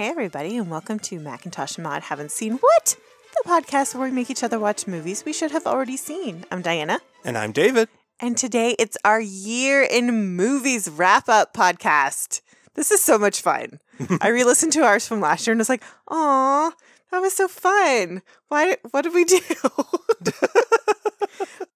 Hey, 0.00 0.08
everybody, 0.08 0.56
and 0.56 0.70
welcome 0.70 0.98
to 1.00 1.20
Macintosh 1.20 1.76
and 1.76 1.84
Maud 1.84 2.04
Haven't 2.04 2.30
Seen 2.32 2.54
What? 2.54 2.96
The 3.34 3.46
podcast 3.46 3.94
where 3.94 4.08
we 4.08 4.10
make 4.10 4.30
each 4.30 4.42
other 4.42 4.58
watch 4.58 4.86
movies 4.86 5.26
we 5.26 5.34
should 5.34 5.50
have 5.50 5.66
already 5.66 5.98
seen. 5.98 6.46
I'm 6.50 6.62
Diana, 6.62 7.00
And 7.22 7.36
I'm 7.36 7.52
David. 7.52 7.90
and 8.18 8.34
today 8.34 8.74
it's 8.78 8.96
our 9.04 9.20
Year 9.20 9.82
in 9.82 10.34
Movies 10.36 10.88
wrap 10.88 11.28
up 11.28 11.52
podcast. 11.52 12.40
This 12.76 12.90
is 12.90 13.04
so 13.04 13.18
much 13.18 13.42
fun. 13.42 13.78
I 14.22 14.28
re 14.28 14.42
listened 14.42 14.72
to 14.72 14.84
ours 14.84 15.06
from 15.06 15.20
last 15.20 15.46
year 15.46 15.52
and 15.52 15.58
was 15.58 15.68
like, 15.68 15.82
aw, 16.08 16.72
that 17.10 17.18
was 17.20 17.34
so 17.34 17.46
fun. 17.46 18.22
Why, 18.48 18.78
what 18.92 19.02
did 19.02 19.12
we 19.12 19.24
do? 19.26 19.38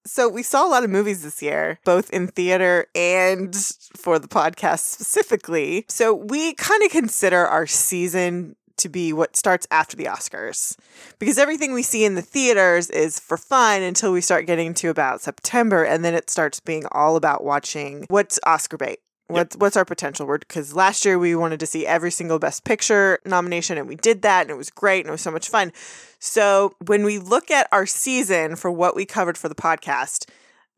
so 0.05 0.29
we 0.29 0.43
saw 0.43 0.67
a 0.67 0.71
lot 0.71 0.85
of 0.85 0.91
movies 0.91 1.23
this 1.23 1.43
year, 1.43 1.79
both 1.85 2.11
in 2.11 2.29
theater 2.29 2.87
and 2.95 3.55
for 3.97 4.19
the 4.19 4.29
podcast 4.29 4.81
specifically. 4.81 5.85
So 5.89 6.15
we 6.15 6.55
kind 6.55 6.83
of 6.83 6.91
consider 6.91 7.47
our 7.47 7.67
season 7.67 8.57
to 8.77 8.89
be 8.89 9.13
what 9.13 9.37
starts 9.37 9.67
after 9.71 9.97
the 9.97 10.07
Oscars. 10.07 10.77
Because 11.19 11.39
everything 11.39 11.73
we 11.73 11.83
see 11.83 12.05
in 12.05 12.15
the 12.15 12.23
theaters 12.23 12.91
is 12.91 13.19
for 13.19 13.37
fun 13.37 13.83
until 13.83 14.13
we 14.13 14.21
start 14.21 14.47
getting 14.47 14.75
to 14.75 14.89
about 14.89 15.21
September 15.21 15.85
and 15.85 16.05
then 16.05 16.15
it 16.15 16.29
starts 16.29 16.61
being 16.61 16.85
all 16.93 17.17
about 17.17 17.45
watching 17.45 18.05
what's 18.09 18.41
Oscar 18.45 18.77
bait. 18.77 18.99
What's 19.27 19.57
what's 19.57 19.77
our 19.77 19.85
potential 19.85 20.27
word? 20.27 20.45
Because 20.47 20.75
last 20.75 21.05
year 21.05 21.19
we 21.19 21.35
wanted 21.35 21.61
to 21.61 21.67
see 21.67 21.87
every 21.87 22.11
single 22.11 22.39
Best 22.39 22.65
Picture 22.65 23.21
nomination, 23.25 23.79
and 23.79 23.89
we 23.89 23.97
did 23.97 24.23
that, 24.23 24.43
and 24.43 24.51
it 24.51 24.57
was 24.57 24.71
great, 24.71 25.01
and 25.01 25.09
it 25.09 25.13
was 25.13 25.23
so 25.23 25.31
much 25.31 25.49
fun. 25.49 25.73
So 26.19 26.75
when 26.87 27.05
we 27.05 27.19
look 27.19 27.51
at 27.51 27.69
our 27.73 27.87
season 27.87 28.57
for 28.57 28.71
what 28.71 28.95
we 28.95 29.07
covered 29.07 29.39
for 29.39 29.49
the 29.49 29.55
podcast, 29.55 30.29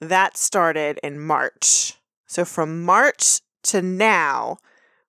that 0.01 0.37
started 0.37 1.01
in 1.03 1.19
March. 1.19 1.95
So 2.27 2.45
from 2.45 2.85
March 2.85 3.41
to 3.65 3.83
now, 3.83 4.59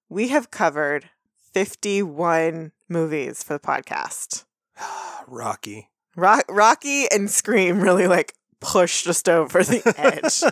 we 0.09 0.29
have 0.29 0.49
covered 0.49 1.09
51 1.53 2.71
movies 2.89 3.43
for 3.43 3.53
the 3.53 3.59
podcast. 3.59 4.45
Rocky. 5.27 5.89
Rock, 6.15 6.45
Rocky 6.49 7.05
and 7.11 7.29
Scream 7.29 7.81
really 7.81 8.07
like 8.07 8.33
pushed 8.59 9.05
just 9.05 9.29
over 9.29 9.63
the 9.63 9.81
edge, 9.97 10.43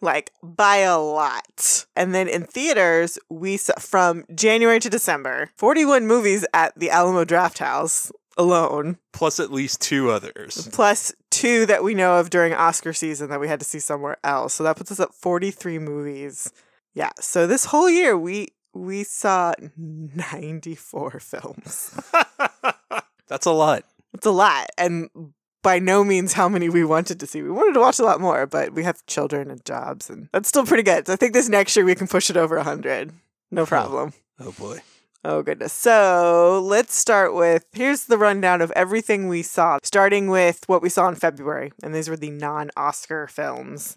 like 0.00 0.30
by 0.42 0.76
a 0.78 0.98
lot. 0.98 1.86
And 1.96 2.14
then 2.14 2.28
in 2.28 2.44
theaters, 2.44 3.18
we 3.28 3.56
saw 3.56 3.74
from 3.78 4.24
January 4.34 4.80
to 4.80 4.90
December, 4.90 5.50
41 5.56 6.06
movies 6.06 6.44
at 6.54 6.78
the 6.78 6.90
Alamo 6.90 7.24
Drafthouse 7.24 8.10
alone, 8.36 8.98
Plus 9.12 9.38
at 9.38 9.52
least 9.52 9.80
two 9.80 10.10
others. 10.10 10.68
plus 10.72 11.14
two 11.30 11.66
that 11.66 11.84
we 11.84 11.94
know 11.94 12.18
of 12.18 12.30
during 12.30 12.52
Oscar 12.52 12.92
season 12.92 13.28
that 13.30 13.38
we 13.40 13.46
had 13.48 13.60
to 13.60 13.64
see 13.66 13.78
somewhere 13.78 14.16
else. 14.24 14.54
So 14.54 14.64
that 14.64 14.76
puts 14.76 14.90
us 14.90 14.98
at 15.00 15.14
43 15.14 15.78
movies. 15.78 16.52
Yeah. 16.94 17.10
So 17.20 17.46
this 17.46 17.66
whole 17.66 17.88
year 17.90 18.16
we 18.18 18.48
we 18.72 19.04
saw 19.04 19.52
94 19.76 21.20
films. 21.20 22.00
That's 23.28 23.46
a 23.46 23.52
lot. 23.52 23.84
It's 24.12 24.26
a 24.26 24.30
lot. 24.32 24.66
And 24.76 25.08
by 25.64 25.80
no 25.80 26.04
means 26.04 26.34
how 26.34 26.48
many 26.48 26.68
we 26.68 26.84
wanted 26.84 27.18
to 27.18 27.26
see. 27.26 27.42
We 27.42 27.50
wanted 27.50 27.72
to 27.72 27.80
watch 27.80 27.98
a 27.98 28.04
lot 28.04 28.20
more, 28.20 28.46
but 28.46 28.72
we 28.72 28.84
have 28.84 29.04
children 29.06 29.50
and 29.50 29.64
jobs, 29.64 30.08
and 30.08 30.28
that's 30.32 30.48
still 30.48 30.64
pretty 30.64 30.84
good. 30.84 31.08
So 31.08 31.14
I 31.14 31.16
think 31.16 31.32
this 31.32 31.48
next 31.48 31.74
year 31.74 31.84
we 31.84 31.96
can 31.96 32.06
push 32.06 32.30
it 32.30 32.36
over 32.36 32.54
100. 32.56 33.12
No 33.50 33.66
problem. 33.66 34.12
Oh 34.38 34.52
boy. 34.52 34.80
Oh, 35.26 35.42
goodness. 35.42 35.72
So 35.72 36.62
let's 36.62 36.94
start 36.94 37.34
with 37.34 37.64
here's 37.72 38.04
the 38.04 38.18
rundown 38.18 38.60
of 38.60 38.70
everything 38.72 39.26
we 39.26 39.40
saw, 39.40 39.78
starting 39.82 40.28
with 40.28 40.64
what 40.66 40.82
we 40.82 40.90
saw 40.90 41.08
in 41.08 41.14
February. 41.14 41.72
And 41.82 41.94
these 41.94 42.10
were 42.10 42.16
the 42.16 42.30
non 42.30 42.70
Oscar 42.76 43.26
films. 43.26 43.96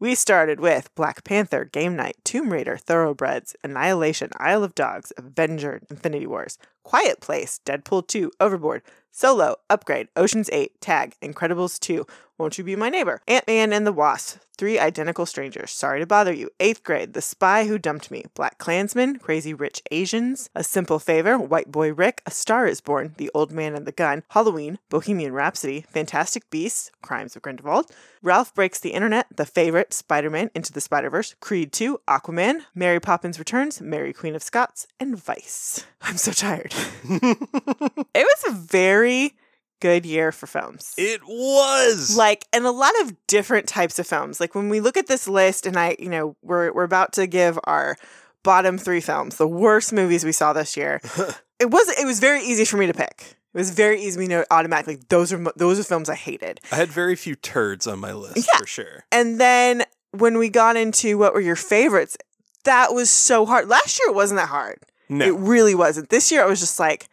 We 0.00 0.14
started 0.14 0.60
with 0.60 0.94
Black 0.94 1.22
Panther, 1.22 1.66
Game 1.66 1.96
Night, 1.96 2.16
Tomb 2.24 2.50
Raider, 2.50 2.78
Thoroughbreds, 2.78 3.54
Annihilation, 3.62 4.30
Isle 4.38 4.64
of 4.64 4.74
Dogs, 4.74 5.12
Avenger, 5.18 5.82
Infinity 5.90 6.26
Wars, 6.26 6.58
Quiet 6.84 7.20
Place, 7.20 7.60
Deadpool 7.64 8.06
2, 8.06 8.30
Overboard, 8.38 8.82
Solo, 9.10 9.56
Upgrade, 9.70 10.08
Ocean's 10.16 10.50
8, 10.52 10.80
Tag, 10.80 11.14
Incredibles 11.22 11.78
2, 11.78 12.04
Won't 12.36 12.58
You 12.58 12.64
Be 12.64 12.74
My 12.74 12.88
Neighbor, 12.88 13.20
Ant 13.28 13.46
Man 13.46 13.72
and 13.72 13.86
the 13.86 13.92
Wasp, 13.92 14.38
Three 14.56 14.76
Identical 14.76 15.24
Strangers, 15.24 15.70
Sorry 15.70 16.00
to 16.00 16.06
Bother 16.06 16.32
You, 16.32 16.50
Eighth 16.58 16.82
Grade, 16.82 17.12
The 17.12 17.22
Spy 17.22 17.66
Who 17.66 17.78
Dumped 17.78 18.10
Me, 18.10 18.24
BlacKkKlansman, 18.34 19.20
Crazy 19.20 19.54
Rich 19.54 19.82
Asians, 19.92 20.50
A 20.54 20.64
Simple 20.64 20.98
Favor, 20.98 21.38
White 21.38 21.70
Boy 21.70 21.92
Rick, 21.92 22.22
A 22.26 22.32
Star 22.32 22.66
is 22.66 22.80
Born, 22.80 23.14
The 23.16 23.30
Old 23.34 23.52
Man 23.52 23.76
and 23.76 23.86
the 23.86 23.92
Gun, 23.92 24.24
Halloween, 24.30 24.80
Bohemian 24.90 25.32
Rhapsody, 25.32 25.82
Fantastic 25.82 26.50
Beasts, 26.50 26.90
Crimes 27.00 27.36
of 27.36 27.42
Grindelwald, 27.42 27.86
Ralph 28.20 28.52
Breaks 28.52 28.80
the 28.80 28.94
Internet, 28.94 29.28
The 29.36 29.46
Favorite, 29.46 29.92
Spider 29.94 30.30
Man 30.30 30.50
Into 30.56 30.72
the 30.72 30.80
Spider 30.80 31.10
Verse, 31.10 31.36
Creed 31.40 31.72
2, 31.72 32.00
Aquaman, 32.08 32.62
Mary 32.74 32.98
Poppins 32.98 33.38
Returns, 33.38 33.80
Mary 33.80 34.12
Queen 34.12 34.34
of 34.34 34.42
Scots, 34.42 34.88
and 34.98 35.16
Vice. 35.16 35.86
I'm 36.02 36.16
so 36.16 36.32
tired. 36.32 36.73
it 37.04 38.14
was 38.14 38.44
a 38.48 38.52
very 38.52 39.34
good 39.80 40.06
year 40.06 40.32
for 40.32 40.46
films. 40.46 40.94
It 40.96 41.20
was. 41.24 42.16
like 42.16 42.46
and 42.52 42.64
a 42.66 42.70
lot 42.70 42.92
of 43.02 43.14
different 43.26 43.66
types 43.68 43.98
of 43.98 44.06
films. 44.06 44.40
Like 44.40 44.54
when 44.54 44.68
we 44.68 44.80
look 44.80 44.96
at 44.96 45.06
this 45.06 45.28
list 45.28 45.66
and 45.66 45.76
I, 45.78 45.96
you 45.98 46.08
know, 46.08 46.36
we're 46.42 46.72
we're 46.72 46.84
about 46.84 47.12
to 47.14 47.26
give 47.26 47.58
our 47.64 47.96
bottom 48.42 48.76
3 48.78 49.00
films, 49.00 49.36
the 49.36 49.48
worst 49.48 49.92
movies 49.92 50.24
we 50.24 50.32
saw 50.32 50.52
this 50.52 50.76
year. 50.76 51.00
it 51.60 51.70
was 51.70 51.88
it 51.98 52.06
was 52.06 52.20
very 52.20 52.42
easy 52.42 52.64
for 52.64 52.76
me 52.76 52.86
to 52.86 52.94
pick. 52.94 53.36
It 53.54 53.58
was 53.58 53.70
very 53.70 54.02
easy 54.02 54.20
to 54.26 54.28
know 54.28 54.44
automatically 54.50 54.98
those 55.08 55.32
are 55.32 55.44
those 55.56 55.78
are 55.78 55.84
films 55.84 56.08
I 56.08 56.14
hated. 56.16 56.60
I 56.72 56.76
had 56.76 56.88
very 56.90 57.16
few 57.16 57.34
turds 57.36 57.86
on 57.86 57.98
my 58.00 58.12
list 58.12 58.36
Yeah. 58.52 58.58
for 58.58 58.66
sure. 58.66 59.04
And 59.12 59.40
then 59.40 59.84
when 60.12 60.38
we 60.38 60.48
got 60.48 60.76
into 60.76 61.18
what 61.18 61.34
were 61.34 61.40
your 61.40 61.56
favorites, 61.56 62.16
that 62.64 62.94
was 62.94 63.10
so 63.10 63.44
hard. 63.46 63.68
Last 63.68 63.98
year 64.00 64.08
it 64.10 64.14
wasn't 64.14 64.40
that 64.40 64.48
hard. 64.48 64.78
No. 65.08 65.24
It 65.26 65.34
really 65.36 65.74
wasn't. 65.74 66.08
This 66.10 66.30
year 66.32 66.42
I 66.42 66.46
was 66.46 66.60
just 66.60 66.78
like 66.80 67.08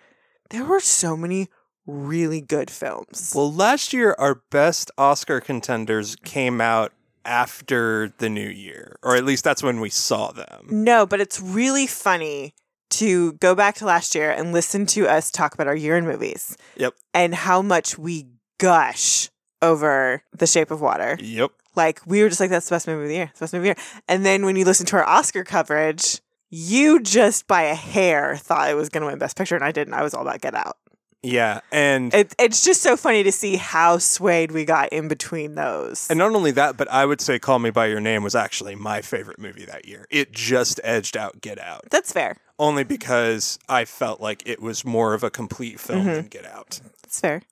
there 0.50 0.66
were 0.66 0.80
so 0.80 1.16
many 1.18 1.48
really 1.88 2.42
good 2.42 2.70
films. 2.70 3.34
well, 3.36 3.52
last 3.52 3.92
year 3.94 4.16
our 4.20 4.36
best 4.52 4.92
Oscar 4.98 5.40
contenders 5.42 6.16
came 6.24 6.62
out 6.62 6.92
after 7.26 8.14
the 8.18 8.30
new 8.30 8.48
year, 8.48 8.98
or 9.04 9.16
at 9.16 9.24
least 9.26 9.44
that's 9.44 9.64
when 9.64 9.80
we 9.80 9.90
saw 9.90 10.32
them. 10.32 10.68
No, 10.70 11.06
but 11.06 11.20
it's 11.22 11.40
really 11.40 11.88
funny 11.88 12.54
to 12.92 13.34
go 13.34 13.56
back 13.56 13.76
to 13.76 13.86
last 13.86 14.14
year 14.16 14.32
and 14.32 14.52
listen 14.52 14.86
to 14.86 15.08
us 15.08 15.32
talk 15.32 15.54
about 15.54 15.68
our 15.68 15.76
year 15.76 15.96
in 15.98 16.06
movies 16.06 16.58
Yep. 16.76 16.94
and 17.14 17.34
how 17.34 17.62
much 17.62 17.98
we 17.98 18.28
gush 18.58 19.30
over 19.62 20.24
The 20.38 20.46
Shape 20.48 20.72
of 20.72 20.82
Water. 20.82 21.18
Yep. 21.22 21.52
Like 21.76 22.02
we 22.06 22.22
were 22.22 22.28
just 22.30 22.42
like, 22.42 22.50
that's 22.50 22.68
the 22.68 22.76
best 22.76 22.88
movie 22.88 23.04
of 23.04 23.08
the 23.10 23.16
year. 23.16 23.30
It's 23.32 23.40
the 23.40 23.44
best 23.44 23.54
movie 23.54 23.70
of 23.70 23.78
the 23.78 23.82
year. 23.82 24.02
And 24.10 24.26
then 24.26 24.46
when 24.46 24.56
you 24.58 24.66
listen 24.66 24.86
to 24.88 24.98
our 24.98 25.06
Oscar 25.06 25.44
coverage, 25.46 26.20
you 26.52 27.02
just 27.02 27.48
by 27.48 27.64
a 27.64 27.76
hair 27.76 28.36
thought 28.36 28.70
it 28.70 28.76
was 28.76 28.90
going 28.90 29.02
to 29.02 29.08
win 29.08 29.18
Best 29.18 29.38
Picture, 29.38 29.56
and 29.56 29.64
I 29.64 29.72
didn't. 29.72 29.94
I 29.96 30.04
was 30.04 30.14
all 30.14 30.22
about 30.22 30.42
Get 30.42 30.54
Out. 30.54 30.78
Yeah, 31.24 31.62
and 31.72 32.12
It, 32.14 32.34
it's 32.40 32.64
just 32.64 32.82
so 32.82 32.98
funny 32.98 33.22
to 33.24 33.32
see 33.32 33.56
how 33.56 34.00
swayed 34.00 34.52
we 34.52 34.66
got 34.66 34.90
in 34.90 35.08
between 35.08 35.54
those. 35.54 36.10
and 36.10 36.18
not 36.18 36.34
only 36.34 36.50
that, 36.52 36.78
but 36.78 36.90
I 36.92 37.06
would 37.06 37.22
say 37.22 37.38
Call 37.38 37.60
Me 37.60 37.70
by 37.70 37.86
Your 37.88 38.00
Name 38.00 38.24
was 38.24 38.34
actually 38.36 38.76
my 38.76 39.02
favorite 39.02 39.38
movie 39.38 39.66
that 39.66 39.88
year. 39.88 40.08
It 40.10 40.32
just 40.32 40.80
edged 40.84 41.16
out 41.16 41.40
Get 41.40 41.60
Out. 41.60 41.86
that's 41.92 42.12
fair. 42.12 42.38
only 42.58 42.84
because 42.84 43.60
I 43.70 43.86
felt 43.86 44.20
like 44.20 44.42
it 44.48 44.62
was 44.62 44.84
more 44.84 45.14
of 45.14 45.24
a 45.24 45.30
complete 45.30 45.80
film 45.80 46.00
mm-hmm. 46.06 46.14
than 46.14 46.28
Get 46.28 46.46
Out. 46.46 46.82
That's 47.04 47.20
fair. 47.20 47.44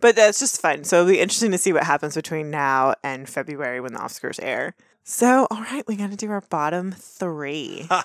But 0.00 0.14
that's 0.16 0.38
just 0.38 0.60
fun. 0.60 0.84
So 0.84 1.00
it'll 1.00 1.12
be 1.12 1.20
interesting 1.20 1.50
to 1.52 1.58
see 1.58 1.72
what 1.72 1.84
happens 1.84 2.14
between 2.14 2.50
now 2.50 2.94
and 3.02 3.28
February 3.28 3.80
when 3.80 3.94
the 3.94 4.00
Oscars 4.00 4.38
air. 4.42 4.74
So, 5.04 5.46
all 5.50 5.60
right, 5.60 5.86
we 5.88 5.96
got 5.96 6.10
to 6.10 6.16
do 6.16 6.30
our 6.30 6.42
bottom 6.42 6.92
three. 6.92 7.88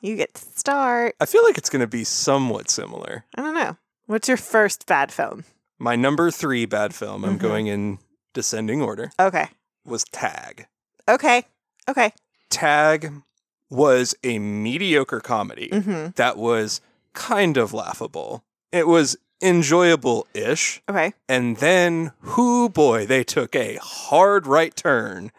You 0.00 0.16
get 0.16 0.34
to 0.34 0.42
start. 0.56 1.14
I 1.20 1.26
feel 1.26 1.44
like 1.44 1.56
it's 1.58 1.70
going 1.70 1.80
to 1.80 1.86
be 1.86 2.02
somewhat 2.02 2.68
similar. 2.70 3.24
I 3.36 3.42
don't 3.42 3.54
know. 3.54 3.76
What's 4.06 4.26
your 4.26 4.36
first 4.36 4.84
bad 4.86 5.12
film? 5.12 5.44
My 5.78 5.94
number 5.94 6.30
three 6.32 6.64
bad 6.66 6.92
film, 6.92 7.24
I'm 7.24 7.36
Mhm. 7.38 7.42
going 7.42 7.66
in 7.68 7.98
descending 8.32 8.82
order, 8.82 9.12
Okay. 9.20 9.48
was 9.84 10.02
Tag. 10.10 10.66
Okay. 11.08 11.44
Okay. 11.88 12.12
Tag 12.50 13.12
was 13.70 14.14
a 14.24 14.40
mediocre 14.40 15.20
comedy 15.20 15.68
Mm-hmm. 15.70 16.12
that 16.16 16.36
was 16.36 16.80
kind 17.12 17.56
of 17.56 17.72
laughable. 17.72 18.42
It 18.72 18.88
was 18.88 19.16
enjoyable 19.40 20.26
ish. 20.34 20.82
Okay. 20.88 21.12
And 21.28 21.58
then, 21.58 22.10
whoo 22.36 22.68
boy, 22.68 23.06
they 23.06 23.22
took 23.22 23.54
a 23.54 23.76
hard 23.76 24.46
right 24.48 24.74
turn 24.74 25.30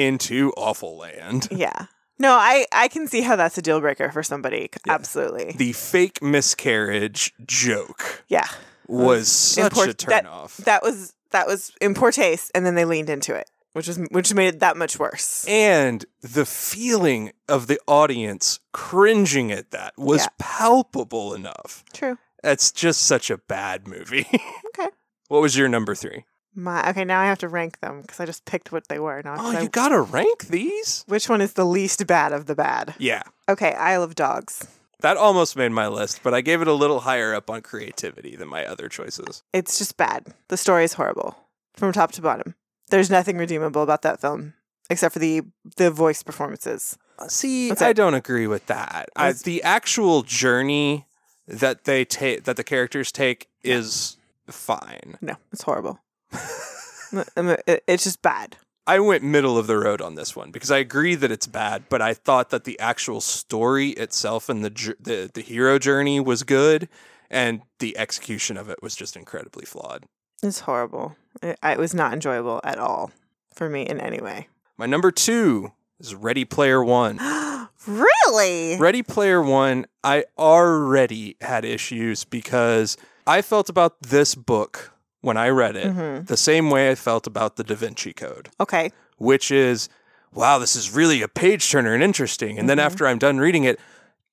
into 0.00 0.52
Awful 0.56 0.96
Land. 0.96 1.48
Yeah. 1.52 1.86
No, 2.18 2.32
I 2.34 2.66
I 2.72 2.88
can 2.88 3.06
see 3.06 3.22
how 3.22 3.34
that's 3.36 3.56
a 3.56 3.62
deal 3.62 3.80
breaker 3.80 4.10
for 4.12 4.22
somebody. 4.22 4.68
Yeah. 4.86 4.92
Absolutely. 4.94 5.52
The 5.56 5.72
fake 5.72 6.20
miscarriage 6.22 7.32
joke 7.46 8.24
Yeah. 8.28 8.46
was 8.86 9.28
such 9.30 9.72
Import- 9.72 9.88
a 9.88 9.94
turn 9.94 10.10
that- 10.10 10.26
off. 10.26 10.56
That 10.58 10.82
was 10.82 11.14
that 11.30 11.46
was 11.46 11.72
in 11.80 11.94
poor 11.94 12.12
taste, 12.12 12.50
and 12.54 12.66
then 12.66 12.74
they 12.74 12.84
leaned 12.84 13.08
into 13.08 13.34
it, 13.34 13.48
which 13.72 13.88
was 13.88 13.98
which 14.10 14.34
made 14.34 14.48
it 14.54 14.60
that 14.60 14.76
much 14.76 14.98
worse. 14.98 15.46
and 15.48 16.04
the 16.20 16.44
feeling 16.44 17.32
of 17.48 17.68
the 17.68 17.78
audience 17.86 18.58
cringing 18.72 19.50
at 19.52 19.70
that 19.70 19.94
was 19.96 20.22
Yeah. 20.22 20.28
palpable 20.38 21.32
enough. 21.34 21.84
True. 21.94 22.18
That's 22.42 22.70
just 22.72 23.02
such 23.02 23.30
a 23.30 23.38
bad 23.38 23.86
movie. 23.88 24.26
Okay. 24.78 24.88
what 25.28 25.40
was 25.42 25.56
your 25.56 25.68
number 25.68 25.94
three? 25.94 26.24
My 26.54 26.88
okay, 26.90 27.04
now 27.04 27.20
I 27.20 27.26
have 27.26 27.38
to 27.38 27.48
rank 27.48 27.80
them 27.80 28.02
because 28.02 28.18
I 28.20 28.26
just 28.26 28.44
picked 28.44 28.72
what 28.72 28.88
they 28.88 28.98
were. 28.98 29.22
Now 29.24 29.36
Oh, 29.38 29.56
I- 29.56 29.60
you 29.60 29.68
gotta 29.68 30.00
rank 30.00 30.48
these? 30.48 31.04
which 31.06 31.28
one 31.28 31.40
is 31.40 31.52
the 31.54 31.64
least 31.64 32.06
bad 32.06 32.32
of 32.32 32.46
the 32.46 32.54
bad? 32.54 32.94
Yeah. 32.98 33.22
Okay, 33.48 33.72
Isle 33.74 34.02
of 34.02 34.14
Dogs. 34.14 34.66
That 35.00 35.16
almost 35.16 35.56
made 35.56 35.72
my 35.72 35.86
list, 35.88 36.20
but 36.22 36.34
I 36.34 36.40
gave 36.42 36.60
it 36.60 36.68
a 36.68 36.74
little 36.74 37.00
higher 37.00 37.34
up 37.34 37.48
on 37.48 37.62
creativity 37.62 38.36
than 38.36 38.48
my 38.48 38.66
other 38.66 38.88
choices. 38.88 39.42
It's 39.52 39.78
just 39.78 39.96
bad. 39.96 40.26
The 40.48 40.56
story 40.58 40.84
is 40.84 40.94
horrible 40.94 41.36
from 41.74 41.92
top 41.92 42.12
to 42.12 42.22
bottom. 42.22 42.54
There's 42.90 43.08
nothing 43.10 43.38
redeemable 43.38 43.82
about 43.82 44.02
that 44.02 44.20
film 44.20 44.54
except 44.90 45.12
for 45.14 45.18
the 45.20 45.42
the 45.76 45.90
voice 45.90 46.22
performances. 46.22 46.98
Uh, 47.18 47.28
see, 47.28 47.68
That's 47.68 47.80
I 47.82 47.92
don't 47.92 48.14
agree 48.14 48.46
with 48.46 48.66
that. 48.66 49.08
I, 49.14 49.32
the 49.32 49.62
actual 49.62 50.22
journey 50.22 51.06
that 51.46 51.84
they 51.84 52.04
take, 52.04 52.44
that 52.44 52.56
the 52.56 52.64
characters 52.64 53.12
take, 53.12 53.48
is 53.62 54.16
fine. 54.48 55.16
No, 55.20 55.36
it's 55.52 55.62
horrible. 55.62 56.00
I 57.36 57.42
mean, 57.42 57.56
it- 57.66 57.84
it's 57.86 58.04
just 58.04 58.22
bad. 58.22 58.56
I 58.86 58.98
went 58.98 59.22
middle 59.22 59.56
of 59.58 59.66
the 59.68 59.76
road 59.78 60.00
on 60.00 60.14
this 60.16 60.34
one 60.34 60.50
because 60.50 60.70
I 60.70 60.78
agree 60.78 61.14
that 61.14 61.30
it's 61.30 61.46
bad, 61.46 61.84
but 61.88 62.02
I 62.02 62.12
thought 62.14 62.50
that 62.50 62.64
the 62.64 62.78
actual 62.80 63.20
story 63.20 63.90
itself 63.90 64.48
and 64.48 64.64
the 64.64 64.70
the 64.98 65.30
the 65.32 65.42
hero 65.42 65.78
journey 65.78 66.18
was 66.18 66.42
good, 66.42 66.88
and 67.30 67.60
the 67.78 67.96
execution 67.96 68.56
of 68.56 68.68
it 68.68 68.82
was 68.82 68.96
just 68.96 69.16
incredibly 69.16 69.64
flawed. 69.64 70.06
It's 70.42 70.60
horrible. 70.60 71.14
It, 71.42 71.58
it 71.62 71.78
was 71.78 71.94
not 71.94 72.12
enjoyable 72.14 72.60
at 72.64 72.78
all 72.78 73.12
for 73.54 73.68
me 73.68 73.82
in 73.82 74.00
any 74.00 74.20
way. 74.20 74.48
My 74.76 74.86
number 74.86 75.12
two 75.12 75.70
is 76.00 76.14
Ready 76.14 76.44
Player 76.44 76.82
One. 76.82 77.18
really? 77.86 78.76
Ready 78.78 79.02
Player 79.02 79.42
One, 79.42 79.86
I 80.02 80.24
already 80.38 81.36
had 81.42 81.64
issues 81.64 82.24
because 82.24 82.96
I 83.26 83.42
felt 83.42 83.68
about 83.68 84.00
this 84.02 84.34
book 84.34 84.92
when 85.20 85.36
I 85.36 85.48
read 85.48 85.76
it 85.76 85.86
Mhm. 85.94 86.26
the 86.26 86.36
same 86.36 86.70
way 86.70 86.90
I 86.90 86.94
felt 86.94 87.26
about 87.26 87.56
the 87.56 87.64
Da 87.64 87.74
Vinci 87.74 88.12
Code, 88.12 88.50
Okay. 88.58 88.90
which 89.18 89.50
is, 89.50 89.88
wow, 90.32 90.58
this 90.58 90.74
is 90.76 90.90
really 90.90 91.22
a 91.22 91.28
page 91.28 91.70
turner 91.70 91.94
and 91.94 92.02
interesting. 92.02 92.58
And 92.58 92.68
then 92.68 92.78
Mhm. 92.78 92.84
after 92.86 93.06
I'm 93.06 93.18
done 93.18 93.38
reading 93.38 93.64
it, 93.64 93.78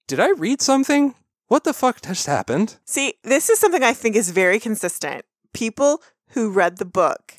did 0.08 0.20
I 0.20 0.30
read 0.30 0.62
something? 0.62 1.16
What 1.48 1.64
the 1.64 1.74
fuck 1.74 2.02
just 2.02 2.26
happened? 2.26 2.78
See, 2.86 3.16
this 3.24 3.50
is 3.50 3.60
something 3.60 3.84
I 3.84 3.94
think 3.94 4.16
is 4.16 4.30
very 4.32 4.60
consistent. 4.60 5.26
People 5.54 6.02
who 6.30 6.50
read 6.50 6.78
the 6.78 6.86
book 6.86 7.36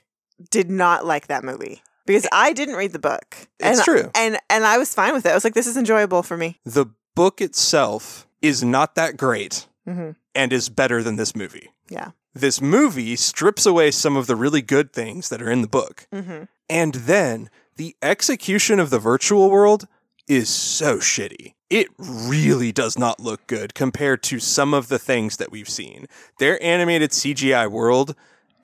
did 0.50 0.70
not 0.70 1.04
like 1.04 1.26
that 1.26 1.44
movie 1.44 1.82
because 2.06 2.26
I 2.32 2.52
didn't 2.52 2.76
read 2.76 2.92
the 2.92 2.98
book. 2.98 3.48
It's 3.60 3.78
and, 3.78 3.84
true. 3.84 4.10
And 4.14 4.38
and 4.48 4.64
I 4.64 4.78
was 4.78 4.94
fine 4.94 5.12
with 5.12 5.26
it. 5.26 5.30
I 5.30 5.34
was 5.34 5.44
like, 5.44 5.54
this 5.54 5.66
is 5.66 5.76
enjoyable 5.76 6.22
for 6.22 6.36
me. 6.36 6.58
The 6.64 6.86
book 7.14 7.40
itself 7.40 8.26
is 8.40 8.62
not 8.62 8.94
that 8.94 9.16
great 9.16 9.66
hmm 9.86 10.10
and 10.34 10.52
is 10.52 10.68
better 10.68 11.02
than 11.02 11.16
this 11.16 11.34
movie. 11.34 11.72
Yeah. 11.90 12.10
This 12.40 12.61
movie 12.61 13.17
strips 13.17 13.67
away 13.67 13.90
some 13.90 14.17
of 14.17 14.26
the 14.26 14.37
really 14.37 14.62
good 14.62 14.93
things 14.93 15.29
that 15.29 15.43
are 15.43 15.50
in 15.50 15.61
the 15.62 15.69
book. 15.69 16.06
hmm 16.12 16.44
And 16.70 16.94
then 16.94 17.50
the 17.76 17.96
execution 18.02 18.79
of 18.79 18.90
the 18.90 18.99
virtual 18.99 19.50
world 19.50 19.87
is 20.29 20.49
so 20.49 20.99
shitty. 20.99 21.55
It 21.70 21.88
really 21.99 22.70
does 22.73 22.99
not 22.99 23.19
look 23.20 23.46
good 23.46 23.75
compared 23.75 24.23
to 24.25 24.38
some 24.38 24.73
of 24.73 24.88
the 24.88 24.99
things 24.99 25.37
that 25.38 25.50
we've 25.50 25.69
seen. 25.69 26.06
Their 26.38 26.62
animated 26.62 27.11
CGI 27.12 27.67
world 27.67 28.14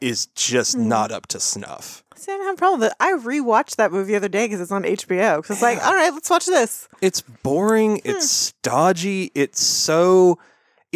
is 0.00 0.26
just 0.34 0.76
Mhm. 0.76 0.86
not 0.86 1.10
up 1.10 1.26
to 1.28 1.40
snuff. 1.40 2.02
See, 2.16 2.30
I 2.32 2.36
don't 2.36 2.46
have 2.46 2.54
a 2.54 2.58
problem 2.58 2.80
with 2.80 2.90
it. 2.90 2.96
I 3.00 3.12
rewatched 3.12 3.76
that 3.76 3.90
movie 3.92 4.12
the 4.12 4.16
other 4.16 4.28
day 4.28 4.46
because 4.46 4.60
it's 4.60 4.70
on 4.72 4.84
HBO. 4.84 5.36
Because 5.42 5.56
it's 5.56 5.62
like, 5.62 5.84
all 5.84 5.94
right, 5.94 6.12
let's 6.12 6.30
watch 6.30 6.46
this. 6.46 6.88
It's 7.00 7.20
boring, 7.22 8.00
it's 8.04 8.30
stodgy, 8.30 9.30
it's 9.34 9.60
so 9.62 10.38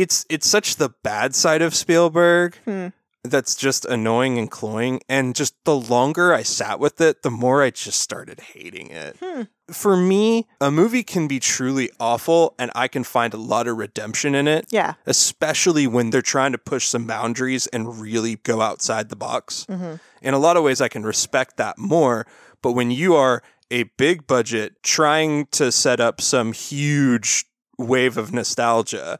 it's 0.00 0.24
it's 0.28 0.46
such 0.48 0.76
the 0.76 0.90
bad 1.02 1.34
side 1.34 1.62
of 1.62 1.74
Spielberg 1.74 2.56
Hmm. 2.64 2.88
that's 3.24 3.54
just 3.56 3.84
annoying 3.84 4.38
and 4.38 4.50
cloying 4.50 5.00
and 5.08 5.34
just 5.34 5.54
the 5.64 5.74
longer 5.76 6.32
I 6.32 6.42
sat 6.44 6.78
with 6.80 7.00
it, 7.00 7.22
the 7.22 7.30
more 7.30 7.62
I 7.62 7.70
just 7.70 8.00
started 8.00 8.40
hating 8.40 8.88
it. 8.90 9.16
Hmm. 9.22 9.42
For 9.70 9.96
me, 9.96 10.46
a 10.60 10.70
movie 10.70 11.02
can 11.02 11.28
be 11.28 11.38
truly 11.40 11.90
awful 12.00 12.54
and 12.58 12.70
I 12.74 12.88
can 12.88 13.04
find 13.04 13.34
a 13.34 13.36
lot 13.36 13.66
of 13.68 13.76
redemption 13.76 14.34
in 14.34 14.48
it, 14.48 14.66
Yeah. 14.70 14.94
especially 15.04 15.86
when 15.86 16.08
they're 16.10 16.22
trying 16.22 16.52
to 16.52 16.58
push 16.58 16.86
some 16.86 17.06
boundaries 17.06 17.66
and 17.66 18.00
really 18.00 18.36
go 18.36 18.62
outside 18.62 19.08
the 19.10 19.16
box. 19.16 19.66
hmm 19.68 19.96
In 20.22 20.32
a 20.34 20.38
lot 20.38 20.56
of 20.56 20.62
ways 20.62 20.80
I 20.80 20.88
can 20.88 21.02
respect 21.04 21.56
that 21.58 21.76
more, 21.76 22.26
but 22.62 22.72
when 22.72 22.90
you 22.90 23.14
are 23.14 23.42
a 23.70 23.82
big 23.98 24.26
budget 24.26 24.82
trying 24.82 25.46
to 25.52 25.70
set 25.70 26.00
up 26.00 26.20
some 26.22 26.52
huge 26.54 27.44
wave 27.76 28.16
of 28.16 28.32
nostalgia 28.32 29.18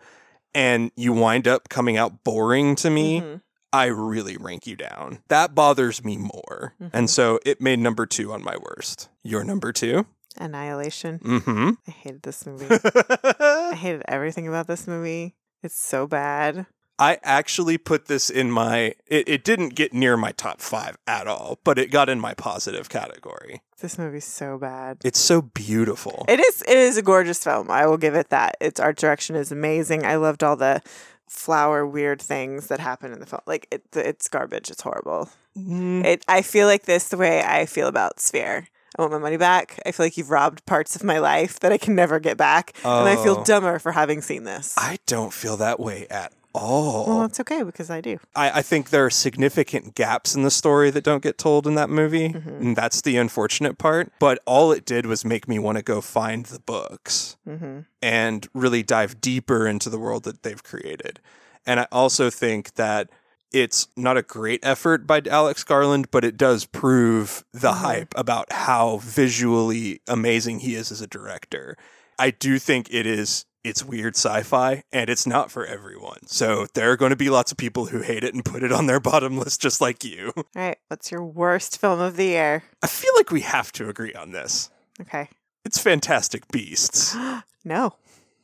and 0.58 0.90
you 0.96 1.12
wind 1.12 1.46
up 1.46 1.68
coming 1.68 1.96
out 1.96 2.24
boring 2.24 2.74
to 2.76 2.90
me, 2.90 3.20
Mhm. 3.20 3.40
I 3.72 3.86
really 3.86 4.36
rank 4.36 4.66
you 4.66 4.76
down. 4.76 5.22
That 5.28 5.54
bothers 5.54 6.02
me 6.04 6.16
more. 6.16 6.74
Mhm. 6.82 6.90
And 6.92 7.10
so 7.10 7.38
it 7.44 7.60
made 7.60 7.78
number 7.78 8.06
two 8.06 8.32
on 8.32 8.42
my 8.42 8.56
worst. 8.56 9.08
Your 9.22 9.44
number 9.44 9.72
two? 9.72 10.06
Annihilation. 10.36 11.18
Mm 11.20 11.76
I 11.86 11.90
hated 11.90 12.22
this 12.22 12.44
movie. 12.46 12.66
I 13.40 13.74
hated 13.76 14.02
everything 14.08 14.48
about 14.48 14.66
this 14.66 14.86
movie. 14.86 15.36
It's 15.62 15.78
so 15.78 16.06
bad. 16.06 16.66
I 16.98 17.18
actually 17.22 17.78
put 17.78 18.06
this 18.06 18.28
in 18.28 18.50
my, 18.50 18.94
it, 19.06 19.28
it 19.28 19.44
didn't 19.44 19.70
get 19.76 19.92
near 19.92 20.16
my 20.16 20.32
top 20.32 20.60
five 20.60 20.96
at 21.06 21.26
all, 21.28 21.58
but 21.62 21.78
it 21.78 21.90
got 21.90 22.08
in 22.08 22.18
my 22.18 22.34
positive 22.34 22.88
category. 22.88 23.62
This 23.80 23.96
movie's 23.98 24.24
so 24.24 24.58
bad. 24.58 24.98
It's 25.04 25.20
so 25.20 25.40
beautiful. 25.42 26.24
It 26.28 26.40
is 26.40 26.62
it 26.62 26.76
is 26.76 26.96
a 26.96 27.02
gorgeous 27.02 27.42
film. 27.44 27.70
I 27.70 27.86
will 27.86 27.96
give 27.98 28.16
it 28.16 28.30
that. 28.30 28.56
Its 28.60 28.80
art 28.80 28.96
direction 28.96 29.36
is 29.36 29.52
amazing. 29.52 30.04
I 30.04 30.16
loved 30.16 30.42
all 30.42 30.56
the 30.56 30.82
flower 31.28 31.86
weird 31.86 32.20
things 32.20 32.66
that 32.68 32.80
happen 32.80 33.12
in 33.12 33.20
the 33.20 33.26
film. 33.26 33.42
Like 33.46 33.68
it, 33.70 33.84
it's 33.94 34.26
garbage. 34.28 34.68
It's 34.70 34.82
horrible. 34.82 35.30
Mm, 35.56 36.04
It. 36.04 36.24
I 36.26 36.42
feel 36.42 36.66
like 36.66 36.86
this 36.86 37.08
the 37.08 37.16
way 37.16 37.42
I 37.42 37.66
feel 37.66 37.86
about 37.86 38.18
Sphere. 38.18 38.66
I 38.98 39.02
want 39.02 39.12
my 39.12 39.18
money 39.18 39.36
back. 39.36 39.78
I 39.86 39.92
feel 39.92 40.06
like 40.06 40.16
you've 40.16 40.30
robbed 40.30 40.66
parts 40.66 40.96
of 40.96 41.04
my 41.04 41.18
life 41.18 41.60
that 41.60 41.70
I 41.70 41.78
can 41.78 41.94
never 41.94 42.18
get 42.18 42.36
back, 42.36 42.72
and 42.82 43.08
I 43.08 43.14
feel 43.22 43.36
Oh. 43.40 43.44
dumber 43.44 43.78
for 43.78 43.92
having 43.92 44.22
seen 44.22 44.42
this. 44.44 44.74
I 44.76 44.98
don't 45.06 45.32
feel 45.32 45.56
that 45.58 45.78
way 45.78 46.06
at 46.10 46.32
all. 46.54 47.06
well, 47.06 47.24
it's 47.24 47.38
okay 47.40 47.62
because 47.62 47.90
I 47.90 48.00
do. 48.00 48.18
I, 48.34 48.58
I 48.58 48.62
think 48.62 48.90
there 48.90 49.04
are 49.06 49.10
significant 49.10 49.94
gaps 49.94 50.34
in 50.34 50.42
the 50.42 50.50
story 50.50 50.90
that 50.90 51.04
don't 51.04 51.22
get 51.22 51.38
told 51.38 51.66
in 51.66 51.74
that 51.76 51.90
movie. 51.90 52.30
Mhm. 52.30 52.60
And 52.60 52.76
that's 52.76 53.02
the 53.02 53.16
unfortunate 53.16 53.78
part. 53.78 54.12
But 54.18 54.40
all 54.46 54.72
it 54.72 54.84
did 54.84 55.06
was 55.06 55.24
make 55.24 55.46
me 55.48 55.58
want 55.58 55.76
to 55.78 55.82
go 55.84 56.00
find 56.00 56.46
the 56.46 56.60
books 56.60 57.36
hmm 57.44 57.80
and 58.02 58.46
really 58.54 58.82
dive 58.82 59.20
deeper 59.20 59.66
into 59.66 59.90
the 59.90 59.98
world 59.98 60.22
that 60.24 60.42
they've 60.42 60.62
created. 60.62 61.20
And 61.66 61.80
I 61.80 61.86
also 61.92 62.30
think 62.30 62.74
that 62.74 63.10
it's 63.52 63.88
not 63.96 64.16
a 64.16 64.22
great 64.22 64.60
effort 64.62 65.06
by 65.06 65.22
Alex 65.28 65.64
Garland, 65.64 66.10
but 66.10 66.22
it 66.24 66.36
does 66.36 66.64
prove 66.66 67.44
the 67.52 67.72
Mhm. 67.72 67.76
hype 67.76 68.14
about 68.16 68.52
how 68.52 68.98
visually 69.02 70.00
amazing 70.06 70.60
he 70.60 70.74
is 70.74 70.92
as 70.92 71.00
a 71.00 71.06
director. 71.06 71.76
I 72.18 72.30
do 72.30 72.58
think 72.58 72.88
it 72.90 73.06
is 73.06 73.44
it's 73.64 73.84
weird 73.84 74.14
sci-fi 74.16 74.82
and 74.92 75.10
it's 75.10 75.26
not 75.26 75.50
for 75.50 75.66
everyone. 75.66 76.26
So 76.26 76.66
there 76.74 76.90
are 76.92 76.96
going 76.96 77.10
to 77.10 77.16
be 77.16 77.30
lots 77.30 77.50
of 77.52 77.58
people 77.58 77.86
who 77.86 78.00
hate 78.02 78.24
it 78.24 78.34
and 78.34 78.44
put 78.44 78.62
it 78.62 78.72
on 78.72 78.86
their 78.86 79.00
bottom 79.10 79.36
list 79.38 79.60
just 79.60 79.80
like 79.80 80.04
you. 80.04 80.32
All 80.36 80.44
right. 80.54 80.78
What's 80.88 81.10
your 81.10 81.24
worst 81.24 81.78
film 81.80 82.00
of 82.00 82.16
the 82.16 82.24
year? 82.26 82.62
I 82.82 82.86
feel 82.86 83.12
like 83.16 83.30
we 83.30 83.40
have 83.42 83.72
to 83.72 83.88
agree 83.88 84.14
on 84.14 84.30
this. 84.32 84.70
Okay. 85.00 85.28
It's 85.64 85.78
Fantastic 85.78 86.48
Beasts. 86.48 87.14
no. 87.64 87.94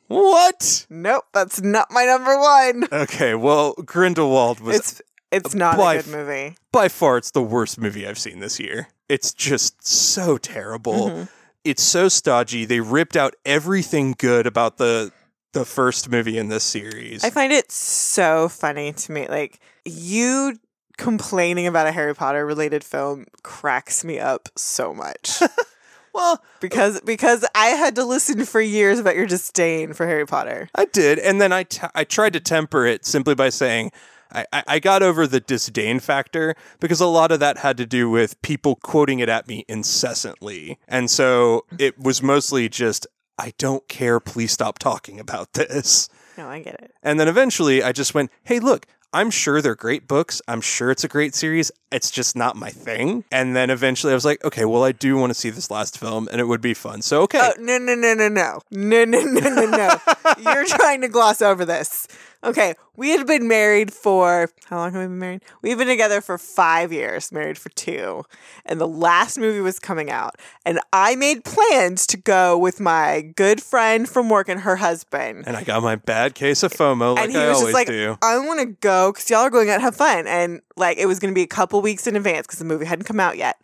What? 0.09 0.87
Nope. 0.91 1.25
That's 1.33 1.61
not 1.63 1.91
my 1.91 2.05
number 2.05 2.39
one. 2.39 2.85
Okay, 2.93 3.35
well, 3.35 3.73
Grindelwald 3.85 4.61
was 4.61 4.77
It's 4.77 5.03
it's 5.33 5.55
not 5.55 5.77
by 5.77 5.95
a 5.95 6.03
good 6.03 6.13
movie. 6.13 6.57
by 6.71 6.89
far 6.89 7.17
it's 7.17 7.31
the 7.33 7.43
worst 7.43 7.79
movie 7.79 8.07
I've 8.07 8.19
seen 8.19 8.39
this 8.41 8.61
year. 8.61 8.89
It's 9.09 9.33
just 9.35 9.85
so 9.87 10.37
terrible. 10.39 11.09
Mhm. 11.11 11.29
It's 11.65 11.83
so 11.83 12.09
stodgy. 12.09 12.65
They 12.65 12.81
ripped 12.81 13.17
out 13.17 13.35
everything 13.45 14.15
good 14.19 14.47
about 14.47 14.77
the 14.77 15.13
the 15.53 15.65
first 15.65 16.11
movie 16.11 16.37
in 16.37 16.49
this 16.49 16.65
series. 16.65 17.25
I 17.25 17.31
find 17.31 17.53
it 17.53 17.71
so 17.71 18.49
funny 18.49 18.93
to 18.93 19.13
me. 19.13 19.27
Like 19.29 19.61
you 19.85 20.59
complaining 20.97 21.67
about 21.67 21.87
a 21.87 21.93
Harry 21.93 22.15
Potter 22.15 22.45
related 22.45 22.85
film 22.85 23.27
cracks 23.43 24.05
me 24.05 24.19
up 24.19 24.49
so 24.57 24.93
much. 24.93 25.41
well, 26.13 26.43
because 26.61 27.01
because 27.01 27.45
I 27.55 27.67
had 27.69 27.95
to 27.97 28.05
listen 28.05 28.45
for 28.45 28.61
years 28.61 28.99
about 28.99 29.17
your 29.17 29.27
disdain 29.27 29.93
for 29.95 30.07
Harry 30.07 30.27
Potter. 30.27 30.69
I 30.75 30.85
did, 30.85 31.19
and 31.19 31.41
then 31.41 31.53
I 31.53 31.63
t- 31.65 31.87
I 31.95 32.05
tried 32.05 32.35
to 32.35 32.41
temper 32.41 32.85
it 32.85 33.05
simply 33.05 33.35
by 33.35 33.49
saying 33.49 33.93
I, 34.35 34.65
I 34.67 34.79
got 34.79 35.03
over 35.03 35.27
the 35.27 35.41
disdain 35.41 36.01
factor 36.01 36.55
because 36.81 37.01
a 37.01 37.07
lot 37.07 37.31
of 37.31 37.41
that 37.41 37.59
had 37.59 37.77
to 37.77 37.87
do 37.87 38.11
with 38.11 38.41
people 38.43 38.77
quoting 38.77 39.21
it 39.21 39.29
at 39.29 39.47
me 39.47 39.65
incessantly, 39.69 40.79
and 40.89 41.11
so 41.11 41.65
it 41.79 41.99
was 41.99 42.23
mostly 42.23 42.69
just 42.69 43.07
I 43.39 43.53
don't 43.59 43.87
care. 43.89 44.21
Please 44.21 44.53
stop 44.53 44.79
talking 44.79 45.19
about 45.19 45.53
this. 45.55 46.09
No, 46.37 46.49
I 46.49 46.61
get 46.61 46.75
it. 46.75 46.93
And 47.03 47.19
then 47.19 47.29
eventually 47.29 47.83
I 47.83 47.93
just 47.93 48.15
went, 48.15 48.31
hey, 48.45 48.59
look, 48.59 48.87
I'm 49.13 49.31
sure 49.31 49.63
they're 49.63 49.77
great 49.77 50.09
books. 50.09 50.43
I'm 50.49 50.61
sure 50.61 50.91
it's 50.91 51.05
a 51.05 51.09
great 51.09 51.35
series 51.35 51.71
it's 51.95 52.11
just 52.11 52.35
not 52.35 52.57
my 52.57 52.71
thing. 52.71 53.23
And 53.31 53.55
then 53.55 53.71
eventually 53.71 54.13
I 54.13 54.15
was 54.15 54.25
like, 54.25 54.45
okay, 54.45 54.65
well, 54.65 54.83
I 54.83 54.91
do 54.91 55.17
want 55.17 55.31
to 55.31 55.35
see 55.35 55.51
this 55.51 55.71
last 55.71 55.97
film 55.97 56.29
and 56.33 56.41
it 56.41 56.49
would 56.49 56.61
be 56.61 56.75
fun. 56.75 57.03
So, 57.03 57.23
okay. 57.23 57.39
Oh, 57.41 57.53
no, 57.61 57.79
no, 57.79 57.95
no, 57.95 58.15
no, 58.15 58.29
no. 58.29 58.61
No, 58.73 59.05
no, 59.05 59.21
no, 59.21 59.41
no, 59.41 59.67
no. 59.67 59.97
You're 60.41 60.67
trying 60.67 61.03
to 61.03 61.09
gloss 61.09 61.41
over 61.41 61.65
this. 61.65 62.09
Okay, 62.45 62.75
we 62.95 63.11
had 63.11 63.27
been 63.27 63.49
married 63.49 63.91
for 63.91 64.51
how 64.67 64.77
long 64.77 64.93
have 64.93 65.01
we 65.01 65.07
been 65.07 65.19
married? 65.19 65.43
We've 65.63 65.79
been 65.79 65.89
together 65.89 66.21
for 66.21 66.37
five 66.37 66.93
years, 66.93 67.33
married 67.33 67.57
for 67.57 67.71
two. 67.71 68.25
And 68.67 68.79
the 68.79 68.87
last 68.87 69.39
movie 69.39 69.63
was 69.63 69.79
coming 69.79 70.11
out. 70.11 70.37
And 70.67 70.79
I 70.93 71.17
made 71.17 71.45
plans 71.45 72.07
to 72.09 72.19
go 72.19 72.59
with 72.59 72.81
my 72.81 73.33
good 73.35 73.63
friend 73.63 74.07
from 74.07 74.29
work 74.29 74.51
and 74.51 74.61
her 74.61 74.77
husband. 74.77 75.45
And 75.47 75.57
I 75.57 75.65
got 75.65 75.83
my 75.83 75.97
bad 75.97 76.35
case 76.35 76.63
of 76.63 76.73
FOMO 76.73 77.15
like 77.15 77.25
and 77.25 77.33
he 77.33 77.39
was 77.39 77.47
I 77.47 77.49
always 77.49 77.61
just 77.63 77.75
like, 77.75 77.87
do. 77.87 78.19
I 78.21 78.39
want 78.39 78.61
to 78.61 78.67
go 78.67 79.11
because 79.13 79.31
y'all 79.31 79.41
are 79.41 79.51
going 79.51 79.71
out 79.71 79.77
to 79.77 79.83
have 79.83 79.97
fun. 79.97 80.27
And 80.27 80.61
like 80.77 80.99
it 80.99 81.07
was 81.07 81.19
going 81.19 81.33
to 81.33 81.35
be 81.35 81.43
a 81.43 81.47
couple 81.47 81.81
weeks 81.85 82.09
in 82.09 82.17
advance 82.17 82.47
because 82.47 82.59
the 82.59 82.65
movie 82.65 82.87
hadn't 82.87 83.05
come 83.05 83.21
out 83.21 83.37
yet. 83.37 83.61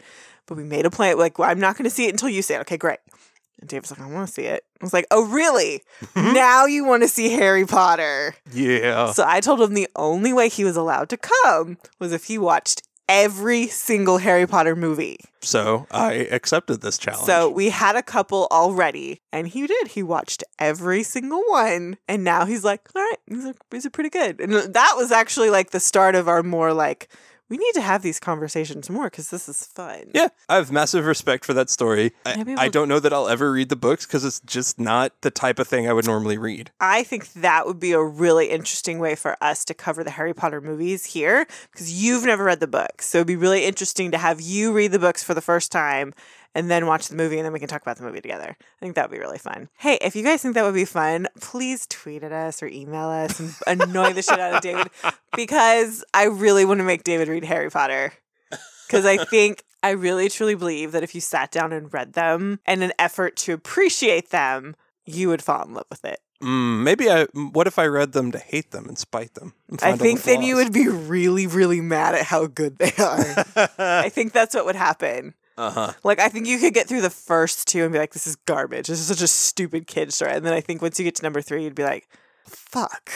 But 0.46 0.56
we 0.56 0.64
made 0.64 0.86
a 0.86 0.90
plan. 0.90 1.18
Like, 1.18 1.38
well, 1.38 1.50
I'm 1.50 1.58
not 1.58 1.76
going 1.76 1.84
to 1.84 1.94
see 1.94 2.06
it 2.06 2.10
until 2.10 2.28
you 2.28 2.42
say 2.42 2.54
it. 2.54 2.60
Okay, 2.60 2.76
great. 2.76 2.98
And 3.60 3.68
David's 3.68 3.90
like, 3.90 4.00
I 4.00 4.06
want 4.06 4.28
to 4.28 4.32
see 4.32 4.42
it. 4.42 4.64
I 4.80 4.84
was 4.84 4.92
like, 4.92 5.06
oh, 5.10 5.26
really? 5.26 5.82
Mm-hmm. 6.02 6.34
now 6.34 6.66
you 6.66 6.84
want 6.84 7.02
to 7.02 7.08
see 7.08 7.30
Harry 7.30 7.66
Potter? 7.66 8.34
Yeah. 8.52 9.12
So 9.12 9.24
I 9.26 9.40
told 9.40 9.60
him 9.60 9.74
the 9.74 9.88
only 9.96 10.32
way 10.32 10.48
he 10.48 10.64
was 10.64 10.76
allowed 10.76 11.08
to 11.10 11.16
come 11.16 11.78
was 11.98 12.12
if 12.12 12.24
he 12.24 12.38
watched 12.38 12.82
every 13.10 13.66
single 13.66 14.18
Harry 14.18 14.46
Potter 14.46 14.76
movie. 14.76 15.18
So 15.40 15.86
I 15.90 16.12
accepted 16.12 16.80
this 16.80 16.96
challenge. 16.96 17.26
So 17.26 17.50
we 17.50 17.70
had 17.70 17.96
a 17.96 18.04
couple 18.04 18.46
already, 18.52 19.20
and 19.32 19.48
he 19.48 19.66
did. 19.66 19.88
He 19.88 20.02
watched 20.02 20.44
every 20.60 21.02
single 21.02 21.42
one, 21.48 21.98
and 22.06 22.22
now 22.22 22.46
he's 22.46 22.62
like, 22.62 22.88
all 22.94 23.02
right, 23.02 23.18
these 23.26 23.44
are, 23.46 23.54
these 23.70 23.84
are 23.84 23.90
pretty 23.90 24.10
good. 24.10 24.40
And 24.40 24.52
that 24.52 24.94
was 24.96 25.10
actually 25.10 25.50
like 25.50 25.70
the 25.70 25.80
start 25.80 26.14
of 26.14 26.28
our 26.28 26.44
more 26.44 26.72
like, 26.72 27.08
we 27.50 27.58
need 27.58 27.72
to 27.74 27.80
have 27.82 28.02
these 28.02 28.20
conversations 28.20 28.88
more 28.88 29.10
because 29.10 29.28
this 29.30 29.48
is 29.48 29.66
fun. 29.66 30.04
yeah, 30.14 30.28
I 30.48 30.54
have 30.56 30.70
massive 30.72 31.04
respect 31.04 31.44
for 31.44 31.52
that 31.54 31.68
story. 31.68 32.12
I, 32.24 32.42
we'll- 32.42 32.70
don't 32.70 32.88
know 32.88 33.00
that 33.00 33.12
I'll 33.12 33.28
ever 33.28 33.50
read 33.52 33.68
the 33.68 33.76
books 33.76 34.06
because 34.06 34.24
it's 34.24 34.40
just 34.40 34.78
not 34.78 35.12
the 35.22 35.30
type 35.30 35.58
of 35.58 35.66
thing 35.68 35.88
I 35.88 35.92
would 35.92 36.06
normally 36.06 36.38
read. 36.38 36.70
I 36.80 37.02
think 37.02 37.32
that 37.34 37.66
would 37.66 37.80
be 37.80 37.92
a 37.92 38.02
really 38.02 38.48
interesting 38.50 39.00
way 39.00 39.16
for 39.16 39.36
us 39.42 39.64
to 39.66 39.74
cover 39.74 40.04
the 40.04 40.12
Harry 40.12 40.32
Potter 40.32 40.60
movies 40.60 41.06
here 41.06 41.46
because 41.72 41.92
you've 41.92 42.24
never 42.24 42.44
read 42.44 42.60
the 42.60 42.68
books. 42.68 43.06
So 43.06 43.18
it'd 43.18 43.26
be 43.26 43.36
really 43.36 43.64
interesting 43.64 44.12
to 44.12 44.18
have 44.18 44.40
you 44.40 44.72
read 44.72 44.92
the 44.92 44.98
books 45.00 45.24
for 45.24 45.34
the 45.34 45.40
first 45.42 45.72
time 45.72 46.14
and 46.54 46.70
then 46.70 46.86
watch 46.86 47.08
the 47.08 47.16
movie 47.16 47.36
and 47.36 47.44
then 47.44 47.52
we 47.52 47.58
can 47.58 47.68
talk 47.68 47.82
about 47.82 47.96
the 47.96 48.02
movie 48.02 48.20
together. 48.20 48.56
I 48.58 48.80
think 48.80 48.94
that 48.94 49.08
would 49.08 49.14
be 49.14 49.20
really 49.20 49.38
fun. 49.38 49.68
Hey, 49.78 49.98
if 50.00 50.16
you 50.16 50.22
guys 50.22 50.42
think 50.42 50.54
that 50.54 50.64
would 50.64 50.74
be 50.74 50.84
fun, 50.84 51.28
please 51.40 51.86
tweet 51.86 52.22
at 52.22 52.32
us 52.32 52.62
or 52.62 52.66
email 52.66 53.08
us 53.08 53.40
and 53.66 53.82
annoy 53.82 54.12
the 54.12 54.22
shit 54.22 54.38
out 54.38 54.56
of 54.56 54.62
David 54.62 54.88
because 55.36 56.04
I 56.12 56.24
really 56.24 56.64
want 56.64 56.78
to 56.78 56.84
make 56.84 57.04
David 57.04 57.28
read 57.28 57.44
Harry 57.44 57.70
Potter. 57.70 58.12
Because 58.86 59.06
I 59.06 59.24
think 59.24 59.62
I 59.84 59.90
really 59.90 60.28
truly 60.28 60.56
believe 60.56 60.92
that 60.92 61.04
if 61.04 61.14
you 61.14 61.20
sat 61.20 61.52
down 61.52 61.72
and 61.72 61.92
read 61.92 62.14
them 62.14 62.58
in 62.66 62.82
an 62.82 62.92
effort 62.98 63.36
to 63.38 63.52
appreciate 63.52 64.30
them, 64.30 64.74
you 65.06 65.28
would 65.28 65.42
fall 65.42 65.64
in 65.64 65.74
love 65.74 65.86
with 65.90 66.04
it. 66.04 66.18
Mm, 66.42 66.82
maybe 66.82 67.10
I. 67.10 67.24
What 67.34 67.66
if 67.66 67.78
I 67.78 67.86
read 67.86 68.12
them 68.12 68.32
to 68.32 68.38
hate 68.38 68.70
them 68.70 68.88
and 68.88 68.96
spite 68.96 69.34
them? 69.34 69.52
and 69.68 69.78
I 69.78 69.82
find 69.82 69.92
all 69.92 69.98
the 69.98 70.04
think 70.04 70.22
then 70.22 70.42
you 70.42 70.56
would 70.56 70.72
be 70.72 70.88
really, 70.88 71.46
really 71.46 71.82
mad 71.82 72.14
at 72.14 72.24
how 72.24 72.46
good 72.46 72.78
they 72.78 72.92
are. 72.98 73.44
I 73.78 74.08
think 74.08 74.32
that's 74.32 74.54
what 74.54 74.64
would 74.64 74.76
happen. 74.76 75.34
Uh 75.60 75.70
huh. 75.70 75.92
Like, 76.04 76.18
I 76.20 76.28
think 76.28 76.46
you 76.46 76.58
could 76.58 76.74
get 76.74 76.86
through 76.88 77.02
the 77.02 77.10
first 77.10 77.68
two 77.68 77.82
and 77.84 77.92
be 77.92 77.98
like, 77.98 78.12
this 78.12 78.26
is 78.26 78.36
garbage. 78.36 78.86
This 78.88 79.00
is 79.00 79.06
such 79.06 79.22
a 79.22 79.28
stupid 79.28 79.86
kid 79.86 80.12
story. 80.12 80.32
And 80.32 80.44
then 80.44 80.52
I 80.52 80.60
think 80.60 80.80
once 80.82 80.98
you 80.98 81.04
get 81.04 81.14
to 81.16 81.22
number 81.22 81.40
three, 81.42 81.64
you'd 81.64 81.74
be 81.74 81.84
like, 81.84 82.08
fuck. 82.46 83.10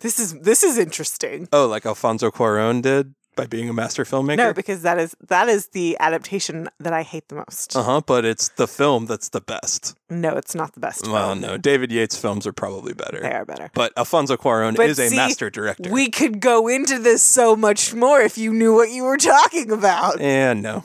This 0.00 0.18
is 0.18 0.38
this 0.40 0.62
is 0.62 0.78
interesting. 0.78 1.48
Oh, 1.52 1.66
like 1.66 1.84
Alfonso 1.84 2.30
Cuarón 2.30 2.80
did 2.80 3.14
by 3.36 3.46
being 3.46 3.68
a 3.68 3.72
master 3.72 4.04
filmmaker. 4.04 4.36
No, 4.38 4.52
because 4.54 4.80
that 4.82 4.98
is 4.98 5.14
that 5.28 5.48
is 5.48 5.68
the 5.68 5.96
adaptation 6.00 6.68
that 6.80 6.92
I 6.94 7.02
hate 7.02 7.28
the 7.28 7.34
most. 7.36 7.76
uh 7.76 7.82
huh. 7.82 8.00
But 8.06 8.24
it's 8.24 8.48
the 8.48 8.66
film 8.66 9.04
that's 9.06 9.28
the 9.28 9.42
best. 9.42 9.94
No, 10.08 10.30
it's 10.30 10.54
not 10.54 10.72
the 10.72 10.80
best. 10.80 11.06
Well, 11.06 11.28
film. 11.28 11.40
no, 11.40 11.56
David 11.58 11.92
Yates 11.92 12.16
films 12.16 12.46
are 12.46 12.52
probably 12.52 12.94
better. 12.94 13.20
They 13.20 13.30
are 13.32 13.44
better. 13.44 13.70
But 13.74 13.92
Alfonso 13.96 14.36
Cuarón 14.38 14.74
But 14.76 14.88
is 14.88 14.98
a 14.98 15.14
master 15.14 15.50
director. 15.50 15.90
We 15.90 16.08
could 16.10 16.40
go 16.40 16.66
into 16.66 16.98
this 16.98 17.22
so 17.22 17.54
much 17.54 17.92
more 17.94 18.20
if 18.22 18.38
you 18.38 18.52
knew 18.54 18.74
what 18.74 18.90
you 18.90 19.04
were 19.04 19.18
talking 19.18 19.70
about. 19.70 20.18
and 20.20 20.62
no, 20.62 20.82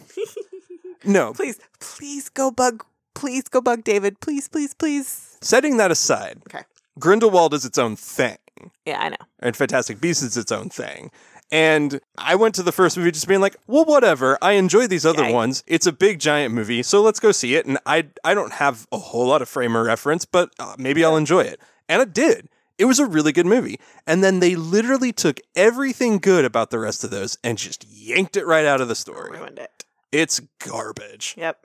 no. 1.05 1.33
Please, 1.33 1.59
please 1.79 2.29
go 2.29 2.51
bug. 2.51 2.83
Please 3.13 3.43
go 3.43 3.61
bug 3.61 3.83
David. 3.83 4.19
Please, 4.19 4.47
please, 4.47 4.73
please. 4.73 5.37
Setting 5.41 5.77
that 5.77 5.91
aside, 5.91 6.41
Okay. 6.49 6.63
Grindelwald 6.99 7.53
is 7.53 7.65
its 7.65 7.77
own 7.77 7.95
thing, 7.95 8.37
Yeah, 8.85 8.99
I 9.01 9.09
know. 9.09 9.15
and 9.39 9.55
Fantastic 9.55 9.99
Beasts 10.01 10.23
is 10.23 10.37
its 10.37 10.51
own 10.51 10.69
thing. 10.69 11.11
And 11.51 12.01
I 12.17 12.35
went 12.35 12.55
to 12.55 12.63
the 12.63 12.71
first 12.71 12.97
movie 12.97 13.11
just 13.11 13.27
being 13.27 13.39
like, 13.41 13.55
well, 13.67 13.85
whatever. 13.85 14.37
I 14.41 14.53
enjoy 14.53 14.87
these 14.87 15.05
other 15.05 15.23
Yeah, 15.23 15.29
I- 15.29 15.33
ones. 15.33 15.63
It's 15.67 15.85
a 15.85 15.91
big 15.91 16.19
giant 16.19 16.53
movie, 16.53 16.81
so 16.83 17.01
let's 17.01 17.19
go 17.19 17.31
see 17.31 17.55
it. 17.55 17.65
And 17.67 17.77
I 17.85 18.07
I 18.23 18.33
don't 18.33 18.53
have 18.53 18.87
a 18.91 18.97
whole 18.97 19.27
lot 19.27 19.41
of 19.43 19.47
frame 19.49 19.75
of 19.75 19.85
reference, 19.85 20.25
but 20.25 20.49
uh, 20.59 20.75
maybe 20.79 21.05
I'll 21.05 21.15
enjoy 21.17 21.41
it. 21.41 21.59
And 21.87 22.01
it 22.01 22.13
did. 22.13 22.49
It 22.77 22.85
was 22.85 22.99
a 22.99 23.05
really 23.05 23.31
good 23.31 23.45
movie. 23.45 23.79
And 24.07 24.23
then 24.23 24.39
they 24.39 24.55
literally 24.55 25.13
took 25.13 25.39
everything 25.55 26.17
good 26.17 26.43
about 26.45 26.71
the 26.71 26.79
rest 26.79 27.03
of 27.05 27.11
those 27.11 27.37
and 27.43 27.57
just 27.57 27.85
yanked 27.87 28.35
it 28.35 28.45
right 28.45 28.65
out 28.65 28.81
of 28.81 28.87
the 28.89 28.95
story. 28.95 29.31
Ruined 29.37 29.59
it. 29.59 29.84
It's 30.15 30.39
garbage. 30.59 31.35
Yep. 31.37 31.59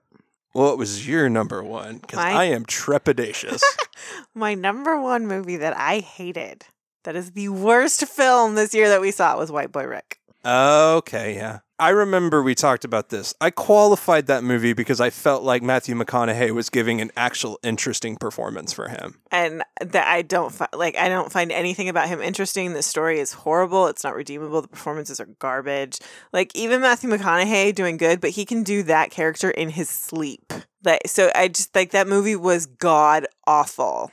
Well, 0.54 0.64
what 0.70 0.78
was 0.78 1.06
your 1.06 1.28
number 1.28 1.62
one? 1.62 1.98
Because 1.98 2.18
I 2.18 2.44
am 2.44 2.64
trepidatious. 2.66 3.62
My 4.34 4.54
number 4.54 5.00
one 5.00 5.28
movie 5.28 5.56
that 5.58 5.76
I 5.76 6.00
hated, 6.00 6.64
that 7.04 7.14
is 7.14 7.30
the 7.30 7.48
worst 7.50 8.04
film 8.08 8.56
this 8.56 8.74
year 8.74 8.88
that 8.88 9.00
we 9.00 9.12
saw, 9.12 9.38
was 9.38 9.52
White 9.52 9.70
Boy 9.70 9.84
Rick. 9.84 10.18
okay, 10.44 11.36
yeah. 11.36 11.60
I 11.80 11.88
remember 11.88 12.42
we 12.42 12.54
talked 12.54 12.84
about 12.84 13.08
this. 13.08 13.34
I 13.40 13.48
qualified 13.48 14.26
that 14.26 14.44
movie 14.44 14.74
because 14.74 15.00
I 15.00 15.08
felt 15.08 15.42
like 15.42 15.62
Matthew 15.62 15.94
McConaughey 15.94 16.50
was 16.50 16.68
giving 16.68 17.00
an 17.00 17.10
actual 17.16 17.58
interesting 17.62 18.16
performance 18.16 18.70
for 18.70 18.88
him. 18.88 19.22
And 19.30 19.62
that 19.80 20.06
I 20.06 20.20
don't 20.20 20.52
fi- 20.52 20.68
like. 20.74 20.94
I 20.98 21.08
don't 21.08 21.32
find 21.32 21.50
anything 21.50 21.88
about 21.88 22.08
him 22.08 22.20
interesting. 22.20 22.74
The 22.74 22.82
story 22.82 23.18
is 23.18 23.32
horrible. 23.32 23.86
It's 23.86 24.04
not 24.04 24.14
redeemable. 24.14 24.60
The 24.60 24.68
performances 24.68 25.20
are 25.20 25.28
garbage. 25.38 25.98
Like 26.34 26.54
even 26.54 26.82
Matthew 26.82 27.08
McConaughey 27.08 27.74
doing 27.74 27.96
good, 27.96 28.20
but 28.20 28.30
he 28.30 28.44
can 28.44 28.62
do 28.62 28.82
that 28.82 29.10
character 29.10 29.50
in 29.50 29.70
his 29.70 29.88
sleep. 29.88 30.52
Like 30.84 31.00
so, 31.06 31.30
I 31.34 31.48
just 31.48 31.74
like 31.74 31.92
that 31.92 32.06
movie 32.06 32.36
was 32.36 32.66
god 32.66 33.26
awful. 33.46 34.12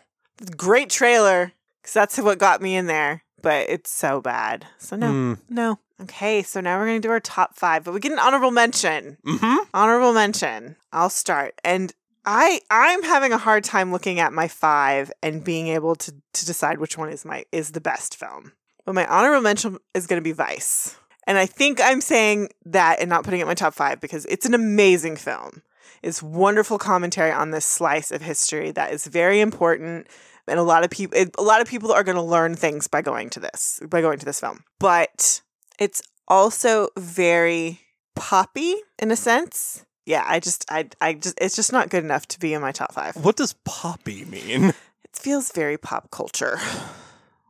Great 0.55 0.89
trailer 0.89 1.51
because 1.81 1.93
that's 1.93 2.17
what 2.17 2.37
got 2.37 2.61
me 2.61 2.77
in 2.77 2.87
there, 2.87 3.23
but 3.41 3.69
it's 3.69 3.89
so 3.91 4.21
bad. 4.21 4.65
So 4.77 4.95
no, 4.95 5.07
Hmm. 5.07 5.33
no. 5.49 5.79
Okay, 6.01 6.43
so 6.43 6.61
now 6.61 6.77
we're 6.77 6.85
gonna 6.85 6.99
do 6.99 7.09
our 7.09 7.19
top 7.19 7.55
five, 7.55 7.83
but 7.83 7.93
we 7.93 7.99
get 7.99 8.11
an 8.11 8.19
honorable 8.19 8.51
mention. 8.51 9.17
Mm-hmm. 9.25 9.55
Honorable 9.73 10.13
mention. 10.13 10.75
I'll 10.93 11.09
start. 11.09 11.55
And 11.63 11.91
I 12.25 12.61
I'm 12.69 13.03
having 13.03 13.33
a 13.33 13.37
hard 13.37 13.63
time 13.63 13.91
looking 13.91 14.19
at 14.19 14.33
my 14.33 14.47
five 14.47 15.11
and 15.23 15.43
being 15.43 15.67
able 15.69 15.95
to 15.95 16.11
to 16.33 16.45
decide 16.45 16.77
which 16.79 16.97
one 16.97 17.09
is 17.09 17.25
my 17.25 17.45
is 17.51 17.71
the 17.71 17.81
best 17.81 18.15
film. 18.15 18.51
But 18.85 18.93
my 18.95 19.05
honorable 19.07 19.41
mention 19.41 19.77
is 19.95 20.05
gonna 20.07 20.21
be 20.21 20.33
Vice. 20.33 20.95
And 21.25 21.37
I 21.37 21.45
think 21.45 21.79
I'm 21.81 21.99
saying 21.99 22.49
that 22.65 22.99
and 23.01 23.09
not 23.09 23.23
putting 23.23 23.39
it 23.39 23.43
in 23.43 23.47
my 23.47 23.53
top 23.53 23.73
five 23.73 23.99
because 23.99 24.25
it's 24.27 24.45
an 24.45 24.53
amazing 24.53 25.17
film. 25.17 25.61
It's 26.03 26.21
wonderful 26.23 26.77
commentary 26.77 27.31
on 27.31 27.51
this 27.51 27.65
slice 27.65 28.11
of 28.11 28.21
history 28.21 28.71
that 28.71 28.93
is 28.93 29.07
very 29.07 29.41
important. 29.41 30.07
And 30.47 30.59
a 30.59 30.63
lot 30.63 30.83
of 30.83 30.89
people, 30.89 31.17
a 31.37 31.41
lot 31.41 31.61
of 31.61 31.67
people 31.67 31.91
are 31.91 32.03
going 32.03 32.15
to 32.15 32.21
learn 32.21 32.55
things 32.55 32.87
by 32.87 33.01
going 33.01 33.29
to 33.31 33.39
this, 33.39 33.81
by 33.89 34.01
going 34.01 34.19
to 34.19 34.25
this 34.25 34.39
film. 34.39 34.63
But 34.79 35.41
it's 35.79 36.01
also 36.27 36.89
very 36.97 37.81
poppy 38.15 38.75
in 38.99 39.11
a 39.11 39.15
sense. 39.15 39.85
Yeah, 40.05 40.23
I 40.25 40.39
just, 40.39 40.65
I, 40.71 40.87
I 41.01 41.13
just, 41.13 41.37
it's 41.41 41.55
just 41.55 41.73
not 41.73 41.89
good 41.89 42.03
enough 42.03 42.27
to 42.29 42.39
be 42.39 42.53
in 42.53 42.61
my 42.61 42.71
top 42.71 42.93
five. 42.93 43.15
What 43.17 43.35
does 43.35 43.53
poppy 43.65 44.23
mean? 44.25 44.73
It 45.03 45.15
feels 45.15 45.51
very 45.51 45.77
pop 45.77 46.11
culture, 46.11 46.57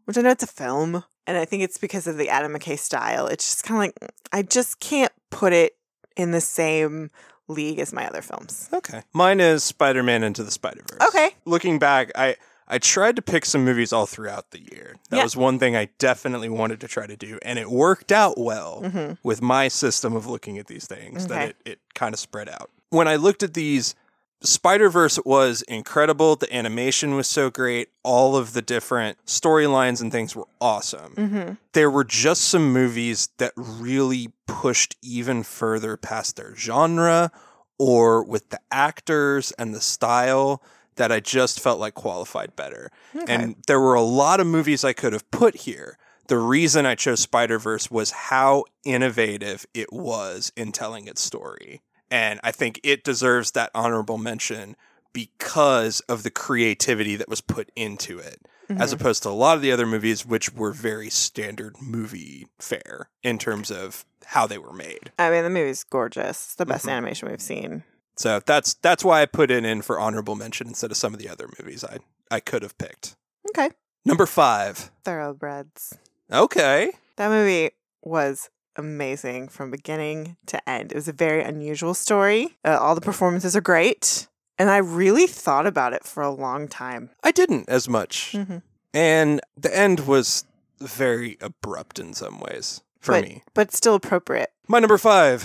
which 0.06 0.18
I 0.18 0.22
know 0.22 0.32
it's 0.32 0.44
a 0.44 0.48
film, 0.48 1.04
and 1.28 1.38
I 1.38 1.46
think 1.46 1.62
it's 1.64 1.78
because 1.78 2.08
of 2.08 2.18
the 2.18 2.30
Adam 2.30 2.54
McKay 2.54 2.80
style. 2.80 3.28
It's 3.28 3.48
just 3.48 3.64
kind 3.64 3.78
of 3.78 3.80
like 4.02 4.12
I 4.32 4.42
just 4.42 4.80
can't 4.80 5.12
put 5.30 5.54
it 5.54 5.74
in 6.16 6.32
the 6.32 6.42
same 6.42 7.12
league 7.48 7.80
as 7.80 7.94
my 7.94 8.08
other 8.08 8.22
films. 8.22 8.70
Okay. 8.74 9.04
Mine 9.14 9.40
is 9.40 9.64
Spider 9.64 10.02
Man 10.02 10.24
Into 10.24 10.44
the 10.44 10.52
Spider 10.52 10.82
Verse. 10.90 11.08
Okay. 11.10 11.32
Looking 11.46 11.78
back, 11.78 12.12
I. 12.16 12.38
I 12.68 12.78
tried 12.80 13.16
to 13.16 13.22
pick 13.22 13.46
some 13.46 13.64
movies 13.64 13.94
all 13.94 14.06
throughout 14.06 14.52
the 14.52 14.60
year. 14.60 14.96
That 15.10 15.18
Yeah. 15.18 15.24
was 15.24 15.38
one 15.38 15.58
thing 15.60 15.76
I 15.76 15.90
definitely 16.00 16.50
wanted 16.50 16.82
to 16.82 16.88
try 16.88 17.08
to 17.08 17.16
do, 17.16 17.40
and 17.42 17.58
it 17.58 17.70
worked 17.70 18.12
out 18.12 18.38
well 18.38 18.82
hmm 18.82 19.14
with 19.24 19.42
my 19.42 19.68
system 19.70 20.16
of 20.16 20.26
looking 20.28 20.58
at 20.58 20.68
these 20.68 20.86
things 20.86 21.28
that 21.28 21.50
it, 21.50 21.56
it 21.66 21.80
kind 21.96 22.14
of 22.14 22.20
spread 22.20 22.50
out. 22.50 22.70
When 22.90 23.08
I 23.08 23.16
looked 23.16 23.44
at 23.44 23.54
these, 23.54 23.96
Spider 24.42 24.90
Verse 24.90 25.18
was 25.26 25.64
incredible. 25.64 26.36
The 26.36 26.54
animation 26.56 27.16
was 27.16 27.28
so 27.28 27.50
great. 27.50 27.90
All 28.04 28.36
of 28.36 28.54
the 28.54 28.62
different 28.62 29.18
storylines 29.26 30.00
and 30.02 30.12
things 30.12 30.36
were 30.36 30.48
awesome. 30.62 31.14
hmm 31.16 31.52
There 31.74 31.90
were 31.90 32.04
just 32.04 32.42
some 32.44 32.72
movies 32.72 33.30
that 33.38 33.54
really 33.56 34.30
pushed 34.46 34.96
even 35.02 35.44
further 35.44 35.98
past 35.98 36.36
their 36.36 36.54
genre 36.56 37.32
or 37.80 38.24
with 38.24 38.50
the 38.50 38.60
actors 38.72 39.52
and 39.54 39.74
the 39.74 39.82
style 39.82 40.62
that 40.98 41.12
I 41.12 41.20
just 41.20 41.60
felt 41.60 41.80
like 41.80 41.94
qualified 41.94 42.56
better. 42.56 42.92
Okay. 43.16 43.34
And 43.34 43.56
there 43.68 43.80
were 43.80 43.94
a 43.96 44.02
lot 44.02 44.40
of 44.40 44.48
movies 44.48 44.84
I 44.84 44.94
could 44.94 45.14
have 45.14 45.30
put 45.32 45.56
here. 45.56 45.98
The 46.28 46.38
reason 46.38 46.86
I 46.86 46.96
chose 46.96 47.22
Spider 47.22 47.58
Verse 47.58 47.90
was 47.90 48.12
how 48.12 48.66
innovative 48.84 49.66
it 49.74 49.92
was 49.94 50.52
in 50.58 50.72
telling 50.74 51.08
its 51.08 51.22
story. 51.22 51.82
And 52.12 52.40
I 52.44 52.52
think 52.52 52.80
it 52.84 53.04
deserves 53.04 53.52
that 53.52 53.72
honorable 53.74 54.18
mention 54.18 54.76
because 55.14 56.00
of 56.02 56.24
the 56.24 56.30
creativity 56.30 57.16
that 57.16 57.30
was 57.30 57.42
put 57.42 57.72
into 57.76 58.20
it. 58.20 58.42
as 58.70 58.92
Mhm. 58.92 58.96
opposed 59.00 59.24
to 59.24 59.30
a 59.30 59.32
lot 59.32 59.56
of 59.56 59.62
the 59.62 59.72
other 59.72 59.86
movies, 59.86 60.26
which 60.26 60.52
were 60.52 60.74
very 60.74 61.10
standard 61.10 61.78
movie 61.82 62.48
fare 62.60 63.10
in 63.24 63.38
terms 63.38 63.72
of 63.72 64.04
how 64.26 64.46
they 64.46 64.58
were 64.58 64.74
made. 64.74 65.10
I 65.18 65.30
mean, 65.30 65.44
the 65.46 65.50
movie's 65.50 65.86
gorgeous. 65.86 66.32
It's 66.48 66.56
the 66.56 66.66
best 66.66 66.86
Mhm. 66.86 66.90
animation 66.92 67.30
we've 67.30 67.42
seen. 67.42 67.84
So 68.18 68.42
that's 68.46 68.74
that's 68.76 69.04
why 69.04 69.22
I 69.22 69.26
put 69.26 69.52
it 69.52 69.64
in 69.64 69.82
for 69.82 70.00
honorable 70.00 70.36
mention 70.36 70.68
instead 70.68 70.92
of 70.92 70.98
some 70.98 71.14
of 71.14 71.20
the 71.20 71.30
other 71.30 71.48
movies 71.60 71.84
I 71.84 72.00
I 72.30 72.40
could 72.40 72.64
have 72.64 72.78
picked. 72.78 73.16
Okay. 73.50 73.70
Number 74.06 74.26
five. 74.26 74.92
Thoroughbreds. 75.04 75.98
Okay. 76.32 76.92
That 77.18 77.30
movie 77.30 77.72
was 78.02 78.50
amazing 78.76 79.50
from 79.50 79.72
beginning 79.72 80.38
to 80.48 80.70
end. 80.70 80.92
It 80.92 80.96
was 80.96 81.08
a 81.08 81.14
very 81.14 81.44
unusual 81.44 81.94
story. 81.94 82.58
Uh, 82.64 82.78
all 82.80 82.96
the 82.96 83.02
performances 83.02 83.56
are 83.56 83.62
great. 83.62 84.28
And 84.60 84.70
I 84.70 84.78
really 84.78 85.28
thought 85.28 85.68
about 85.68 85.94
it 85.94 86.04
for 86.04 86.24
a 86.24 86.32
long 86.32 86.68
time. 86.68 87.12
I 87.24 87.32
didn't 87.32 87.70
as 87.70 87.88
much. 87.88 88.34
Mhm. 88.34 88.62
And 88.94 89.42
the 89.56 89.76
end 89.76 90.08
was 90.08 90.46
very 90.80 91.38
abrupt 91.42 92.00
in 92.00 92.14
some 92.14 92.40
ways 92.40 92.82
for 93.00 93.14
but, 93.14 93.24
me. 93.24 93.44
But 93.54 93.74
still 93.74 93.96
appropriate. 93.96 94.52
My 94.68 94.80
number 94.80 94.98
five 94.98 95.44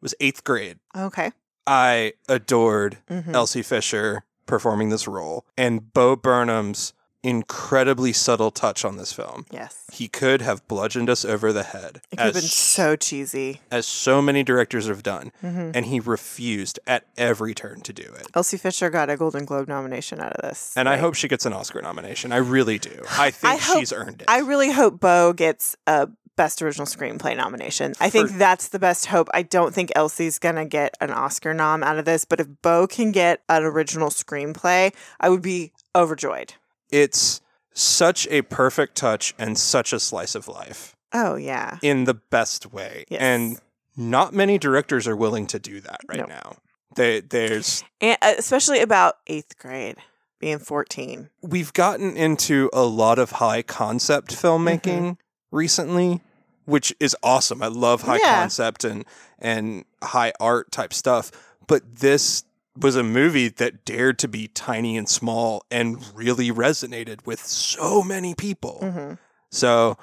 was 0.00 0.14
eighth 0.20 0.44
grade. 0.44 0.78
Okay. 0.96 1.32
I 1.66 2.14
adored 2.28 2.98
Mhm. 3.10 3.34
Elsie 3.34 3.62
Fisher 3.62 4.24
performing 4.46 4.90
this 4.90 5.08
role 5.08 5.44
and 5.56 5.92
Bo 5.92 6.16
Burnham's 6.16 6.92
incredibly 7.24 8.12
subtle 8.12 8.50
touch 8.50 8.84
on 8.84 8.96
this 8.96 9.12
film. 9.12 9.46
Yes. 9.50 9.84
He 9.92 10.08
could 10.08 10.40
have 10.42 10.66
bludgeoned 10.68 11.08
us 11.10 11.24
over 11.24 11.52
the 11.52 11.62
head, 11.62 12.00
It 12.12 12.16
could 12.16 12.24
have 12.26 12.34
been 12.34 12.42
so 12.42 12.96
cheesy. 12.96 13.60
as 13.70 13.86
so 13.86 14.20
many 14.22 14.42
directors 14.42 14.86
have 14.86 15.02
done, 15.02 15.32
hmm 15.40 15.70
and 15.74 15.86
he 15.86 15.98
refused 15.98 16.78
at 16.86 17.04
every 17.16 17.54
turn 17.54 17.80
to 17.80 17.92
do 17.92 18.02
it. 18.02 18.28
Elsie 18.34 18.58
Fisher 18.58 18.90
got 18.90 19.08
a 19.10 19.16
Golden 19.16 19.44
Globe 19.44 19.66
nomination 19.68 20.20
out 20.20 20.32
of 20.34 20.42
this. 20.42 20.74
And 20.76 20.88
I 20.88 20.98
hope 20.98 21.14
she 21.14 21.26
gets 21.26 21.46
an 21.46 21.52
Oscar 21.54 21.80
nomination. 21.80 22.30
I 22.32 22.36
really 22.36 22.78
do. 22.78 23.02
I 23.18 23.30
think 23.30 23.54
I 23.54 23.56
hope- 23.56 23.78
she's 23.78 23.92
earned 23.92 24.20
it. 24.22 24.26
I 24.28 24.38
really 24.40 24.70
hope 24.72 25.00
Bo 25.00 25.32
gets 25.32 25.76
a 25.86 26.08
Best 26.36 26.60
Original 26.62 26.86
Screenplay 26.86 27.36
nomination. 27.36 27.94
I 28.00 28.10
think 28.10 28.28
For- 28.28 28.38
that's 28.38 28.68
the 28.68 28.78
best 28.80 29.06
hope. 29.06 29.28
I 29.32 29.42
don't 29.42 29.72
think 29.72 29.92
Elsie's 29.94 30.38
gonna 30.40 30.64
get 30.66 30.96
an 31.00 31.10
Oscar 31.12 31.54
nom 31.54 31.82
out 31.84 31.96
of 31.98 32.04
this, 32.04 32.24
but 32.24 32.40
if 32.40 32.48
Bo 32.60 32.86
can 32.88 33.12
get 33.12 33.40
an 33.48 33.62
original 33.62 34.10
screenplay, 34.10 34.92
I 35.20 35.28
would 35.28 35.42
be 35.42 35.72
overjoyed. 35.94 36.54
It's 36.94 37.40
such 37.74 38.26
a 38.30 38.42
perfect 38.42 38.94
touch 38.96 39.34
and 39.38 39.58
such 39.58 39.92
a 39.92 39.98
slice 39.98 40.34
of 40.36 40.46
life 40.46 40.94
Oh 41.12 41.34
yeah. 41.34 41.78
in 41.82 42.04
the 42.04 42.14
best 42.14 42.72
way. 42.72 43.04
Yes. 43.08 43.20
And 43.20 43.58
not 43.96 44.32
many 44.32 44.58
directors 44.58 45.08
are 45.08 45.16
willing 45.16 45.46
to 45.48 45.58
do 45.58 45.80
that 45.80 46.00
right 46.08 46.18
No. 46.20 46.26
now. 46.26 46.56
They, 46.96 47.20
there's 47.20 47.82
and 48.00 48.16
uh, 48.22 48.34
especially 48.38 48.80
about 48.80 49.14
eighth 49.26 49.58
grade, 49.58 49.96
being 50.38 50.60
fourteen. 50.60 51.30
we've 51.42 51.72
gotten 51.72 52.16
into 52.16 52.70
a 52.72 52.84
lot 52.84 53.18
of 53.18 53.32
high 53.32 53.62
concept 53.62 54.30
filmmaking 54.34 55.00
Mm-hmm. 55.00 55.12
recently, 55.56 56.20
which 56.66 56.94
is 57.00 57.16
awesome. 57.24 57.60
I 57.62 57.66
love 57.66 58.02
high 58.02 58.18
Yeah. 58.22 58.40
concept 58.40 58.84
and 58.84 59.04
and 59.40 59.84
high 60.02 60.32
art 60.38 60.70
type 60.70 60.92
stuff. 60.92 61.32
But 61.66 61.96
this 61.96 62.44
was 62.76 62.96
a 62.96 63.02
movie 63.02 63.48
that 63.48 63.84
dared 63.84 64.18
to 64.20 64.28
be 64.28 64.48
tiny 64.48 64.96
and 64.96 65.08
small 65.08 65.64
and 65.70 66.04
really 66.14 66.50
resonated 66.50 67.24
with 67.26 67.40
so 67.40 68.02
many 68.02 68.34
people. 68.34 68.78
hmm 68.80 69.14
So 69.50 69.96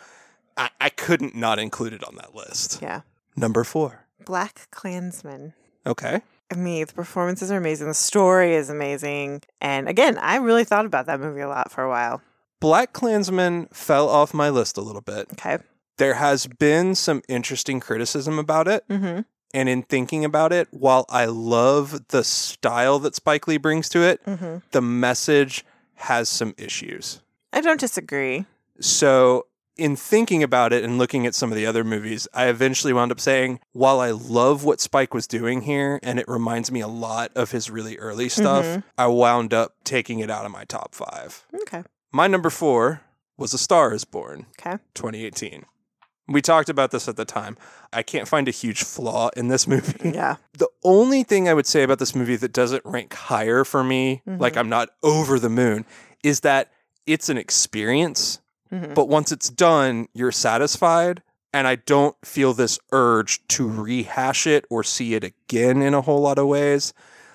I, 0.58 0.70
I 0.80 0.90
couldn't 0.90 1.36
not 1.36 1.60
include 1.60 1.94
it 1.94 2.04
on 2.04 2.16
that 2.16 2.34
list. 2.36 2.82
Yeah. 2.82 3.02
Number 3.36 3.64
four. 3.64 4.06
BlacKkKlansman. 4.26 5.54
Okay. 5.86 6.22
I 6.52 6.56
mean, 6.56 6.86
the 6.86 6.94
performances 6.94 7.50
are 7.52 7.58
amazing. 7.58 7.88
The 7.88 7.94
story 7.94 8.56
is 8.56 8.70
amazing. 8.70 9.42
And 9.62 9.88
again, 9.88 10.18
I 10.18 10.38
really 10.38 10.64
thought 10.64 10.86
about 10.86 11.06
that 11.06 11.20
movie 11.20 11.42
a 11.42 11.48
lot 11.48 11.72
for 11.72 11.84
a 11.84 11.90
while. 11.90 12.22
BlacKkKlansman 12.62 13.74
fell 13.74 14.08
off 14.08 14.34
my 14.34 14.50
list 14.50 14.78
a 14.78 14.82
little 14.82 15.02
bit. 15.02 15.28
Okay. 15.34 15.58
There 15.98 16.16
has 16.16 16.48
been 16.48 16.96
some 16.96 17.22
interesting 17.28 17.80
criticism 17.80 18.38
about 18.38 18.68
it. 18.68 18.88
Mm-hmm. 18.88 19.22
And 19.54 19.68
in 19.68 19.84
thinking 19.84 20.24
about 20.24 20.54
it, 20.54 20.68
while 20.72 21.06
I 21.10 21.26
love 21.26 22.08
the 22.10 22.24
style 22.24 23.00
that 23.00 23.16
Spike 23.16 23.48
Lee 23.48 23.58
brings 23.58 23.90
to 23.90 24.00
it, 24.02 24.24
Mm-hmm. 24.26 24.58
the 24.72 24.82
message 24.82 25.66
has 25.96 26.30
some 26.30 26.54
issues. 26.58 27.22
I 27.54 27.62
don't 27.62 27.80
disagree. 27.80 28.46
So, 28.80 29.48
in 29.78 29.96
thinking 29.96 30.44
about 30.44 30.74
it 30.74 30.84
and 30.84 30.98
looking 30.98 31.26
at 31.26 31.34
some 31.36 31.52
of 31.52 31.56
the 31.56 31.66
other 31.66 31.84
movies, 31.84 32.28
I 32.34 32.48
eventually 32.48 32.94
wound 32.94 33.12
up 33.12 33.20
saying, 33.20 33.60
while 33.74 34.00
I 34.00 34.12
love 34.12 34.64
what 34.64 34.80
Spike 34.80 35.14
was 35.14 35.28
doing 35.28 35.62
here 35.62 36.00
and 36.04 36.20
it 36.20 36.28
reminds 36.28 36.72
me 36.72 36.82
a 36.82 36.88
lot 36.88 37.32
of 37.36 37.52
his 37.52 37.70
really 37.70 37.98
early 37.98 38.30
stuff, 38.30 38.64
Mhm. 38.66 38.84
I 38.98 39.08
wound 39.08 39.54
up 39.54 39.76
taking 39.84 40.20
it 40.20 40.30
out 40.30 40.46
of 40.46 40.52
my 40.52 40.66
top 40.66 40.94
five. 40.94 41.46
Okay. 41.64 41.84
My 42.12 42.28
number 42.28 42.50
four 42.50 43.02
was 43.38 43.54
A 43.54 43.58
Star 43.58 43.94
is 43.94 44.06
Born, 44.06 44.46
Okay. 44.60 44.78
2018. 44.94 45.66
We 46.32 46.42
talked 46.42 46.70
about 46.70 46.92
this 46.92 47.08
at 47.08 47.16
the 47.18 47.26
time. 47.26 47.58
I 47.94 48.04
can't 48.04 48.28
find 48.28 48.48
a 48.48 48.52
huge 48.52 48.84
flaw 48.84 49.30
in 49.36 49.48
this 49.50 49.68
movie. 49.74 50.12
Yeah. 50.14 50.38
The 50.54 50.70
only 50.84 51.24
thing 51.24 51.50
I 51.50 51.54
would 51.54 51.66
say 51.68 51.84
about 51.84 52.00
this 52.00 52.16
movie 52.16 52.36
that 52.38 52.54
doesn't 52.54 52.84
rank 52.86 53.14
higher 53.14 53.64
for 53.64 53.84
me, 53.84 54.22
Mhm. 54.28 54.40
like 54.40 54.56
I'm 54.58 54.70
not 54.70 54.90
over 55.04 55.40
the 55.40 55.50
moon, 55.50 55.86
is 56.24 56.42
that 56.42 56.72
it's 57.08 57.30
an 57.30 57.38
experience, 57.38 58.40
Mhm. 58.72 58.94
but 58.94 59.08
once 59.10 59.32
it's 59.32 59.50
done, 59.50 60.08
you're 60.14 60.32
satisfied. 60.32 61.22
And 61.54 61.68
I 61.68 61.76
don't 61.76 62.16
feel 62.24 62.54
this 62.54 62.80
urge 62.94 63.46
to 63.50 63.68
rehash 63.68 64.48
it 64.48 64.64
or 64.70 64.84
see 64.84 65.16
it 65.16 65.24
again 65.26 65.82
in 65.82 65.94
a 65.94 66.00
whole 66.02 66.22
lot 66.22 66.38
of 66.38 66.48
ways. 66.48 66.94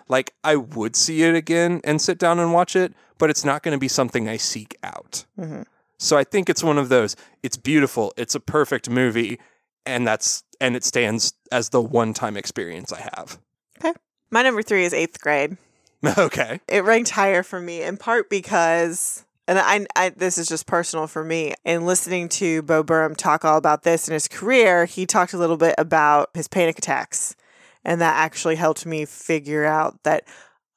Like, 0.08 0.32
I 0.42 0.56
would 0.56 0.96
see 0.96 1.22
it 1.24 1.34
again 1.34 1.80
and 1.84 2.00
sit 2.00 2.16
down 2.16 2.38
and 2.38 2.52
watch 2.52 2.74
it, 2.76 2.94
but 3.18 3.28
it's 3.28 3.44
not 3.44 3.62
going 3.62 3.72
to 3.72 3.78
be 3.78 3.88
something 3.88 4.26
I 4.28 4.36
seek 4.38 4.76
out. 4.82 5.24
hmm 5.38 5.62
So 5.98 6.16
I 6.16 6.24
think 6.24 6.48
it's 6.48 6.62
one 6.62 6.78
of 6.78 6.88
those. 6.88 7.16
It's 7.42 7.56
beautiful. 7.56 8.12
It's 8.16 8.34
a 8.34 8.40
perfect 8.40 8.90
movie, 8.90 9.38
and 9.84 10.06
that's 10.06 10.42
and 10.60 10.76
it 10.76 10.84
stands 10.84 11.34
as 11.52 11.70
the 11.70 11.80
one-time 11.80 12.36
experience 12.36 12.92
I 12.92 13.00
have. 13.16 13.38
Okay. 13.78 13.92
My 14.30 14.42
number 14.42 14.62
three 14.62 14.84
is 14.84 14.94
eighth 14.94 15.20
grade. 15.20 15.56
okay. 16.18 16.60
It 16.68 16.84
ranked 16.84 17.10
higher 17.10 17.42
for 17.42 17.60
me 17.60 17.82
in 17.82 17.96
part 17.96 18.30
because, 18.30 19.24
and 19.46 19.58
I, 19.58 19.86
I, 19.96 20.10
this 20.10 20.38
is 20.38 20.48
just 20.48 20.66
personal 20.66 21.06
for 21.06 21.24
me. 21.24 21.54
In 21.64 21.86
listening 21.86 22.28
to 22.30 22.62
Bo 22.62 22.82
Burnham 22.82 23.14
talk 23.14 23.44
all 23.44 23.58
about 23.58 23.82
this 23.82 24.08
in 24.08 24.14
his 24.14 24.28
career, 24.28 24.84
he 24.84 25.06
talked 25.06 25.32
a 25.32 25.38
little 25.38 25.56
bit 25.56 25.74
about 25.78 26.30
his 26.34 26.48
panic 26.48 26.78
attacks, 26.78 27.36
and 27.84 28.00
that 28.00 28.16
actually 28.16 28.56
helped 28.56 28.86
me 28.86 29.04
figure 29.04 29.64
out 29.64 30.02
that, 30.04 30.24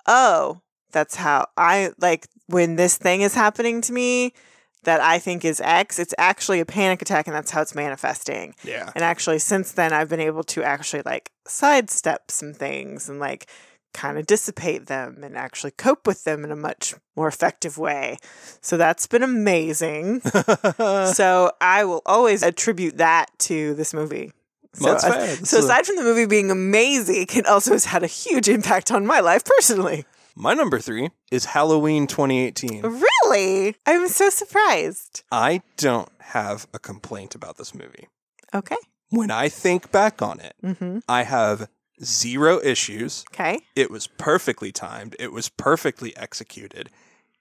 oh, 0.07 0.61
that's 0.91 1.15
how 1.15 1.47
I 1.55 1.91
like 1.99 2.27
when 2.47 2.75
this 2.75 2.97
thing 2.97 3.21
is 3.21 3.35
happening 3.35 3.81
to 3.81 3.93
me 3.93 4.33
that 4.83 5.01
I 5.01 5.19
think 5.19 5.43
is 5.43 5.61
X. 5.61 5.99
It's 5.99 6.13
actually 6.17 6.59
a 6.59 6.65
panic 6.65 7.01
attack, 7.01 7.27
and 7.27 7.35
that's 7.35 7.51
how 7.51 7.61
it's 7.61 7.75
manifesting. 7.75 8.55
Yeah. 8.63 8.91
And 8.95 9.03
actually, 9.03 9.39
since 9.39 9.71
then, 9.73 9.93
I've 9.93 10.09
been 10.09 10.19
able 10.19 10.43
to 10.45 10.63
actually 10.63 11.01
like 11.05 11.31
sidestep 11.45 12.31
some 12.31 12.53
things 12.53 13.09
and 13.09 13.19
like 13.19 13.49
kind 13.93 14.17
of 14.17 14.27
dissipate 14.27 14.85
them 14.85 15.23
and 15.23 15.35
actually 15.35 15.71
cope 15.71 16.05
with 16.05 16.23
them 16.23 16.43
in 16.43 16.51
a 16.51 16.55
much 16.55 16.93
more 17.15 17.27
effective 17.27 17.77
way. 17.77 18.17
So 18.61 18.77
that's 18.77 19.07
been 19.07 19.23
amazing. 19.23 20.21
so 20.77 21.51
I 21.59 21.83
will 21.85 22.01
always 22.05 22.43
attribute 22.43 22.97
that 22.97 23.27
to 23.39 23.73
this 23.73 23.93
movie. 23.93 24.31
So, 24.73 24.85
Well, 24.85 24.93
that's 24.93 25.03
fair. 25.03 25.35
That's 25.35 25.49
so 25.49 25.59
aside 25.59 25.85
from 25.85 25.95
the 25.95 26.03
movie 26.03 26.27
being 26.27 26.51
amazing, 26.51 27.25
it 27.33 27.47
also 27.47 27.71
has 27.71 27.85
had 27.85 28.03
a 28.03 28.07
huge 28.07 28.47
impact 28.47 28.91
on 28.91 29.05
my 29.05 29.19
life 29.19 29.43
personally. 29.43 30.05
My 30.41 30.53
number 30.53 30.79
three 30.79 31.09
is 31.31 31.43
Halloween 31.45 32.07
2018. 32.07 32.81
Really? 33.25 33.75
I'm 33.85 34.07
so 34.07 34.29
surprised. 34.29 35.23
I 35.31 35.61
don't 35.75 36.07
have 36.19 36.65
a 36.73 36.79
complaint 36.79 37.35
about 37.35 37.57
this 37.57 37.75
movie. 37.75 38.07
Okay. 38.55 38.77
When 39.09 39.31
I 39.31 39.49
think 39.49 39.91
back 39.91 40.21
on 40.21 40.39
it, 40.39 40.55
Mm-hmm. 40.63 40.99
I 41.09 41.23
have 41.23 41.67
zero 42.01 42.61
issues. 42.63 43.25
Okay. 43.33 43.59
It 43.75 43.91
was 43.91 44.07
perfectly 44.07 44.71
timed. 44.71 45.13
It 45.19 45.33
was 45.33 45.49
perfectly 45.49 46.15
executed. 46.15 46.89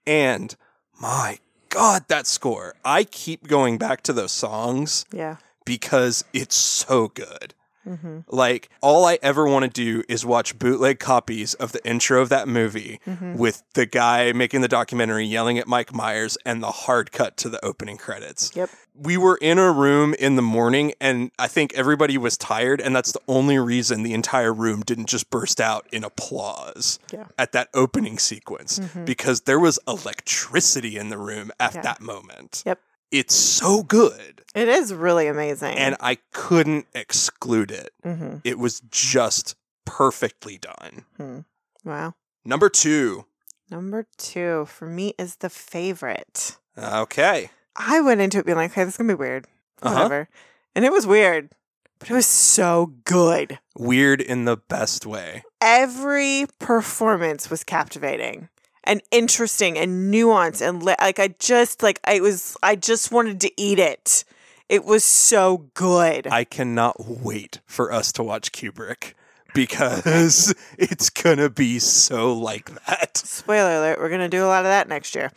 And 0.05 0.57
my 0.99 1.39
God, 1.69 2.03
that 2.09 2.27
score. 2.27 2.73
I 2.83 3.05
keep 3.05 3.47
going 3.47 3.77
back 3.77 4.01
to 4.03 4.13
those 4.13 4.33
songs 4.33 5.05
Yeah. 5.13 5.37
because 5.65 6.25
it's 6.33 6.55
so 6.57 7.07
good. 7.07 7.53
Mm-hmm. 7.89 8.19
Like, 8.27 8.69
all 8.81 9.05
I 9.05 9.17
ever 9.23 9.47
want 9.47 9.65
to 9.65 9.69
do 9.69 10.03
is 10.07 10.25
watch 10.25 10.57
bootleg 10.59 10.99
copies 10.99 11.53
of 11.55 11.71
the 11.71 11.85
intro 11.87 12.21
of 12.21 12.29
that 12.29 12.47
movie 12.47 12.99
Mm-hmm. 13.07 13.37
with 13.37 13.63
the 13.73 13.85
guy 13.85 14.31
making 14.33 14.61
the 14.61 14.67
documentary 14.67 15.25
yelling 15.25 15.57
at 15.57 15.67
Mike 15.67 15.93
Myers 15.93 16.37
and 16.45 16.61
the 16.61 16.71
hard 16.71 17.11
cut 17.11 17.35
to 17.37 17.49
the 17.49 17.63
opening 17.65 17.97
credits. 17.97 18.51
Yep. 18.55 18.69
We 19.01 19.15
were 19.17 19.37
in 19.41 19.57
a 19.57 19.71
room 19.71 20.13
in 20.19 20.35
the 20.35 20.41
morning, 20.41 20.93
and 20.99 21.31
I 21.39 21.47
think 21.47 21.73
everybody 21.73 22.17
was 22.17 22.37
tired, 22.37 22.81
and 22.81 22.93
that's 22.95 23.13
the 23.13 23.21
only 23.29 23.57
reason 23.57 24.03
the 24.03 24.13
entire 24.13 24.53
room 24.53 24.81
didn't 24.81 25.05
just 25.07 25.29
burst 25.29 25.61
out 25.61 25.87
in 25.91 26.03
applause 26.03 26.99
Yeah. 27.11 27.25
at 27.37 27.53
that 27.53 27.69
opening 27.73 28.19
sequence 28.19 28.77
Mhm. 28.79 29.05
because 29.05 29.41
there 29.41 29.59
was 29.59 29.79
electricity 29.87 30.97
in 30.97 31.09
the 31.09 31.17
room 31.17 31.51
at 31.59 31.75
Yeah. 31.75 31.81
that 31.81 32.01
moment. 32.01 32.63
Yep. 32.65 32.79
It's 33.11 33.33
so 33.35 33.83
good, 33.83 34.43
It 34.53 34.67
is 34.67 34.93
really 34.93 35.27
amazing. 35.27 35.77
and 35.77 35.95
I 35.99 36.17
couldn't 36.31 36.85
exclude 36.93 37.71
it. 37.71 37.91
mm-hmm. 38.05 38.37
It 38.43 38.59
was 38.59 38.81
just 38.91 39.55
perfectly 39.85 40.57
done. 40.59 41.45
wow. 41.83 42.13
Number 42.45 42.69
two, 42.69 43.25
Number 43.71 44.07
two 44.17 44.65
for 44.65 44.87
me 44.87 45.13
is 45.19 45.37
the 45.37 45.49
favorite. 45.49 46.57
Okay. 46.77 47.51
I 47.75 48.01
went 48.01 48.19
into 48.21 48.39
it 48.39 48.45
being 48.45 48.57
like, 48.57 48.71
okay, 48.71 48.83
this 48.83 48.95
is 48.95 48.97
gonna 48.97 49.13
be 49.15 49.19
weird. 49.19 49.45
Uh-huh. 49.81 49.93
Whatever. 49.95 50.29
And 50.75 50.85
it 50.85 50.91
was 50.91 51.05
weird. 51.05 51.51
But 51.99 52.09
it 52.09 52.13
was 52.13 52.25
so 52.25 52.93
good. 53.03 53.59
Weird 53.77 54.21
in 54.21 54.45
the 54.45 54.57
best 54.57 55.05
way. 55.05 55.43
Every 55.61 56.45
performance 56.57 57.49
was 57.49 57.63
captivating 57.63 58.49
and 58.89 59.01
interesting 59.11 59.77
and 59.77 60.13
nuanced 60.13 60.61
and 60.67 60.83
li- 60.83 60.95
like 60.99 61.19
I 61.19 61.29
just 61.39 61.81
like 61.83 61.99
I 62.03 62.19
was 62.19 62.57
I 62.63 62.75
just 62.75 63.11
wanted 63.11 63.39
to 63.41 63.51
eat 63.61 63.79
it. 63.79 64.25
It 64.67 64.83
was 64.85 65.03
so 65.05 65.69
good. 65.73 66.27
I 66.27 66.43
cannot 66.43 66.95
wait 66.99 67.59
for 67.65 67.91
us 67.93 68.11
to 68.13 68.23
watch 68.23 68.51
Kubrick 68.51 69.13
because 69.53 70.53
it's 70.77 71.09
gonna 71.09 71.49
be 71.49 71.79
so 71.79 72.33
like 72.33 72.69
that. 72.85 73.17
Spoiler 73.17 73.77
alert, 73.77 73.99
we're 73.99 74.09
gonna 74.09 74.29
do 74.29 74.43
a 74.43 74.47
lot 74.47 74.65
of 74.65 74.69
that 74.69 74.87
next 74.87 75.15
year. 75.15 75.31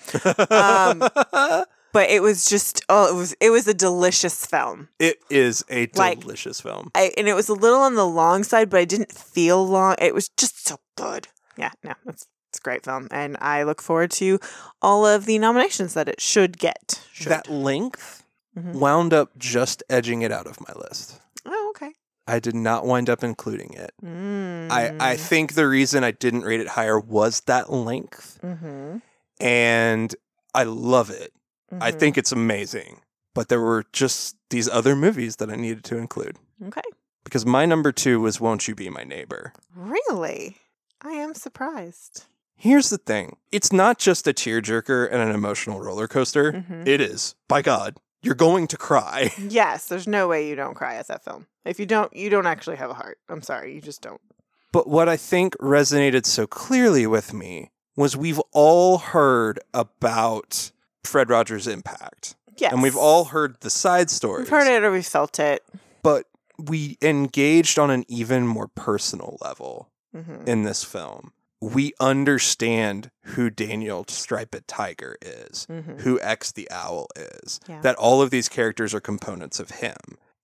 Um, 0.51 0.99
but 1.93 2.11
it 2.11 2.23
was 2.23 2.45
just 2.45 2.83
oh 2.89 3.15
it 3.15 3.17
was 3.19 3.33
it 3.41 3.51
was 3.51 3.67
a 3.69 3.75
delicious 3.75 4.45
film. 4.47 4.89
it 4.99 5.19
is 5.31 5.65
a 5.71 5.89
Like- 5.95 6.21
delicious 6.21 6.61
film. 6.61 6.91
I 6.95 7.13
and 7.17 7.29
it 7.29 7.35
was 7.35 7.49
a 7.49 7.55
little 7.55 7.81
on 7.81 7.95
the 7.95 8.07
long 8.07 8.45
side, 8.45 8.69
but 8.71 8.81
I 8.81 8.85
didn't 8.85 9.13
feel 9.13 9.67
long. 9.67 9.95
It 9.99 10.15
was 10.15 10.29
just 10.37 10.67
so 10.67 10.77
good. 10.97 11.29
Yeah, 11.57 11.71
no, 11.85 11.93
it's 12.07 12.27
it's 12.53 12.59
a 12.59 12.63
great 12.63 12.85
film, 12.85 13.09
and 13.11 13.39
I 13.41 13.63
look 13.63 13.81
forward 13.81 14.11
to 14.13 14.39
all 14.83 15.07
of 15.07 15.25
the 15.25 15.39
nominations 15.39 15.95
that 15.95 16.07
it 16.07 16.21
should 16.21 16.59
get. 16.59 17.03
Should. 17.13 17.29
That 17.33 17.49
length 17.49 18.25
Mhm. 18.57 18.75
wound 18.75 19.15
up 19.15 19.31
just 19.39 19.83
edging 19.89 20.21
it 20.21 20.31
out 20.31 20.47
of 20.47 20.61
my 20.61 20.75
list. 20.75 21.19
oh, 21.47 21.71
okay. 21.75 21.93
I 22.27 22.39
did 22.39 22.55
not 22.55 22.85
wind 22.87 23.09
up 23.09 23.25
including 23.25 23.73
it. 23.73 23.93
Mm. 24.05 24.71
I, 24.71 24.95
I 25.13 25.17
think 25.17 25.55
the 25.55 25.67
reason 25.67 26.05
I 26.05 26.11
didn't 26.13 26.43
rate 26.43 26.61
it 26.61 26.69
higher 26.69 27.01
was 27.01 27.41
that 27.47 27.73
length, 27.73 28.39
Mm-hmm. 28.45 28.99
and 29.41 30.15
I 30.55 30.65
love 30.65 31.09
it. 31.11 31.33
I 31.81 31.91
Mhm. 31.91 31.99
think 31.99 32.19
it's 32.19 32.33
amazing. 32.33 33.01
But 33.35 33.49
there 33.49 33.61
were 33.63 33.85
just 33.95 34.37
these 34.51 34.69
other 34.69 34.95
movies 34.95 35.37
that 35.37 35.49
I 35.51 35.57
needed 35.57 35.85
to 35.85 35.97
include. 35.97 36.37
Okay. 36.67 36.83
Because 37.25 37.47
my 37.47 37.65
number 37.65 37.91
two 37.91 38.21
was 38.21 38.39
Won't 38.41 38.69
You 38.69 38.75
Be 38.75 38.91
My 38.91 39.05
Neighbor? 39.05 39.55
Really, 39.75 40.59
I 41.01 41.13
am 41.13 41.33
surprised. 41.35 42.27
Here's 42.57 42.91
the 42.91 42.99
thing 42.99 43.37
it's 43.51 43.73
not 43.73 43.99
just 43.99 44.27
a 44.27 44.33
tearjerker 44.33 45.09
and 45.11 45.21
an 45.23 45.31
emotional 45.35 45.81
roller 45.81 46.07
coaster. 46.09 46.53
Mhm. 46.53 46.87
It 46.87 47.01
is. 47.01 47.35
By 47.49 47.63
God, 47.63 47.99
you're 48.23 48.35
going 48.35 48.67
to 48.69 48.77
cry. 48.77 49.33
Yes, 49.39 49.87
there's 49.89 50.07
no 50.07 50.29
way 50.29 50.49
you 50.49 50.55
don't 50.55 50.75
cry 50.75 50.95
at 50.97 51.09
that 51.09 51.25
film. 51.25 51.47
If 51.65 51.79
you 51.81 51.87
don't, 51.87 52.15
you 52.15 52.31
don't 52.31 52.47
actually 52.47 52.77
have 52.77 52.91
a 52.91 52.95
heart. 52.95 53.19
I'm 53.29 53.43
sorry, 53.43 53.75
you 53.75 53.81
just 53.81 54.03
don't. 54.03 54.21
But 54.73 54.89
what 54.89 55.09
I 55.09 55.17
think 55.17 55.57
resonated 55.59 56.25
so 56.27 56.47
clearly 56.47 57.07
with 57.07 57.33
me 57.35 57.71
was 57.97 58.17
we've 58.17 58.41
all 58.53 58.99
heard 58.99 59.61
about 59.75 60.71
Fred 61.05 61.29
Rogers' 61.29 61.67
impact. 61.67 62.37
Yes, 62.57 62.73
And 62.73 62.83
we've 62.83 62.97
all 62.97 63.27
heard 63.27 63.57
the 63.61 63.71
side 63.71 64.09
stories. 64.11 64.45
we've 64.45 64.51
heard 64.51 64.67
it 64.67 64.83
or 64.85 64.91
we've 64.93 65.07
felt 65.07 65.39
it. 65.39 65.63
But 66.03 66.27
we 66.59 66.97
engaged 67.03 67.79
on 67.79 67.91
an 67.91 68.05
even 68.09 68.47
more 68.47 68.69
personal 68.69 69.37
level 69.43 69.89
hmm 70.15 70.45
in 70.47 70.63
this 70.65 70.85
film. 70.85 71.33
We 71.63 71.93
understand 72.01 73.11
who 73.23 73.49
Daniel 73.49 74.05
Striped 74.09 74.67
Tiger 74.67 75.17
is, 75.23 75.65
hmm 75.67 75.99
who 75.99 76.21
X 76.21 76.51
the 76.51 76.69
Owl 76.73 77.07
is, 77.17 77.61
Yeah. 77.69 77.81
that 77.83 77.95
all 77.97 78.21
of 78.21 78.31
these 78.31 78.49
characters 78.49 78.93
are 78.95 79.01
components 79.01 79.61
of 79.61 79.71
him. 79.71 79.97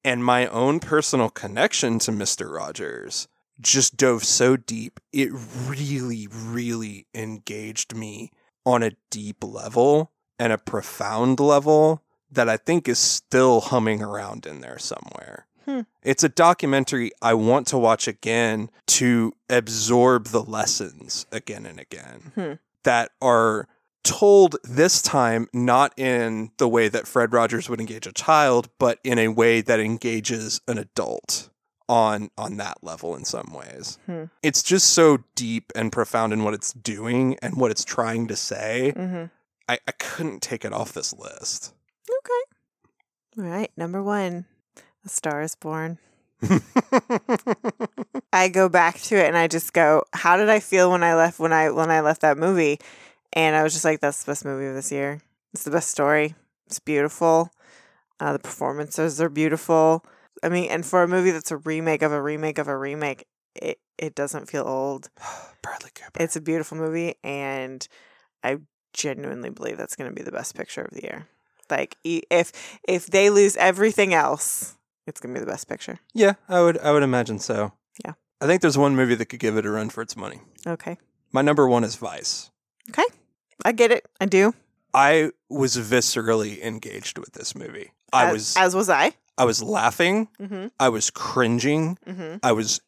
And 0.05 0.25
my 0.25 0.47
own 0.47 0.79
personal 0.79 1.29
connection 1.29 1.99
to 2.01 2.13
Mr. 2.13 2.55
Rogers 2.55 3.27
just 3.61 3.97
dove 3.97 4.23
so 4.23 4.57
deep. 4.57 5.01
It 5.13 5.31
really, 5.33 6.29
really 6.31 7.09
engaged 7.13 7.97
me 7.97 8.31
on 8.65 8.85
a 8.85 8.93
deep 9.11 9.43
level 9.43 10.13
and 10.39 10.53
a 10.53 10.59
profound 10.59 11.41
level 11.41 12.05
that 12.31 12.49
I 12.49 12.57
think 12.59 12.87
is 12.89 13.01
still 13.01 13.61
humming 13.61 14.03
around 14.03 14.47
in 14.47 14.61
there 14.61 14.79
somewhere. 14.79 15.48
Hmm. 15.69 15.81
It's 16.03 16.25
a 16.25 16.31
documentary 16.31 17.11
I 17.21 17.35
want 17.35 17.67
to 17.69 17.79
watch 17.79 18.09
again 18.09 18.71
to 18.87 19.35
absorb 19.51 20.29
the 20.29 20.43
lessons 20.43 21.27
again 21.31 21.67
and 21.67 21.79
again 21.79 22.33
Hmm. 22.35 22.53
that 22.85 23.11
are 23.21 23.69
told 24.03 24.57
this 24.65 25.03
time 25.03 25.47
not 25.53 25.93
in 25.99 26.53
the 26.57 26.69
way 26.69 26.89
that 26.89 27.07
Fred 27.07 27.35
Rogers 27.35 27.69
would 27.69 27.81
engage 27.81 28.07
a 28.07 28.13
child, 28.13 28.71
but 28.79 28.99
in 29.05 29.19
a 29.19 29.29
way 29.29 29.61
that 29.61 29.79
engages 29.79 30.63
an 30.67 30.79
adult 30.79 31.51
on 31.87 32.31
on 32.39 32.57
that 32.59 32.79
level 32.83 33.15
in 33.15 33.25
some 33.25 33.53
ways. 33.53 33.99
Hmm. 34.07 34.25
It's 34.43 34.63
just 34.63 34.89
so 34.95 35.19
deep 35.35 35.71
and 35.75 35.93
profound 35.93 36.33
in 36.33 36.45
what 36.45 36.55
it's 36.55 36.73
doing 36.73 37.37
and 37.43 37.57
what 37.57 37.71
it's 37.71 37.85
trying 37.85 38.27
to 38.29 38.37
say. 38.37 38.93
hmm 38.97 39.25
I, 39.69 39.79
I 39.87 39.93
couldn't 39.93 40.41
take 40.41 40.65
it 40.65 40.73
off 40.73 40.95
this 40.95 41.13
list. 41.13 41.75
Okay. 42.11 43.43
All 43.43 43.45
right, 43.51 43.71
number 43.77 44.03
one, 44.03 44.47
A 45.09 45.11
Star 45.11 45.41
Is 45.41 45.55
Born. 45.55 45.97
I 48.31 48.51
go 48.51 48.69
back 48.69 49.01
to 49.01 49.17
it 49.17 49.27
and 49.27 49.39
I 49.39 49.49
just 49.49 49.73
go, 49.73 50.05
how 50.13 50.37
did 50.37 50.51
I 50.51 50.61
feel 50.61 50.91
when 50.91 51.03
I 51.03 51.15
left 51.15 51.41
when 51.41 51.51
I 51.51 51.71
when 51.71 51.91
I 51.91 52.01
left 52.01 52.21
that 52.21 52.37
movie? 52.37 52.79
And 53.33 53.57
I 53.57 53.63
was 53.63 53.73
just 53.73 53.87
like, 53.87 54.01
that's 54.01 54.23
the 54.23 54.31
best 54.31 54.45
movie 54.45 54.67
of 54.67 54.75
this 54.75 54.93
year. 54.93 55.23
It's 55.55 55.65
the 55.65 55.71
best 55.71 55.91
story. 55.91 56.35
It's 56.67 56.79
beautiful. 56.79 57.51
Uh, 58.21 58.35
the 58.35 58.39
performances 58.39 59.19
are 59.19 59.31
beautiful. 59.31 60.05
I 60.43 60.51
mean, 60.51 60.69
and 60.71 60.85
for 60.85 61.03
a 61.03 61.09
movie 61.09 61.31
that's 61.31 61.51
a 61.51 61.57
remake 61.57 62.03
of 62.03 62.13
a 62.13 62.21
remake 62.21 62.59
of 62.59 62.69
a 62.69 62.77
remake, 62.77 63.25
it 63.55 63.79
it 63.97 64.15
doesn't 64.15 64.51
feel 64.51 64.65
old. 64.67 65.09
Bradley 65.63 65.91
Cooper. 65.95 66.23
It's 66.23 66.37
a 66.37 66.43
beautiful 66.43 66.77
movie, 66.77 67.15
and 67.25 67.89
I 68.45 68.59
genuinely 68.93 69.49
believe 69.49 69.79
that's 69.79 69.97
going 69.97 70.11
to 70.11 70.15
be 70.15 70.23
the 70.23 70.33
best 70.33 70.55
picture 70.55 70.83
of 70.83 70.91
the 70.91 71.03
year. 71.03 71.29
Like, 71.71 71.97
if 72.05 72.53
if 72.87 73.07
they 73.07 73.31
lose 73.31 73.57
everything 73.57 74.13
else, 74.13 74.78
it's 75.09 75.21
to 75.21 75.29
be 75.29 75.41
the 75.41 75.47
best 75.51 75.69
picture. 75.69 75.99
yeah, 76.15 76.35
I 76.49 76.61
would 76.61 76.79
I 76.79 76.93
would 76.93 77.03
imagine 77.03 77.39
so. 77.39 77.73
Yeah. 78.05 78.13
I 78.41 78.47
think 78.47 78.63
there's 78.63 78.79
one 78.79 78.95
movie 78.95 79.15
that 79.17 79.27
could 79.27 79.41
give 79.41 79.57
it 79.57 79.67
a 79.67 79.71
run 79.71 79.91
for 79.91 80.03
its 80.03 80.17
money. 80.17 80.41
Okay, 80.67 80.97
My 81.33 81.43
number 81.43 81.67
one 81.67 81.83
is 81.85 81.97
Vice. 81.97 82.51
Okay. 82.91 83.05
I 83.65 83.73
get 83.73 83.91
it. 83.91 84.07
I 84.21 84.27
do. 84.27 84.55
I 84.95 85.33
was 85.51 85.77
viscerally 85.77 86.63
engaged 86.63 87.19
with 87.19 87.33
this 87.33 87.55
movie. 87.57 87.91
I 88.13 88.27
as, 88.29 88.33
was 88.33 88.57
as 88.57 88.75
was 88.77 88.89
I. 88.89 89.13
I 89.37 89.45
was 89.45 89.63
laughing, 89.63 90.29
Mm-hmm. 90.41 90.67
I 90.81 90.89
was 90.89 91.11
cringing, 91.11 91.99
Mm-hmm. 92.07 92.37
I 92.43 92.53
was 92.53 92.81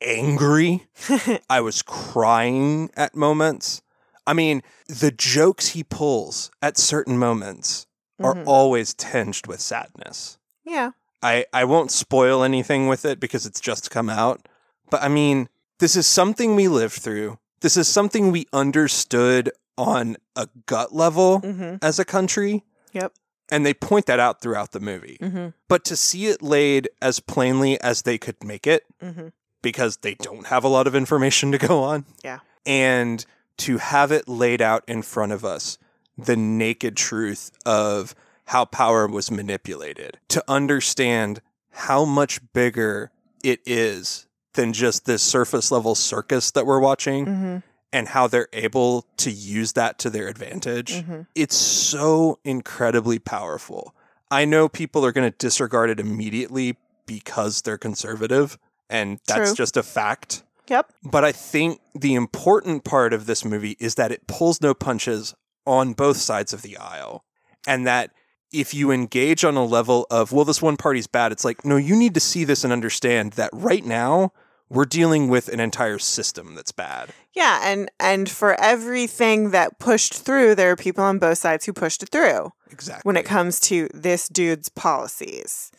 angry, 0.00 0.86
I 1.50 1.60
was 1.60 1.82
crying 1.82 2.90
at 2.96 3.14
moments. 3.14 3.82
I 4.26 4.32
mean, 4.32 4.62
the 4.88 5.10
jokes 5.10 5.68
he 5.68 5.82
pulls 5.84 6.50
at 6.62 6.78
certain 6.78 7.18
moments 7.18 7.86
are 8.22 8.34
Mhm. 8.34 8.44
always 8.46 8.94
tinged 8.94 9.46
with 9.46 9.60
sadness. 9.60 10.38
yeah. 10.64 10.90
I, 11.24 11.46
I 11.52 11.64
won't 11.64 11.90
spoil 11.90 12.42
anything 12.44 12.86
with 12.86 13.04
it 13.04 13.18
because 13.18 13.46
it's 13.46 13.60
just 13.60 13.90
come 13.90 14.08
out. 14.10 14.46
But 14.90 15.02
I 15.02 15.08
mean, 15.08 15.48
this 15.78 15.96
is 15.96 16.06
something 16.06 16.54
we 16.54 16.68
lived 16.68 16.94
through. 17.00 17.38
This 17.62 17.76
is 17.76 17.88
something 17.88 18.30
we 18.30 18.46
understood 18.52 19.50
on 19.78 20.16
a 20.36 20.48
gut 20.66 20.94
level 20.94 21.40
Mm-hmm. 21.40 21.76
as 21.82 21.98
a 21.98 22.04
country. 22.04 22.62
Yep. 22.92 23.12
And 23.50 23.64
they 23.66 23.74
point 23.74 24.06
that 24.06 24.20
out 24.20 24.40
throughout 24.40 24.72
the 24.72 24.80
movie. 24.80 25.18
Mm-hmm. 25.20 25.48
But 25.68 25.84
to 25.86 25.96
see 25.96 26.26
it 26.26 26.42
laid 26.42 26.88
as 27.02 27.20
plainly 27.20 27.80
as 27.80 28.02
they 28.02 28.18
could 28.18 28.42
make 28.44 28.66
it, 28.66 28.84
Mm-hmm. 29.02 29.28
because 29.62 29.96
they 29.98 30.14
don't 30.14 30.46
have 30.48 30.62
a 30.64 30.68
lot 30.68 30.86
of 30.86 30.94
information 30.94 31.50
to 31.52 31.58
go 31.58 31.82
on. 31.82 32.04
Yeah. 32.22 32.40
And 32.66 33.24
to 33.58 33.78
have 33.78 34.12
it 34.12 34.28
laid 34.28 34.60
out 34.62 34.84
in 34.86 35.02
front 35.02 35.32
of 35.32 35.44
us, 35.44 35.78
the 36.18 36.36
naked 36.36 36.96
truth 36.96 37.50
of 37.66 38.14
how 38.46 38.64
power 38.64 39.06
was 39.06 39.30
manipulated, 39.30 40.18
to 40.28 40.44
understand 40.48 41.40
how 41.70 42.04
much 42.04 42.40
bigger 42.52 43.10
it 43.42 43.60
is 43.66 44.26
than 44.54 44.72
just 44.72 45.06
this 45.06 45.22
surface 45.22 45.70
level 45.70 45.94
circus 45.94 46.50
that 46.52 46.66
we're 46.66 46.80
watching 46.80 47.26
Mm-hmm. 47.26 47.56
and 47.92 48.08
how 48.08 48.26
they're 48.26 48.48
able 48.52 49.06
to 49.16 49.30
use 49.30 49.72
that 49.72 49.98
to 50.00 50.10
their 50.10 50.28
advantage. 50.28 50.94
Mm-hmm. 50.94 51.22
It's 51.34 51.56
so 51.56 52.38
incredibly 52.44 53.18
powerful. 53.18 53.94
I 54.30 54.44
know 54.44 54.68
people 54.68 55.04
are 55.04 55.12
going 55.12 55.30
to 55.30 55.36
disregard 55.36 55.90
it 55.90 56.00
immediately 56.00 56.76
because 57.06 57.62
they're 57.62 57.78
conservative, 57.78 58.58
and 58.90 59.20
that's 59.26 59.50
True. 59.50 59.56
just 59.56 59.76
a 59.76 59.82
fact. 59.82 60.42
Yep. 60.68 60.92
But 61.04 61.24
I 61.24 61.32
think 61.32 61.80
the 61.94 62.14
important 62.14 62.84
part 62.84 63.12
of 63.12 63.26
this 63.26 63.44
movie 63.44 63.76
is 63.78 63.96
that 63.96 64.10
it 64.12 64.26
pulls 64.26 64.60
no 64.60 64.72
punches 64.74 65.34
on 65.66 65.92
both 65.92 66.16
sides 66.16 66.52
of 66.52 66.62
the 66.62 66.76
aisle. 66.78 67.24
And 67.66 67.86
that 67.86 68.10
if 68.54 68.72
you 68.72 68.90
engage 68.90 69.44
on 69.44 69.56
a 69.56 69.64
level 69.64 70.06
of, 70.10 70.32
well, 70.32 70.44
this 70.44 70.62
one 70.62 70.76
party's 70.76 71.06
bad, 71.06 71.32
it's 71.32 71.44
like, 71.44 71.64
no, 71.64 71.76
you 71.76 71.96
need 71.96 72.14
to 72.14 72.20
see 72.20 72.44
this 72.44 72.64
and 72.64 72.72
understand 72.72 73.32
that 73.34 73.50
right 73.52 73.84
now 73.84 74.32
we're 74.70 74.84
dealing 74.84 75.28
with 75.28 75.48
an 75.48 75.60
entire 75.60 75.98
system 75.98 76.54
that's 76.54 76.72
bad. 76.72 77.10
Yeah, 77.34 77.60
and 77.64 77.90
and 78.00 78.30
for 78.30 78.58
everything 78.60 79.50
that 79.50 79.78
pushed 79.78 80.14
through, 80.14 80.54
there 80.54 80.70
are 80.70 80.76
people 80.76 81.04
on 81.04 81.18
both 81.18 81.38
sides 81.38 81.66
who 81.66 81.72
pushed 81.72 82.02
it 82.02 82.08
through. 82.10 82.52
Exactly. 82.70 83.02
when 83.08 83.16
it 83.16 83.24
comes 83.24 83.60
to 83.60 83.88
this 83.94 84.28
dude's 84.28 84.68
policies. 84.68 85.70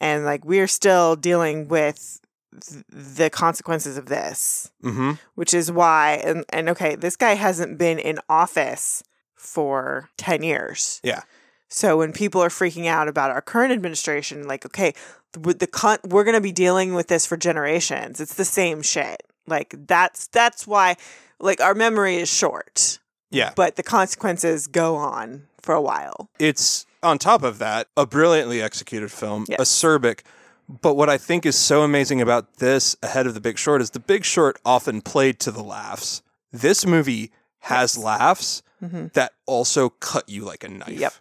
And 0.00 0.24
like 0.24 0.44
we're 0.44 0.68
still 0.68 1.16
dealing 1.16 1.66
with 1.68 2.20
th- 2.52 2.84
the 2.88 3.30
consequences 3.30 3.96
of 3.96 4.06
this, 4.06 4.70
hmm 4.82 5.12
which 5.34 5.54
is 5.54 5.72
why 5.72 6.20
and 6.24 6.44
and 6.50 6.68
okay, 6.68 6.94
this 6.94 7.16
guy 7.16 7.34
hasn't 7.34 7.78
been 7.78 7.98
in 7.98 8.18
office 8.28 9.02
for 9.34 10.10
10 10.18 10.42
years. 10.42 11.00
Yeah. 11.02 11.22
So 11.68 11.96
when 11.98 12.12
people 12.12 12.42
are 12.42 12.48
freaking 12.48 12.86
out 12.86 13.08
about 13.08 13.30
our 13.30 13.40
current 13.42 13.72
administration, 13.72 14.46
like, 14.46 14.64
okay, 14.66 14.94
the, 15.32 15.52
the 15.54 15.66
con- 15.66 15.98
we're 16.04 16.24
going 16.24 16.34
to 16.36 16.40
be 16.40 16.52
dealing 16.52 16.94
with 16.94 17.08
this 17.08 17.26
for 17.26 17.36
generations. 17.36 18.20
It's 18.20 18.34
the 18.34 18.44
same 18.44 18.82
shit. 18.82 19.22
Like 19.48 19.74
that's 19.86 20.26
that's 20.28 20.66
why 20.66 20.96
like 21.38 21.60
our 21.60 21.74
memory 21.74 22.16
is 22.16 22.28
short, 22.28 22.98
Yeah. 23.30 23.52
but 23.54 23.76
the 23.76 23.82
consequences 23.82 24.66
go 24.66 24.96
on 24.96 25.46
for 25.60 25.74
a 25.74 25.80
while. 25.80 26.30
It's 26.40 26.84
on 27.02 27.18
top 27.18 27.42
of 27.44 27.58
that, 27.58 27.86
a 27.96 28.06
brilliantly 28.06 28.60
executed 28.62 29.12
film, 29.12 29.44
Yes. 29.48 29.60
acerbic. 29.60 30.20
But 30.68 30.94
what 30.94 31.08
I 31.08 31.16
think 31.18 31.46
is 31.46 31.54
so 31.56 31.82
amazing 31.82 32.20
about 32.20 32.54
this 32.56 32.96
ahead 33.04 33.26
of 33.28 33.34
The 33.34 33.40
Big 33.40 33.56
Short 33.56 33.80
is 33.80 33.90
The 33.90 34.00
Big 34.00 34.24
Short 34.24 34.58
often 34.64 35.00
played 35.00 35.38
to 35.40 35.52
the 35.52 35.62
laughs. 35.62 36.22
This 36.52 36.84
movie 36.84 37.30
has 37.60 37.96
laughs 37.96 38.62
Mhm. 38.82 39.12
that 39.12 39.32
also 39.46 39.90
cut 39.90 40.28
you 40.28 40.44
like 40.44 40.64
a 40.64 40.68
knife. 40.68 40.88
Yep. 40.88 41.12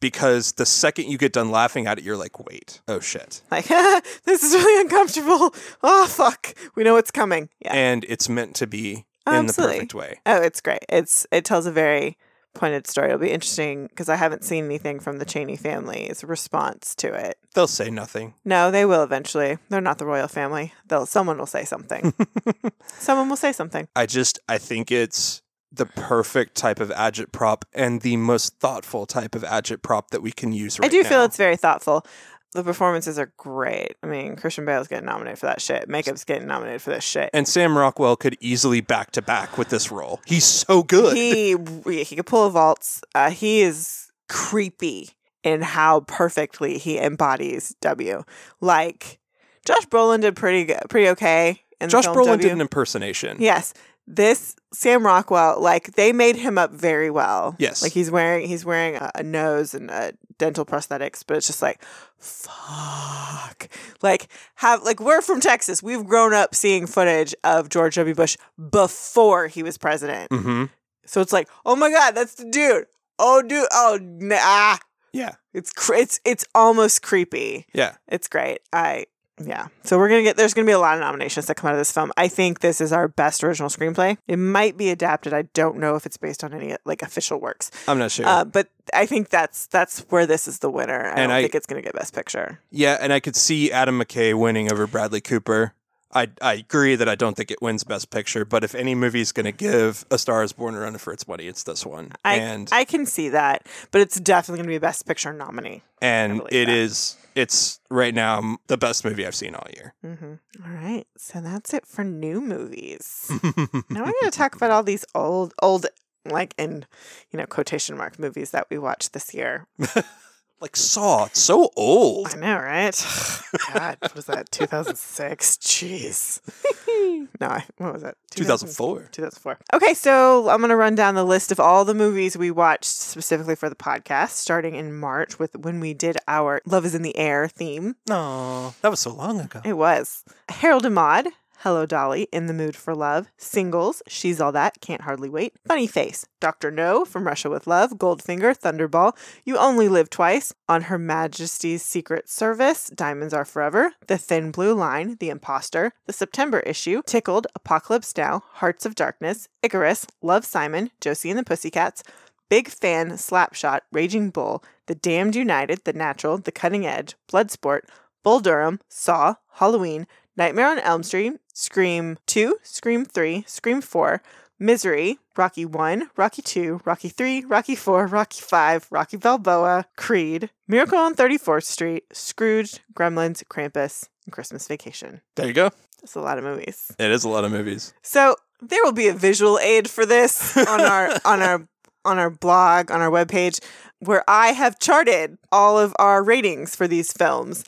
Because 0.00 0.52
the 0.52 0.66
second 0.66 1.08
you 1.08 1.18
get 1.18 1.32
done 1.32 1.50
laughing 1.50 1.86
at 1.86 1.98
it, 1.98 2.04
you're 2.04 2.16
like, 2.16 2.38
wait, 2.46 2.80
oh 2.86 3.00
shit. 3.00 3.42
Like 3.50 3.66
this 4.24 4.42
is 4.42 4.54
really 4.54 4.80
uncomfortable. 4.82 5.54
Oh 5.82 6.06
fuck, 6.06 6.54
we 6.74 6.82
know 6.82 6.94
what's 6.94 7.10
coming. 7.10 7.48
Yeah. 7.60 7.72
And 7.72 8.04
it's 8.08 8.28
meant 8.28 8.54
to 8.56 8.66
be 8.66 9.06
in 9.26 9.46
the 9.46 9.52
perfect 9.52 9.94
way. 9.94 10.20
Oh, 10.26 10.40
it's 10.40 10.60
great. 10.60 10.84
It's 10.88 11.26
it 11.30 11.44
tells 11.44 11.66
a 11.66 11.72
very 11.72 12.16
pointed 12.54 12.86
story. 12.86 13.08
It'll 13.08 13.20
be 13.20 13.30
interesting 13.30 13.86
because 13.86 14.08
I 14.08 14.16
haven't 14.16 14.44
seen 14.44 14.64
anything 14.64 15.00
from 15.00 15.18
the 15.18 15.24
Cheney 15.24 15.56
family's 15.56 16.24
response 16.24 16.94
to 16.96 17.12
it. 17.14 17.38
They'll 17.54 17.66
say 17.66 17.90
nothing. 17.90 18.34
No, 18.44 18.70
they 18.70 18.84
will 18.84 19.02
eventually. 19.02 19.58
They're 19.68 19.80
not 19.80 19.98
the 19.98 20.06
royal 20.06 20.28
family. 20.28 20.72
They'll 20.86 21.06
someone 21.06 21.38
will 21.38 21.46
say 21.46 21.64
something. 21.64 22.12
someone 22.86 23.28
will 23.28 23.36
say 23.36 23.52
something. 23.52 23.88
I 23.94 24.06
just 24.06 24.38
I 24.48 24.58
think 24.58 24.90
it's 24.90 25.42
the 25.70 25.86
perfect 25.86 26.54
type 26.54 26.80
of 26.80 26.90
agit 26.92 27.30
prop 27.32 27.64
and 27.74 28.00
the 28.00 28.16
most 28.16 28.58
thoughtful 28.58 29.06
type 29.06 29.34
of 29.34 29.44
agit 29.44 29.82
prop 29.82 30.10
that 30.10 30.22
we 30.22 30.32
can 30.32 30.52
use 30.52 30.78
right 30.78 30.86
I 30.86 30.88
do 30.88 31.04
feel 31.04 31.22
it's 31.24 31.36
very 31.36 31.56
thoughtful. 31.56 32.06
The 32.52 32.64
performances 32.64 33.18
are 33.18 33.30
great. 33.36 33.96
I 34.02 34.06
mean, 34.06 34.34
Christian 34.34 34.64
Bale's 34.64 34.88
getting 34.88 35.04
nominated 35.04 35.38
for 35.38 35.44
that 35.46 35.60
shit. 35.60 35.86
Makeup's 35.86 36.24
getting 36.24 36.48
nominated 36.48 36.80
for 36.80 36.88
this 36.90 37.04
shit. 37.04 37.28
and 37.34 37.46
Sam 37.46 37.76
Rockwell 37.76 38.16
could 38.16 38.38
easily 38.40 38.80
back 38.80 39.10
to 39.12 39.22
back 39.22 39.58
with 39.58 39.68
this 39.68 39.90
role. 39.92 40.22
He's 40.24 40.46
so 40.46 40.82
good. 40.82 41.14
He 41.14 41.56
he 41.84 42.16
could 42.16 42.24
pull 42.26 42.46
a 42.46 42.48
waltz. 42.48 43.02
Uh, 43.14 43.30
he 43.30 43.60
is 43.60 44.10
creepy 44.30 45.10
in 45.42 45.60
how 45.60 46.00
perfectly 46.00 46.78
he 46.78 46.98
embodies 46.98 47.74
W. 47.82 48.24
Like 48.62 49.18
Josh 49.66 49.86
Brolin 49.86 50.22
did 50.22 50.34
pretty 50.34 50.64
good, 50.64 50.80
pretty 50.88 51.08
okay. 51.10 51.60
In 51.80 51.88
the 51.88 51.92
Josh 51.92 52.06
Brolin 52.06 52.24
W. 52.26 52.42
did 52.42 52.52
an 52.52 52.60
impersonation. 52.62 53.36
Yes. 53.40 53.74
This 54.10 54.56
Sam 54.72 55.04
Rockwell, 55.04 55.60
like 55.60 55.92
they 55.92 56.12
made 56.14 56.36
him 56.36 56.56
up 56.56 56.72
very 56.72 57.10
well. 57.10 57.54
Yes. 57.58 57.82
Like 57.82 57.92
he's 57.92 58.10
wearing 58.10 58.48
he's 58.48 58.64
wearing 58.64 58.96
a, 58.96 59.10
a 59.14 59.22
nose 59.22 59.74
and 59.74 59.90
a 59.90 60.14
dental 60.38 60.64
prosthetics, 60.64 61.22
but 61.26 61.36
it's 61.36 61.46
just 61.46 61.60
like 61.60 61.84
fuck. 62.16 63.68
Like 64.00 64.28
have 64.56 64.82
like 64.82 64.98
we're 64.98 65.20
from 65.20 65.40
Texas. 65.40 65.82
We've 65.82 66.06
grown 66.06 66.32
up 66.32 66.54
seeing 66.54 66.86
footage 66.86 67.34
of 67.44 67.68
George 67.68 67.96
W. 67.96 68.14
Bush 68.14 68.38
before 68.70 69.46
he 69.48 69.62
was 69.62 69.76
president. 69.76 70.30
Mm-hmm. 70.30 70.64
So 71.04 71.20
it's 71.20 71.32
like, 71.32 71.48
oh 71.66 71.76
my 71.76 71.90
god, 71.90 72.14
that's 72.14 72.34
the 72.36 72.46
dude. 72.46 72.86
Oh 73.18 73.42
dude, 73.42 73.66
oh 73.72 73.98
nah. 74.02 74.78
Yeah. 75.12 75.34
It's 75.52 75.72
cr- 75.72 75.94
it's 75.94 76.20
it's 76.24 76.46
almost 76.54 77.02
creepy. 77.02 77.66
Yeah. 77.74 77.96
It's 78.06 78.28
great. 78.28 78.60
I 78.72 79.06
yeah. 79.44 79.68
So 79.84 79.98
we're 79.98 80.08
gonna 80.08 80.22
get 80.22 80.36
there's 80.36 80.54
gonna 80.54 80.66
be 80.66 80.72
a 80.72 80.78
lot 80.78 80.94
of 80.94 81.00
nominations 81.00 81.46
that 81.46 81.56
come 81.56 81.68
out 81.68 81.74
of 81.74 81.78
this 81.80 81.92
film. 81.92 82.12
I 82.16 82.28
think 82.28 82.60
this 82.60 82.80
is 82.80 82.92
our 82.92 83.08
best 83.08 83.42
original 83.44 83.68
screenplay. 83.68 84.18
It 84.26 84.36
might 84.38 84.76
be 84.76 84.90
adapted. 84.90 85.32
I 85.32 85.42
don't 85.54 85.78
know 85.78 85.94
if 85.96 86.06
it's 86.06 86.16
based 86.16 86.42
on 86.44 86.52
any 86.54 86.76
like 86.84 87.02
official 87.02 87.40
works. 87.40 87.70
I'm 87.86 87.98
not 87.98 88.10
sure. 88.10 88.26
Uh, 88.26 88.44
but 88.44 88.68
I 88.94 89.06
think 89.06 89.28
that's 89.30 89.66
that's 89.66 90.00
where 90.10 90.26
this 90.26 90.48
is 90.48 90.58
the 90.60 90.70
winner. 90.70 91.04
I 91.06 91.08
And 91.10 91.16
don't 91.16 91.30
I- 91.30 91.42
think 91.42 91.54
it's 91.54 91.66
gonna 91.66 91.82
get 91.82 91.94
best 91.94 92.14
picture. 92.14 92.60
yeah, 92.70 92.98
and 93.00 93.12
I 93.12 93.20
could 93.20 93.36
see 93.36 93.70
Adam 93.72 93.98
McKay 94.00 94.34
winning 94.38 94.72
over 94.72 94.86
Bradley 94.86 95.20
Cooper. 95.20 95.72
I 96.14 96.28
I 96.40 96.54
agree 96.54 96.96
that 96.96 97.08
I 97.08 97.14
don't 97.14 97.36
think 97.36 97.50
it 97.50 97.60
wins 97.60 97.84
Best 97.84 98.10
Picture, 98.10 98.44
but 98.44 98.64
if 98.64 98.74
any 98.74 98.94
movie 98.94 99.20
is 99.20 99.32
going 99.32 99.44
to 99.44 99.52
give 99.52 100.04
A 100.10 100.18
Star 100.18 100.42
Is 100.42 100.52
Born 100.52 100.74
a 100.74 100.80
run 100.80 100.96
for 100.98 101.12
its 101.12 101.28
money, 101.28 101.46
it's 101.46 101.62
this 101.64 101.84
one. 101.84 102.12
I 102.24 102.36
and 102.36 102.68
I 102.72 102.84
can 102.84 103.04
see 103.06 103.28
that, 103.30 103.66
but 103.90 104.00
it's 104.00 104.18
definitely 104.18 104.60
gonna 104.60 104.68
be 104.68 104.76
a 104.76 104.80
best 104.80 105.06
picture 105.06 105.32
nominee. 105.32 105.82
and 106.00 106.42
it 106.50 106.66
that. 106.66 106.68
is 106.68 107.16
it's 107.34 107.80
right 107.90 108.14
now 108.14 108.56
the 108.66 108.76
best 108.76 109.04
movie 109.04 109.26
I've 109.26 109.34
seen 109.34 109.54
all 109.54 109.66
year. 109.74 109.94
hmm 110.02 110.34
All 110.64 110.72
right, 110.72 111.06
so 111.16 111.40
that's 111.40 111.74
it 111.74 111.86
for 111.86 112.04
new 112.04 112.40
movies. 112.40 113.30
now 113.90 114.04
we're 114.04 114.12
gonna 114.20 114.30
talk 114.30 114.54
about 114.56 114.70
all 114.70 114.82
these 114.82 115.04
old 115.14 115.54
old 115.62 115.86
like 116.24 116.54
in 116.58 116.86
you 117.30 117.38
know 117.38 117.46
quotation 117.46 117.96
mark 117.96 118.18
movies 118.18 118.50
that 118.50 118.66
we 118.70 118.78
watched 118.78 119.12
this 119.12 119.34
year. 119.34 119.66
like 120.60 120.76
Saw, 120.76 121.26
it's 121.26 121.40
so 121.40 121.70
old. 121.76 122.34
I 122.34 122.38
know, 122.38 122.56
right? 122.56 122.94
God, 123.72 123.96
what 124.00 124.14
was 124.14 124.26
that? 124.26 124.50
2006? 124.50 125.56
Jeez. 125.58 126.40
No, 127.40 127.58
what 127.76 127.92
was 127.92 128.02
that? 128.02 128.16
2004. 128.30 129.08
2004. 129.12 129.58
Okay, 129.74 129.94
so 129.94 130.48
I'm 130.48 130.58
going 130.58 130.70
to 130.70 130.76
run 130.76 130.94
down 130.94 131.14
the 131.14 131.24
list 131.24 131.52
of 131.52 131.60
all 131.60 131.84
the 131.84 131.94
movies 131.94 132.36
we 132.36 132.50
watched 132.50 132.86
specifically 132.86 133.54
for 133.54 133.68
the 133.68 133.76
podcast, 133.76 134.30
starting 134.30 134.74
in 134.74 134.96
March 134.98 135.38
with 135.38 135.54
when 135.56 135.78
we 135.78 135.94
did 135.94 136.16
our 136.26 136.60
Love 136.66 136.84
is 136.84 136.94
in 136.94 137.02
the 137.02 137.16
Air 137.16 137.46
theme. 137.46 137.94
No, 138.08 138.74
that 138.82 138.90
was 138.90 139.00
so 139.00 139.12
long 139.12 139.38
ago. 139.38 139.60
It 139.64 139.74
was 139.74 140.24
Harold 140.48 140.86
and 140.86 140.94
Maude, 140.94 141.28
Hello 141.62 141.86
Dolly, 141.86 142.28
In 142.30 142.46
the 142.46 142.54
Mood 142.54 142.76
for 142.76 142.94
Love, 142.94 143.32
Singles, 143.36 144.00
She's 144.06 144.40
All 144.40 144.52
That, 144.52 144.80
Can't 144.80 145.00
Hardly 145.00 145.28
Wait, 145.28 145.54
Funny 145.66 145.88
Face, 145.88 146.24
Dr. 146.38 146.70
No, 146.70 147.04
From 147.04 147.26
Russia 147.26 147.50
with 147.50 147.66
Love, 147.66 147.94
Goldfinger, 147.94 148.56
Thunderball, 148.56 149.16
You 149.44 149.58
Only 149.58 149.88
Live 149.88 150.08
Twice, 150.08 150.54
On 150.68 150.82
Her 150.82 150.98
Majesty's 150.98 151.84
Secret 151.84 152.28
Service, 152.28 152.90
Diamonds 152.90 153.34
Are 153.34 153.44
Forever, 153.44 153.94
The 154.06 154.18
Thin 154.18 154.52
Blue 154.52 154.72
Line, 154.72 155.16
The 155.18 155.30
Imposter, 155.30 155.94
The 156.06 156.12
September 156.12 156.60
Issue, 156.60 157.02
Tickled, 157.04 157.48
Apocalypse 157.56 158.16
Now, 158.16 158.44
Hearts 158.52 158.86
of 158.86 158.94
Darkness, 158.94 159.48
Icarus, 159.60 160.06
Love 160.22 160.44
Simon, 160.44 160.92
Josie 161.00 161.30
and 161.30 161.38
the 161.40 161.42
Pussycats, 161.42 162.04
Big 162.48 162.68
Fan, 162.68 163.10
Slapshot, 163.14 163.80
Raging 163.90 164.30
Bull, 164.30 164.62
The 164.86 164.94
Damned 164.94 165.34
United, 165.34 165.82
The 165.82 165.92
Natural, 165.92 166.38
The 166.38 166.52
Cutting 166.52 166.86
Edge, 166.86 167.16
Bloodsport, 167.28 167.80
Bull 168.22 168.38
Durham, 168.38 168.78
Saw, 168.88 169.34
Halloween, 169.54 170.06
Nightmare 170.38 170.68
on 170.68 170.78
Elm 170.78 171.02
Street, 171.02 171.32
Scream 171.52 172.16
2, 172.26 172.58
Scream 172.62 173.04
3, 173.04 173.42
Scream 173.48 173.80
4, 173.80 174.22
Misery, 174.60 175.18
Rocky 175.36 175.64
1, 175.64 176.10
Rocky 176.16 176.42
2, 176.42 176.82
Rocky 176.84 177.08
3, 177.08 177.44
Rocky 177.46 177.74
4, 177.74 178.06
Rocky 178.06 178.40
5, 178.40 178.86
Rocky 178.88 179.16
Balboa, 179.16 179.86
Creed, 179.96 180.50
Miracle 180.68 180.98
on 180.98 181.16
34th 181.16 181.64
Street, 181.64 182.04
Scrooge, 182.12 182.78
Gremlins, 182.94 183.42
Krampus, 183.46 184.08
and 184.26 184.32
Christmas 184.32 184.68
Vacation. 184.68 185.22
There 185.34 185.48
you 185.48 185.52
go. 185.52 185.70
That's 186.00 186.14
a 186.14 186.20
lot 186.20 186.38
of 186.38 186.44
movies. 186.44 186.94
It 187.00 187.10
is 187.10 187.24
a 187.24 187.28
lot 187.28 187.44
of 187.44 187.50
movies. 187.50 187.92
So 188.02 188.36
there 188.62 188.84
will 188.84 188.92
be 188.92 189.08
a 189.08 189.14
visual 189.14 189.58
aid 189.58 189.90
for 189.90 190.06
this 190.06 190.56
on 190.56 190.80
our 190.80 191.10
on 191.24 191.42
our 191.42 191.68
on 192.04 192.18
our 192.18 192.30
blog 192.30 192.92
on 192.92 193.00
our 193.00 193.10
webpage 193.10 193.58
where 193.98 194.22
I 194.28 194.52
have 194.52 194.78
charted 194.78 195.36
all 195.50 195.76
of 195.76 195.96
our 195.98 196.22
ratings 196.22 196.76
for 196.76 196.86
these 196.86 197.12
films. 197.12 197.64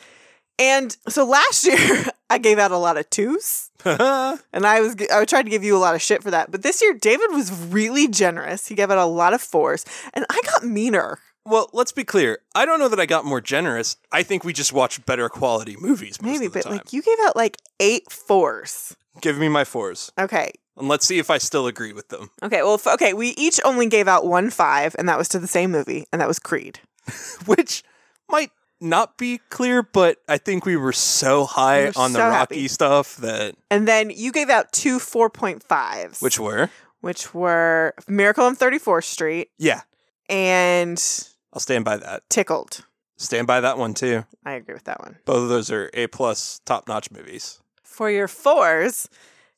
And 0.61 0.97
so 1.09 1.25
last 1.25 1.67
year 1.67 2.05
I 2.31 2.39
gave 2.39 2.59
out 2.59 2.71
a 2.71 2.79
lot 2.79 2.97
of 2.97 3.11
twos 3.11 3.71
and 3.85 4.65
I 4.67 4.81
was 4.81 4.97
I 5.13 5.25
tried 5.27 5.43
to 5.43 5.51
give 5.51 5.65
you 5.65 5.77
a 5.77 5.79
lot 5.83 5.95
of 5.95 6.01
shit 6.01 6.23
for 6.23 6.31
that. 6.31 6.51
But 6.51 6.63
this 6.63 6.81
year 6.81 6.95
David 6.95 7.29
was 7.33 7.51
really 7.67 8.09
generous. 8.09 8.69
He 8.69 8.75
gave 8.75 8.91
out 8.91 8.99
a 8.99 9.05
lot 9.05 9.35
of 9.35 9.43
fours 9.43 9.85
and 10.15 10.25
I 10.31 10.41
got 10.47 10.65
meaner. 10.65 11.19
well, 11.45 11.69
let's 11.73 11.93
be 11.93 12.05
clear. 12.05 12.39
I 12.55 12.65
don't 12.67 12.79
know 12.79 12.89
that 12.89 13.01
I 13.01 13.07
got 13.07 13.25
more 13.25 13.41
generous. 13.41 13.97
I 14.13 14.23
think 14.23 14.45
we 14.45 14.53
just 14.53 14.73
watched 14.73 15.05
better 15.07 15.29
quality 15.29 15.77
movies. 15.79 16.23
Most 16.23 16.33
Maybe, 16.33 16.47
of 16.47 16.53
the 16.53 16.59
but 16.61 16.65
time. 16.65 16.73
like 16.77 16.93
you 16.93 17.03
gave 17.03 17.19
out 17.25 17.35
like 17.37 17.57
eight 17.81 18.11
fours. 18.13 18.97
give 19.21 19.37
me 19.39 19.49
my 19.49 19.65
fours, 19.65 20.13
Okay. 20.19 20.53
and 20.77 20.87
let's 20.89 21.05
see 21.07 21.19
if 21.19 21.31
I 21.31 21.39
still 21.39 21.67
agree 21.67 21.93
with 21.93 22.09
them. 22.09 22.31
Okay, 22.43 22.63
well, 22.63 22.75
f- 22.75 22.87
okay, 22.95 23.13
we 23.13 23.29
each 23.31 23.59
only 23.65 23.87
gave 23.87 24.07
out 24.07 24.25
one 24.27 24.51
five, 24.51 24.95
and 24.99 25.09
that 25.09 25.19
was 25.19 25.29
to 25.31 25.39
the 25.41 25.49
same 25.49 25.71
movie, 25.73 26.07
and 26.13 26.21
that 26.21 26.29
was 26.29 26.39
Creed. 26.39 26.79
Which 27.47 27.83
might 28.29 28.51
not 28.81 29.17
be 29.19 29.41
clear, 29.51 29.83
but 29.83 30.19
I 30.29 30.39
think 30.39 30.65
we 30.65 30.77
were 30.77 30.93
so 30.93 31.45
high 31.45 31.81
We 31.81 31.87
were 31.87 31.93
on 31.97 32.13
the 32.13 32.19
Rocky 32.21 32.55
happy. 32.57 32.69
stuff 32.69 33.17
that 33.19 33.55
And 33.71 33.87
then 33.87 34.11
you 34.11 34.33
gave 34.33 34.49
out 34.51 34.73
two 34.73 34.99
4.5s, 34.99 36.23
which 36.23 36.39
were 36.39 36.71
which 37.01 37.33
were 37.35 37.95
Miracle 38.09 38.45
on 38.45 38.57
34th 38.57 39.05
Street 39.05 39.49
yeah. 39.59 39.83
and 40.29 40.99
I'll 41.53 41.61
stand 41.61 41.85
by 41.85 41.97
that. 41.97 42.23
Tickled. 42.29 42.85
Stand 43.17 43.47
by 43.47 43.61
that 43.61 43.77
one 43.79 43.95
too. 43.95 44.25
I 44.45 44.53
agree 44.53 44.75
with 44.75 44.85
that 44.85 45.01
one. 45.01 45.19
Both 45.25 45.43
of 45.43 45.49
those 45.49 45.71
are 45.71 45.91
A 45.95 46.07
plus 46.07 46.61
top 46.65 46.89
notch 46.89 47.11
movies. 47.11 47.61
For 47.83 48.11
your 48.11 48.29
fours, 48.29 49.09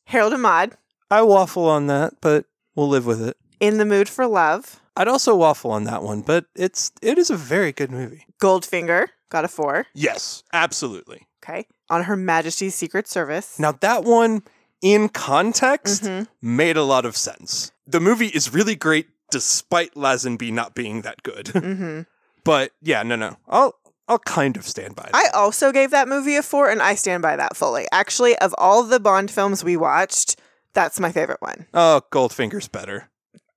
Harold 0.06 0.32
and 0.32 0.42
Maude, 0.42 0.76
I 1.10 1.22
waffle 1.22 1.68
on 1.68 1.86
that, 1.86 2.14
but 2.20 2.46
we'll 2.74 2.88
live 2.88 3.06
with 3.06 3.22
it. 3.22 3.36
In 3.60 3.78
the 3.78 3.84
Mood 3.84 4.08
for 4.08 4.26
Love, 4.26 4.80
I'd 4.96 5.08
also 5.08 5.34
waffle 5.34 5.70
on 5.70 5.84
that 5.84 6.02
one, 6.02 6.20
but 6.22 6.46
it's 6.54 6.92
it 7.00 7.18
is 7.18 7.30
a 7.30 7.36
very 7.36 7.72
good 7.72 7.90
movie. 7.90 8.26
Goldfinger, 8.40 9.06
got 9.30 9.44
a 9.44 9.48
four. 9.48 9.86
Yes, 9.94 10.42
absolutely. 10.52 11.26
Okay. 11.42 11.66
On 11.90 12.04
Her 12.04 12.16
Majesty's 12.16 12.74
Secret 12.74 13.08
Service. 13.08 13.58
Now 13.58 13.72
that 13.72 14.04
one 14.04 14.42
in 14.80 15.08
context 15.08 16.04
Mhm. 16.04 16.26
made 16.40 16.76
a 16.76 16.82
lot 16.84 17.04
of 17.04 17.16
sense. 17.16 17.72
The 17.86 18.00
movie 18.00 18.28
is 18.28 18.52
really 18.52 18.74
great 18.76 19.06
despite 19.30 19.94
Lazenby 19.94 20.52
not 20.52 20.74
being 20.74 21.02
that 21.02 21.22
good. 21.22 21.48
hmm 21.54 22.02
but 22.44 22.72
yeah, 22.82 23.02
no, 23.04 23.14
no, 23.16 23.36
I'll 23.48 23.74
I'll 24.08 24.18
kind 24.18 24.56
of 24.56 24.66
stand 24.66 24.96
by 24.96 25.04
that. 25.04 25.14
I 25.14 25.28
also 25.28 25.70
gave 25.72 25.90
that 25.92 26.08
movie 26.08 26.34
a 26.36 26.42
four, 26.42 26.68
and 26.68 26.82
I 26.82 26.96
stand 26.96 27.22
by 27.22 27.36
that 27.36 27.56
fully. 27.56 27.86
Actually, 27.92 28.36
of 28.38 28.52
all 28.58 28.82
the 28.82 28.98
Bond 28.98 29.30
films 29.30 29.62
we 29.62 29.76
watched, 29.76 30.38
that's 30.74 30.98
my 30.98 31.12
favorite 31.12 31.40
one. 31.40 31.66
oh, 31.72 32.02
Goldfinger's 32.10 32.66
better 32.68 33.08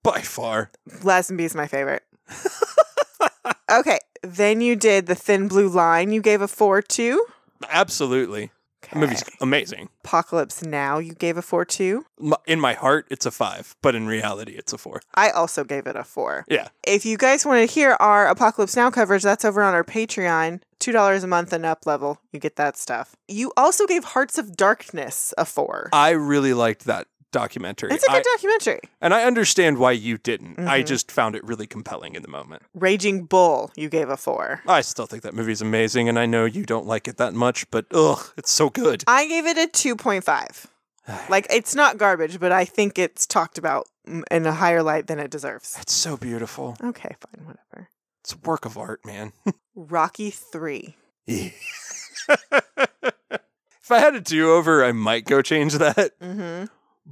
by 0.06 0.22
far. 0.22 0.72
Lazenby's 1.04 1.54
my 1.56 1.68
favorite. 1.68 2.04
okay, 3.72 4.00
then 4.22 4.62
you 4.62 4.76
did 4.76 5.08
the 5.08 5.16
Thin 5.16 5.48
Blue 5.48 5.68
Line. 5.68 6.12
You 6.12 6.22
gave 6.22 6.42
a 6.42 6.48
four 6.48 6.82
to. 6.82 7.26
Absolutely, 7.70 8.52
the 8.92 9.00
movie's 9.00 9.24
amazing. 9.42 9.90
Apocalypse 10.04 10.62
Now. 10.64 11.00
You 11.00 11.14
gave 11.14 11.38
a 11.38 11.42
four 11.42 11.66
to. 11.66 12.06
M- 12.22 12.34
In 12.46 12.60
my 12.60 12.74
heart, 12.74 13.08
it's 13.10 13.26
a 13.26 13.32
five, 13.32 13.76
but 13.82 13.96
in 13.96 14.06
reality, 14.08 14.54
it's 14.54 14.74
a 14.74 14.78
four. 14.78 15.02
I 15.16 15.30
also 15.32 15.64
gave 15.64 15.88
it 15.88 15.96
a 15.96 16.04
four. 16.04 16.46
Yeah, 16.48 16.68
If 16.86 17.06
you 17.06 17.18
guys 17.18 17.46
want 17.46 17.68
to 17.68 17.74
hear 17.74 17.98
our 18.00 18.28
Apocalypse 18.28 18.76
Now 18.76 18.92
coverage, 18.92 19.24
that's 19.24 19.46
over 19.46 19.62
on 19.64 19.74
our 19.74 19.84
Patreon. 19.84 20.62
$2 20.82 21.24
a 21.24 21.28
month 21.28 21.52
and 21.52 21.66
up 21.66 21.88
level. 21.88 22.20
You 22.32 22.40
get 22.40 22.58
that 22.58 22.78
stuff. 22.78 23.16
You 23.28 23.52
also 23.58 23.88
gave 23.88 24.04
Hearts 24.04 24.38
of 24.38 24.56
Darkness 24.56 25.34
a 25.36 25.44
four. 25.46 25.90
I 25.92 26.12
really 26.12 26.54
liked 26.54 26.84
that 26.86 27.08
documentary. 27.40 27.90
it's 27.92 28.04
a 28.08 28.12
good 28.12 28.26
I- 28.28 28.34
documentary. 28.36 28.80
and 29.02 29.14
I 29.14 29.24
understand 29.24 29.78
why 29.78 29.92
you 29.92 30.18
didn't. 30.18 30.60
I 30.60 30.82
Mhm. 30.82 30.88
just 30.88 31.12
found 31.12 31.36
it 31.36 31.44
really 31.44 31.68
compelling 31.68 32.16
in 32.16 32.22
the 32.22 32.28
moment. 32.30 32.64
Raging 32.74 33.26
Bull, 33.26 33.72
you 33.76 33.90
gave 33.90 34.10
a 34.10 34.18
four. 34.18 34.62
I 34.68 34.82
still 34.82 35.06
think 35.06 35.24
that 35.24 35.34
movie's 35.34 35.62
amazing, 35.62 36.08
and 36.10 36.18
I 36.18 36.26
know 36.26 36.46
you 36.46 36.66
don't 36.66 36.86
like 36.86 37.08
it 37.08 37.18
that 37.18 37.34
much, 37.34 37.70
but 37.72 37.86
ugh, 37.94 38.32
it's 38.38 38.52
so 38.52 38.70
good. 38.70 39.04
I 39.08 39.28
gave 39.28 39.46
it 39.46 39.58
a 39.58 39.68
2.5. 39.68 40.68
Like, 41.30 41.46
it's 41.52 41.76
not 41.76 41.98
garbage, 42.00 42.40
but 42.40 42.52
I 42.52 42.66
think 42.66 42.98
it's 42.98 43.28
talked 43.28 43.60
about 43.60 43.88
in 44.32 44.46
a 44.48 44.54
higher 44.54 44.82
light 44.82 45.06
than 45.08 45.20
it 45.20 45.30
deserves. 45.30 45.78
It's 45.80 45.94
so 45.94 46.18
beautiful. 46.18 46.76
Okay, 46.84 47.16
fine, 47.20 47.46
whatever. 47.46 47.90
It's 48.24 48.34
a 48.34 48.38
work 48.38 48.66
of 48.66 48.76
art, 48.78 49.02
man. 49.06 49.32
Rocky 49.76 50.32
3. 50.32 50.96
Yeah. 51.28 51.50
if 52.30 53.92
I 53.92 54.00
had 54.00 54.16
a 54.16 54.20
do 54.22 54.52
over, 54.54 54.84
I 54.84 54.92
might 54.94 55.26
go 55.26 55.42
change 55.44 55.74
that. 55.76 56.20
Mm-hmm. 56.20 56.66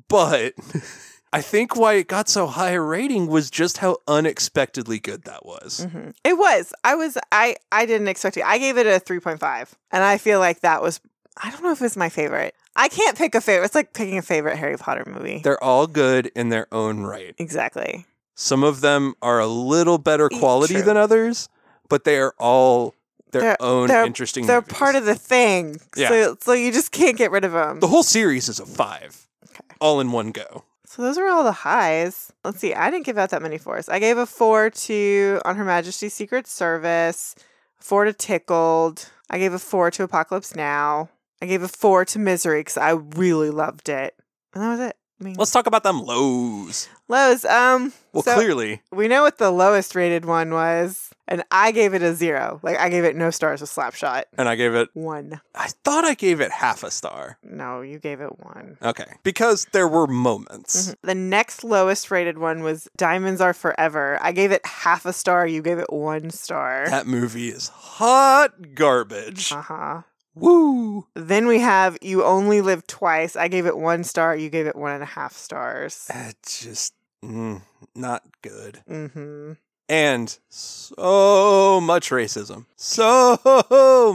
But 0.07 0.53
I 1.33 1.41
think 1.41 1.75
why 1.75 1.93
it 1.93 2.07
got 2.07 2.29
so 2.29 2.47
high 2.47 2.71
a 2.71 2.81
rating 2.81 3.27
was 3.27 3.49
just 3.49 3.77
how 3.79 3.97
unexpectedly 4.07 4.99
good 4.99 5.23
that 5.23 5.45
was. 5.45 5.87
hmm 5.91 6.09
It 6.23 6.37
was. 6.37 6.73
I 6.83 6.95
was. 6.95 7.17
I. 7.31 7.55
I 7.71 7.85
didn't 7.85 8.07
expect 8.07 8.37
it. 8.37 8.45
I 8.45 8.57
gave 8.57 8.77
it 8.77 8.87
a 8.87 8.99
three 8.99 9.19
point 9.19 9.39
five, 9.39 9.73
and 9.91 10.03
I 10.03 10.17
feel 10.17 10.39
like 10.39 10.61
that 10.61 10.81
was. 10.81 10.99
I 11.41 11.49
don't 11.49 11.63
know 11.63 11.71
if 11.71 11.81
it's 11.81 11.97
my 11.97 12.09
favorite. 12.09 12.53
I 12.75 12.87
can't 12.89 13.17
pick 13.17 13.33
a 13.35 13.41
favorite. 13.41 13.65
It's 13.65 13.75
like 13.75 13.93
picking 13.93 14.17
a 14.19 14.21
favorite 14.21 14.57
Harry 14.57 14.77
Potter 14.77 15.03
movie. 15.07 15.41
They're 15.43 15.63
all 15.63 15.87
good 15.87 16.27
in 16.35 16.49
their 16.49 16.67
own 16.71 17.01
right. 17.01 17.33
exactly. 17.39 18.05
Some 18.35 18.63
of 18.63 18.81
them 18.81 19.13
are 19.21 19.39
a 19.39 19.47
little 19.47 19.97
better 19.99 20.27
quality 20.29 20.75
true. 20.75 20.83
than 20.83 20.97
others, 20.97 21.49
but 21.89 22.03
they 22.03 22.17
are 22.17 22.33
all 22.39 22.95
their 23.31 23.41
They're- 23.41 23.57
own 23.59 23.87
they're- 23.87 24.03
interesting 24.05 24.45
They're 24.47 24.61
movies. 24.61 24.73
part 24.77 24.95
of 24.95 25.05
the 25.05 25.13
thing. 25.15 25.79
Yeah. 25.95 26.09
So, 26.09 26.37
so 26.41 26.53
you 26.53 26.71
just 26.71 26.91
can't 26.91 27.15
get 27.17 27.29
rid 27.31 27.45
of 27.45 27.51
them. 27.51 27.79
the 27.79 27.87
whole 27.87 28.01
series 28.03 28.49
is 28.49 28.59
a 28.59 28.65
five. 28.65 29.22
All 29.79 29.99
in 29.99 30.11
one 30.11 30.31
go. 30.31 30.63
So 30.85 31.01
those 31.01 31.17
are 31.17 31.27
all 31.27 31.43
the 31.43 31.51
highs. 31.51 32.31
Let's 32.43 32.59
see. 32.59 32.73
I 32.73 32.91
didn't 32.91 33.05
give 33.05 33.17
out 33.17 33.29
that 33.31 33.41
many 33.41 33.57
fours. 33.57 33.89
I 33.89 33.99
gave 33.99 34.17
a 34.17 34.25
four 34.25 34.69
to 34.69 35.41
On 35.45 35.55
Her 35.55 35.63
Majesty's 35.63 36.13
Secret 36.13 36.45
Service, 36.45 37.35
four 37.77 38.05
to 38.05 38.13
Tickled. 38.13 39.09
I 39.29 39.39
gave 39.39 39.53
a 39.53 39.59
four 39.59 39.89
to 39.91 40.03
Apocalypse 40.03 40.55
Now. 40.55 41.09
I 41.41 41.45
gave 41.45 41.63
a 41.63 41.67
four 41.67 42.05
to 42.05 42.19
Misery 42.19 42.59
because 42.59 42.77
I 42.77 42.91
really 42.91 43.49
loved 43.49 43.89
it. 43.89 44.15
And 44.53 44.63
that 44.63 44.69
was 44.69 44.79
it. 44.81 44.97
I 45.21 45.23
mean, 45.25 45.35
Let's 45.37 45.51
talk 45.51 45.67
about 45.67 45.83
them 45.83 46.03
lows. 46.03 46.89
lows. 47.07 47.45
Um, 47.45 47.93
Well, 48.13 48.23
so 48.23 48.33
clearly, 48.35 48.81
we 48.91 49.07
know 49.07 49.21
what 49.21 49.37
the 49.37 49.51
lowest 49.51 49.95
rated 49.95 50.25
one 50.25 50.51
was, 50.51 51.11
and 51.27 51.43
I 51.51 51.71
gave 51.71 51.93
it 51.93 52.01
a 52.01 52.13
zero. 52.13 52.59
Like 52.63 52.77
I 52.77 52.89
gave 52.89 53.03
it 53.05 53.15
no 53.15 53.29
stars 53.29 53.61
with 53.61 53.69
Slapshot. 53.69 54.23
and 54.37 54.49
I 54.49 54.55
gave 54.55 54.73
it. 54.73 54.89
One. 54.93 55.39
I 55.55 55.69
thought 55.85 56.03
I 56.03 56.13
gave 56.15 56.41
it 56.41 56.51
half 56.51 56.83
a 56.83 56.91
star. 56.91 57.37
No, 57.43 57.81
you 57.81 57.99
gave 57.99 58.19
it 58.21 58.39
one. 58.39 58.77
Okay, 58.81 59.05
because 59.23 59.65
there 59.71 59.87
were 59.87 60.07
moments. 60.07 60.89
Mhm. 60.89 60.95
The 61.03 61.15
next 61.15 61.63
lowest 61.63 62.11
rated 62.11 62.37
one 62.37 62.61
was 62.63 62.89
Diamonds 62.97 63.39
Are 63.39 63.53
Forever. 63.53 64.17
I 64.21 64.31
gave 64.33 64.51
it 64.51 64.65
half 64.65 65.05
a 65.05 65.13
star. 65.13 65.47
You 65.47 65.61
gave 65.61 65.79
it 65.79 65.93
one 65.93 66.31
star. 66.31 66.89
That 66.89 67.07
movie 67.07 67.49
is 67.49 67.69
hot 67.69 68.73
garbage. 68.75 69.51
Uh 69.53 69.61
huh. 69.61 70.01
Woo! 70.35 71.05
Then 71.13 71.47
we 71.47 71.59
have 71.59 71.97
You 72.01 72.23
Only 72.23 72.61
Live 72.61 72.87
Twice. 72.87 73.35
I 73.35 73.47
gave 73.47 73.65
it 73.65 73.77
one 73.77 74.03
star. 74.03 74.35
You 74.35 74.49
gave 74.49 74.67
it 74.67 74.75
one 74.75 74.91
and 74.91 75.03
a 75.03 75.07
half 75.07 75.33
stars. 75.33 76.09
It's 76.13 76.63
just 76.63 76.93
mm, 77.23 77.61
not 77.95 78.23
good. 78.41 78.81
Mm-hmm. 78.89 79.53
And 79.89 80.39
so 80.49 81.79
much 81.81 82.09
racism. 82.09 82.65
So 82.77 83.37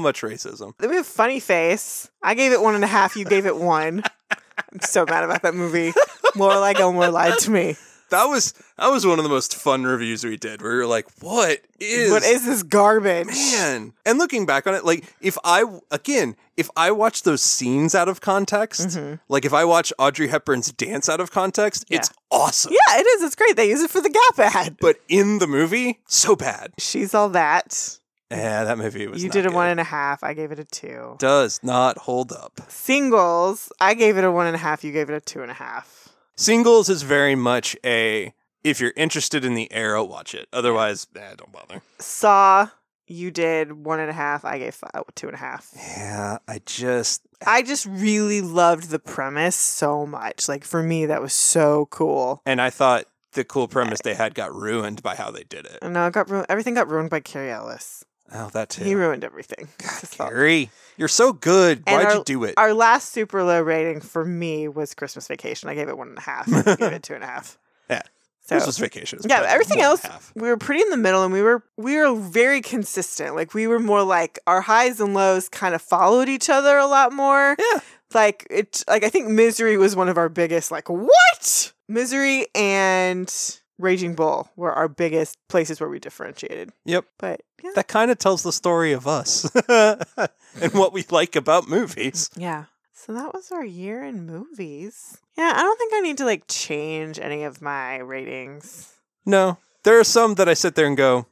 much 0.00 0.22
racism. 0.22 0.72
Then 0.78 0.90
we 0.90 0.96
have 0.96 1.06
Funny 1.06 1.40
Face. 1.40 2.10
I 2.22 2.34
gave 2.34 2.52
it 2.52 2.60
one 2.60 2.74
and 2.74 2.82
a 2.82 2.88
half. 2.88 3.16
You 3.16 3.24
gave 3.24 3.46
it 3.46 3.56
one. 3.56 4.02
I'm 4.30 4.80
so 4.80 5.04
mad 5.06 5.24
about 5.24 5.42
that 5.42 5.54
movie. 5.54 5.92
Lorelai 6.34 6.74
Gilmore 6.74 7.10
lied 7.10 7.38
to 7.40 7.50
me. 7.50 7.76
That 8.10 8.24
was 8.24 8.54
that 8.78 8.88
was 8.88 9.06
one 9.06 9.18
of 9.18 9.22
the 9.22 9.28
most 9.28 9.54
fun 9.54 9.84
reviews 9.84 10.24
we 10.24 10.36
did 10.36 10.62
where 10.62 10.72
you're 10.74 10.86
like, 10.86 11.06
what 11.20 11.60
is 11.78 12.10
what 12.10 12.22
is 12.22 12.44
this 12.46 12.62
garbage? 12.62 13.26
man? 13.26 13.92
And 14.06 14.18
looking 14.18 14.46
back 14.46 14.66
on 14.66 14.74
it, 14.74 14.84
like 14.84 15.04
if 15.20 15.36
I 15.44 15.64
again, 15.90 16.34
if 16.56 16.70
I 16.76 16.90
watch 16.90 17.22
those 17.24 17.42
scenes 17.42 17.94
out 17.94 18.08
of 18.08 18.20
context, 18.20 18.88
Mhm. 18.88 19.20
like 19.28 19.44
if 19.44 19.52
I 19.52 19.64
watch 19.64 19.92
Audrey 19.98 20.28
Hepburn's 20.28 20.72
dance 20.72 21.08
out 21.08 21.20
of 21.20 21.30
context, 21.30 21.84
it's 21.90 22.10
awesome. 22.30 22.72
Yeah, 22.72 22.98
it 23.00 23.06
is. 23.06 23.22
It's 23.22 23.36
great. 23.36 23.56
They 23.56 23.68
use 23.68 23.82
it 23.82 23.90
for 23.90 24.00
the 24.00 24.10
Gap 24.10 24.54
ad. 24.54 24.76
But 24.80 24.96
in 25.08 25.38
the 25.38 25.46
movie, 25.46 26.00
so 26.06 26.34
bad. 26.34 26.72
She's 26.78 27.14
all 27.14 27.28
that. 27.30 27.98
Yeah, 28.30 28.64
that 28.64 28.76
movie 28.76 29.06
was. 29.06 29.22
You 29.24 29.30
did 29.30 29.46
a 29.46 29.48
good. 29.48 29.54
one 29.54 29.68
and 29.68 29.80
a 29.80 29.84
half. 29.84 30.22
I 30.22 30.34
gave 30.34 30.52
it 30.52 30.58
a 30.58 30.64
two. 30.64 31.16
Does 31.18 31.60
not 31.62 31.96
hold 31.98 32.30
up. 32.32 32.60
Singles. 32.68 33.70
I 33.80 33.94
gave 33.94 34.16
it 34.18 34.24
a 34.24 34.30
one 34.30 34.46
and 34.46 34.56
a 34.56 34.58
half. 34.58 34.82
You 34.84 34.92
gave 34.92 35.08
it 35.10 35.14
a 35.14 35.20
two 35.20 35.40
and 35.42 35.50
a 35.50 35.54
half. 35.54 36.07
Singles 36.38 36.88
is 36.88 37.02
very 37.02 37.34
much 37.34 37.76
a 37.84 38.32
if 38.62 38.78
you're 38.80 38.92
interested 38.96 39.44
in 39.44 39.54
the 39.54 39.66
era, 39.72 40.04
watch 40.04 40.36
it. 40.36 40.46
Otherwise, 40.52 41.08
eh, 41.16 41.34
don't 41.36 41.50
bother. 41.50 41.82
Saw. 41.98 42.68
You 43.08 43.32
did 43.32 43.72
one 43.72 43.98
and 43.98 44.08
a 44.08 44.12
half. 44.12 44.44
I 44.44 44.58
gave 44.58 44.74
five, 44.76 45.02
two 45.16 45.26
and 45.26 45.34
a 45.34 45.38
half. 45.38 45.68
Yeah, 45.74 46.38
I 46.46 46.60
just 46.64 47.22
I 47.44 47.62
just 47.62 47.86
really 47.86 48.40
loved 48.40 48.90
the 48.90 49.00
premise 49.00 49.56
so 49.56 50.06
much. 50.06 50.48
Like 50.48 50.62
for 50.62 50.80
me, 50.80 51.06
that 51.06 51.20
was 51.20 51.32
so 51.32 51.86
cool. 51.90 52.40
and 52.46 52.60
I 52.60 52.70
thought 52.70 53.06
the 53.32 53.42
cool 53.42 53.66
premise 53.66 53.98
they 54.04 54.14
had 54.14 54.36
got 54.36 54.54
ruined 54.54 55.02
by 55.02 55.16
how 55.16 55.32
they 55.32 55.42
did 55.42 55.66
it. 55.66 55.78
And 55.82 55.92
no, 55.92 56.06
it 56.06 56.12
got 56.12 56.30
ruined. 56.30 56.46
Everything 56.48 56.74
got 56.74 56.88
ruined 56.88 57.10
by 57.10 57.18
Cary 57.18 57.50
Elwes. 57.50 58.04
Oh, 58.32 58.48
that 58.50 58.68
too. 58.70 58.84
He 58.84 58.94
ruined 58.94 59.24
everything. 59.24 59.68
It's 59.80 60.14
fault. 60.14 60.30
Cary, 60.30 60.70
you're 60.96 61.08
so 61.08 61.32
good. 61.32 61.82
And 61.86 61.96
Why'd 61.96 62.06
our- 62.06 62.16
you 62.18 62.24
do 62.24 62.44
it? 62.44 62.54
Our 62.56 62.74
last 62.74 63.12
super 63.12 63.42
low 63.42 63.60
rating 63.62 64.00
for 64.00 64.24
me 64.24 64.68
was 64.68 64.94
Christmas 64.94 65.26
Vacation. 65.28 65.68
I 65.68 65.74
gave 65.74 65.88
it 65.88 65.96
one 65.96 66.08
and 66.08 66.18
a 66.18 66.22
half. 66.22 66.46
You 66.46 66.62
gave 66.62 66.92
it 66.92 67.02
two 67.08 67.14
and 67.14 67.24
a 67.24 67.26
half. 67.26 67.58
Yeah. 67.88 68.02
So 68.42 68.54
Christmas 68.56 68.78
vacation. 68.78 69.18
yeah, 69.28 69.44
everything 69.46 69.82
else 69.82 70.00
we 70.34 70.48
were 70.48 70.56
pretty 70.56 70.80
in 70.80 70.88
the 70.88 70.96
middle, 70.96 71.22
and 71.22 71.34
we 71.34 71.42
were 71.42 71.62
we 71.76 71.98
were 71.98 72.14
very 72.14 72.62
consistent. 72.62 73.34
Like 73.36 73.52
we 73.52 73.66
were 73.66 73.78
more 73.78 74.02
like 74.02 74.38
our 74.46 74.62
highs 74.62 75.00
and 75.00 75.12
lows 75.12 75.50
kind 75.50 75.74
of 75.74 75.82
followed 75.82 76.30
each 76.30 76.48
other 76.48 76.78
a 76.78 76.86
lot 76.86 77.12
more. 77.12 77.56
Yeah. 77.58 77.80
Like 78.14 78.46
it. 78.48 78.82
Like 78.88 79.04
I 79.04 79.10
think 79.10 79.28
Misery 79.28 79.76
was 79.76 79.94
one 79.94 80.08
of 80.08 80.16
our 80.16 80.30
biggest. 80.30 80.70
Like 80.70 80.88
what? 80.88 81.72
Misery 81.88 82.46
and 82.54 83.30
Raging 83.78 84.14
Bull 84.14 84.50
were 84.56 84.72
our 84.72 84.88
biggest 84.88 85.36
places 85.48 85.80
where 85.80 85.88
we 85.88 85.98
differentiated. 85.98 86.72
Yep. 86.84 87.04
But 87.18 87.42
yeah, 87.62 87.70
That 87.74 87.88
kind 87.88 88.10
of 88.10 88.18
tells 88.18 88.42
the 88.42 88.52
story 88.52 88.92
of 88.92 89.06
us 89.06 89.48
and 89.68 90.72
what 90.74 90.92
we 90.92 91.04
like 91.10 91.36
about 91.36 91.68
movies. 91.68 92.30
yeah. 92.36 92.64
So 92.94 93.14
that 93.14 93.32
was 93.32 93.52
our 93.52 93.64
year 93.64 94.02
in 94.04 94.26
movies. 94.26 95.18
Yeah, 95.36 95.52
I 95.54 95.62
don't 95.62 95.78
think 95.78 95.94
I 95.94 96.00
need 96.00 96.18
to 96.18 96.24
like 96.24 96.42
change 96.48 97.18
any 97.20 97.44
of 97.44 97.62
my 97.62 97.98
ratings. 97.98 98.92
No, 99.24 99.58
there 99.84 99.98
are 100.00 100.04
some 100.04 100.34
that 100.34 100.48
I 100.48 100.54
sit 100.54 100.74
there 100.74 100.86
and 100.86 100.96
go. 100.96 101.26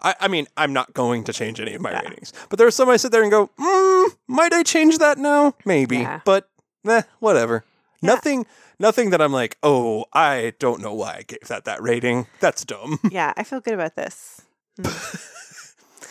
I, 0.00 0.14
I 0.20 0.28
mean, 0.28 0.46
I'm 0.56 0.72
not 0.72 0.94
going 0.94 1.24
to 1.24 1.32
change 1.32 1.60
any 1.60 1.74
of 1.74 1.80
my 1.82 1.90
Yeah. 1.90 2.02
ratings, 2.02 2.32
but 2.48 2.58
there 2.58 2.68
are 2.68 2.70
some 2.70 2.88
I 2.88 2.96
sit 2.96 3.10
there 3.10 3.22
and 3.22 3.32
go, 3.32 3.50
mm, 3.58 4.10
might 4.28 4.52
I 4.52 4.62
change 4.62 4.98
that 4.98 5.18
now? 5.18 5.54
Maybe, 5.64 5.98
Yeah. 5.98 6.20
but 6.24 6.48
eh, 6.86 7.02
whatever. 7.18 7.64
Yeah. 8.00 8.10
Nothing, 8.14 8.46
nothing 8.78 9.10
that 9.10 9.20
I'm 9.20 9.32
like, 9.32 9.58
oh, 9.62 10.06
I 10.12 10.54
don't 10.58 10.80
know 10.80 10.94
why 10.94 11.16
I 11.18 11.22
gave 11.22 11.40
that 11.48 11.64
that 11.64 11.82
rating. 11.82 12.26
That's 12.40 12.64
dumb. 12.64 12.98
yeah, 13.10 13.32
I 13.36 13.44
feel 13.44 13.60
good 13.60 13.74
about 13.74 13.96
this. 13.96 14.42
Mm. 14.80 15.34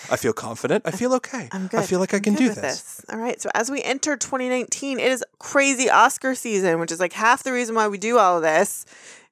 I 0.09 0.15
feel 0.15 0.33
confident. 0.33 0.83
I 0.87 0.91
feel 0.91 1.13
okay. 1.15 1.49
I'm 1.51 1.67
good. 1.67 1.81
I 1.81 1.85
feel 1.85 1.99
like 1.99 2.13
I 2.13 2.17
I'm 2.17 2.23
can 2.23 2.35
do 2.35 2.47
with 2.47 2.61
this. 2.61 3.03
All 3.09 3.19
right. 3.19 3.41
So 3.41 3.49
as 3.53 3.69
we 3.69 3.81
enter 3.83 4.15
2019, 4.15 4.99
it 4.99 5.11
is 5.11 5.23
crazy 5.39 5.89
Oscar 5.89 6.33
season, 6.33 6.79
which 6.79 6.93
is 6.93 6.99
like 6.99 7.13
half 7.13 7.43
the 7.43 7.51
reason 7.51 7.75
why 7.75 7.87
we 7.89 7.97
do 7.97 8.17
all 8.17 8.37
of 8.37 8.43
this. 8.43 8.85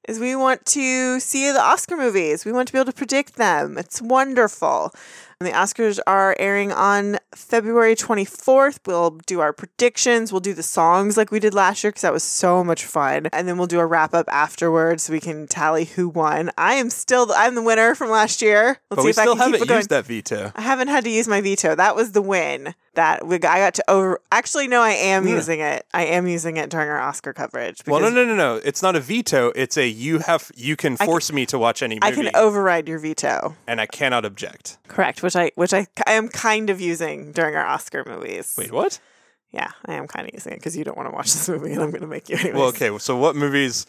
Is 0.08 0.20
we 0.20 0.36
want 0.36 0.66
to 0.68 1.20
see 1.20 1.52
the 1.52 1.62
Oscar 1.62 1.98
movies. 1.98 2.46
We 2.46 2.52
want 2.52 2.68
to 2.68 2.74
be 2.74 2.78
able 2.78 2.92
to 2.92 2.98
predict 2.98 3.38
them. 3.38 3.78
It's 3.78 4.02
wonderful. 4.02 4.94
And 5.42 5.48
the 5.48 5.52
Oscars 5.54 6.00
are 6.08 6.34
airing 6.40 6.72
on 6.72 7.18
February 7.36 7.94
24th. 7.96 8.80
We'll 8.86 9.12
do 9.26 9.42
our 9.42 9.52
predictions. 9.52 10.32
We'll 10.32 10.40
do 10.40 10.54
the 10.54 10.64
songs 10.64 11.18
like 11.18 11.30
we 11.30 11.42
did 11.42 11.54
last 11.54 11.84
year 11.84 11.92
because 11.92 12.04
that 12.04 12.14
was 12.14 12.24
so 12.24 12.64
much 12.64 12.86
fun. 12.86 13.28
And 13.34 13.46
then 13.46 13.58
we'll 13.58 13.68
do 13.68 13.80
a 13.82 13.86
wrap 13.86 14.14
up 14.14 14.28
afterwards 14.32 15.04
so 15.04 15.14
we 15.14 15.20
can 15.20 15.46
tally 15.48 15.86
who 15.86 16.08
won. 16.08 16.52
I 16.58 16.76
am 16.76 16.90
still, 16.90 17.30
I'm 17.36 17.56
the 17.56 17.62
winner 17.62 17.96
from 17.96 18.10
last 18.12 18.42
year. 18.42 18.66
Let's 18.68 18.80
But 18.90 18.98
see 19.00 19.04
we 19.04 19.10
if 19.10 19.18
I 19.18 19.22
still 19.24 19.36
can 19.36 19.46
keep 19.52 19.56
it 19.56 19.60
haven't 19.60 19.68
going. 19.68 19.78
used 19.80 19.90
that 19.90 20.06
veto. 20.06 20.52
I 20.56 20.62
haven't 20.62 20.88
had 20.88 21.04
to 21.04 21.10
use 21.10 21.28
my 21.28 21.42
veto. 21.42 21.76
That 21.76 21.98
was 21.98 22.14
the 22.14 22.22
win. 22.22 22.74
That 22.94 23.28
we, 23.28 23.36
I 23.36 23.40
got 23.40 23.74
to 23.74 23.92
over. 23.92 24.22
Actually, 24.32 24.70
no, 24.70 24.82
I 24.82 24.92
am 24.92 25.28
Yeah. 25.28 25.36
using 25.36 25.60
it. 25.60 25.86
I 25.94 26.06
am 26.06 26.28
using 26.28 26.56
it 26.56 26.70
during 26.70 26.88
our 26.88 27.02
Oscar 27.02 27.34
coverage. 27.34 27.82
Well, 27.86 28.00
no, 28.00 28.10
no, 28.10 28.24
no, 28.24 28.36
no. 28.36 28.56
It's 28.64 28.82
not 28.82 28.96
a 28.96 29.02
veto. 29.02 29.52
It's 29.54 29.76
a 29.76 29.86
you 29.86 30.20
have 30.20 30.50
you 30.56 30.78
can 30.78 30.96
force 30.96 31.30
me 31.34 31.46
to 31.48 31.60
watch 31.60 31.84
any 31.84 32.00
I 32.02 32.12
can 32.12 32.30
override 32.34 32.88
your 32.88 33.00
veto. 33.00 33.58
and 33.68 33.82
I 33.82 33.86
cannot 33.86 34.24
object. 34.24 34.78
Correct, 34.88 35.22
which 35.26 35.36
I 35.36 35.52
which 35.56 35.74
I, 35.74 35.88
I 36.08 36.14
am 36.14 36.30
kind 36.30 36.70
of 36.70 36.80
using 36.80 37.32
during 37.32 37.56
our 37.56 37.66
Oscar 37.66 38.04
movies. 38.08 38.56
Wait, 38.58 38.72
what? 38.72 39.00
Yeah, 39.52 39.72
I 39.86 39.94
am 39.96 40.08
kind 40.08 40.28
of 40.28 40.34
using 40.34 40.54
it 40.54 40.58
because 40.58 40.78
you 40.78 40.84
don't 40.84 40.96
want 40.98 41.10
to 41.10 41.16
watch 41.16 41.34
this 41.34 41.50
movie, 41.50 41.72
and 41.74 41.82
I'm 41.82 41.90
going 41.90 42.02
to 42.02 42.08
make 42.08 42.30
you 42.30 42.36
anyways. 42.38 42.54
Well, 42.56 42.68
okay. 42.70 42.96
So, 43.00 43.16
what 43.18 43.36
movies? 43.36 43.86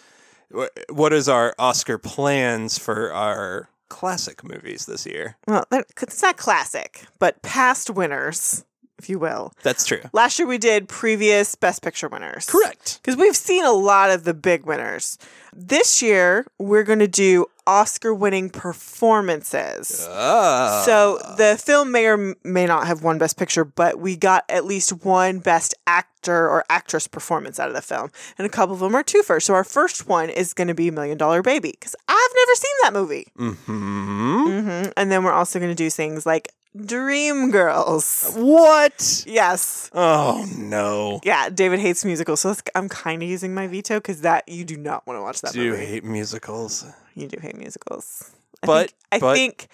wh- 0.56 0.66
What 0.90 1.12
is 1.12 1.28
our 1.28 1.54
Oscar 1.58 1.98
plans 1.98 2.78
for 2.78 3.12
our 3.12 3.68
classic 3.88 4.42
movies 4.42 4.86
this 4.86 5.04
year? 5.06 5.36
Well, 5.46 5.64
it's 5.70 6.22
not 6.22 6.36
classic, 6.36 7.06
but 7.18 7.42
past 7.42 7.90
winners, 7.90 8.64
if 8.98 9.08
you 9.08 9.18
will. 9.18 9.52
That's 9.62 9.84
true. 9.84 10.00
Last 10.12 10.38
year 10.38 10.48
we 10.48 10.58
did 10.58 10.88
previous 10.88 11.54
Best 11.54 11.82
Picture 11.82 12.08
winners. 12.08 12.46
Correct. 12.46 13.00
Because 13.02 13.16
we've 13.16 13.36
seen 13.36 13.64
a 13.64 13.72
lot 13.72 14.10
of 14.10 14.24
the 14.24 14.34
big 14.34 14.66
winners. 14.66 15.18
This 15.54 16.02
year 16.02 16.46
we're 16.58 16.84
going 16.84 16.98
to 16.98 17.08
do 17.08 17.46
Oscar 17.66 18.14
winning 18.14 18.48
performances. 18.48 20.06
Ah. 20.10 20.82
So 20.86 21.18
the 21.36 21.60
film 21.62 21.90
may 21.90 22.06
or 22.06 22.34
may 22.44 22.66
not 22.66 22.86
have 22.86 23.02
won 23.02 23.18
Best 23.18 23.36
Picture, 23.36 23.64
but 23.64 23.98
we 23.98 24.16
got 24.16 24.44
at 24.48 24.64
least 24.64 25.04
one 25.04 25.40
Best 25.40 25.74
Actor 25.86 26.48
or 26.48 26.64
Actress 26.70 27.08
performance 27.08 27.58
out 27.58 27.68
of 27.68 27.74
the 27.74 27.82
film, 27.82 28.10
and 28.38 28.46
a 28.46 28.50
couple 28.50 28.74
of 28.74 28.80
them 28.80 28.94
are 28.94 29.02
two 29.02 29.22
first. 29.22 29.46
So 29.46 29.54
our 29.54 29.64
first 29.64 30.06
one 30.06 30.28
is 30.30 30.54
going 30.54 30.68
to 30.68 30.74
be 30.74 30.90
Million 30.90 31.18
Dollar 31.18 31.42
Baby 31.42 31.72
because 31.72 31.96
I've 32.08 32.30
never 32.36 32.54
seen 32.54 32.72
that 32.82 32.92
movie. 32.92 33.28
Mm-hmm. 33.38 34.46
Mm-hmm. 34.46 34.90
And 34.96 35.10
then 35.10 35.24
we're 35.24 35.32
also 35.32 35.58
going 35.58 35.70
to 35.70 35.76
do 35.76 35.90
things 35.90 36.26
like 36.26 36.52
Dream 36.84 37.50
Girls. 37.50 38.32
What? 38.34 39.24
Yes. 39.26 39.90
Oh 39.94 40.46
no. 40.56 41.20
Yeah, 41.24 41.48
David 41.48 41.80
hates 41.80 42.04
musicals, 42.04 42.40
so 42.40 42.54
I'm 42.74 42.88
kind 42.88 43.22
of 43.22 43.28
using 43.28 43.54
my 43.54 43.66
veto 43.66 43.96
because 43.98 44.20
that 44.22 44.48
you 44.48 44.64
do 44.64 44.76
not 44.76 45.06
want 45.06 45.18
to 45.18 45.22
watch 45.22 45.40
that 45.42 45.52
Do 45.52 45.62
you 45.62 45.74
hate 45.74 46.04
musicals? 46.04 46.84
You 47.14 47.28
do 47.28 47.38
hate 47.40 47.56
musicals, 47.56 48.30
I 48.62 48.66
But- 48.66 48.90
think, 48.90 48.92
I 49.12 49.18
but- 49.18 49.34
think 49.34 49.68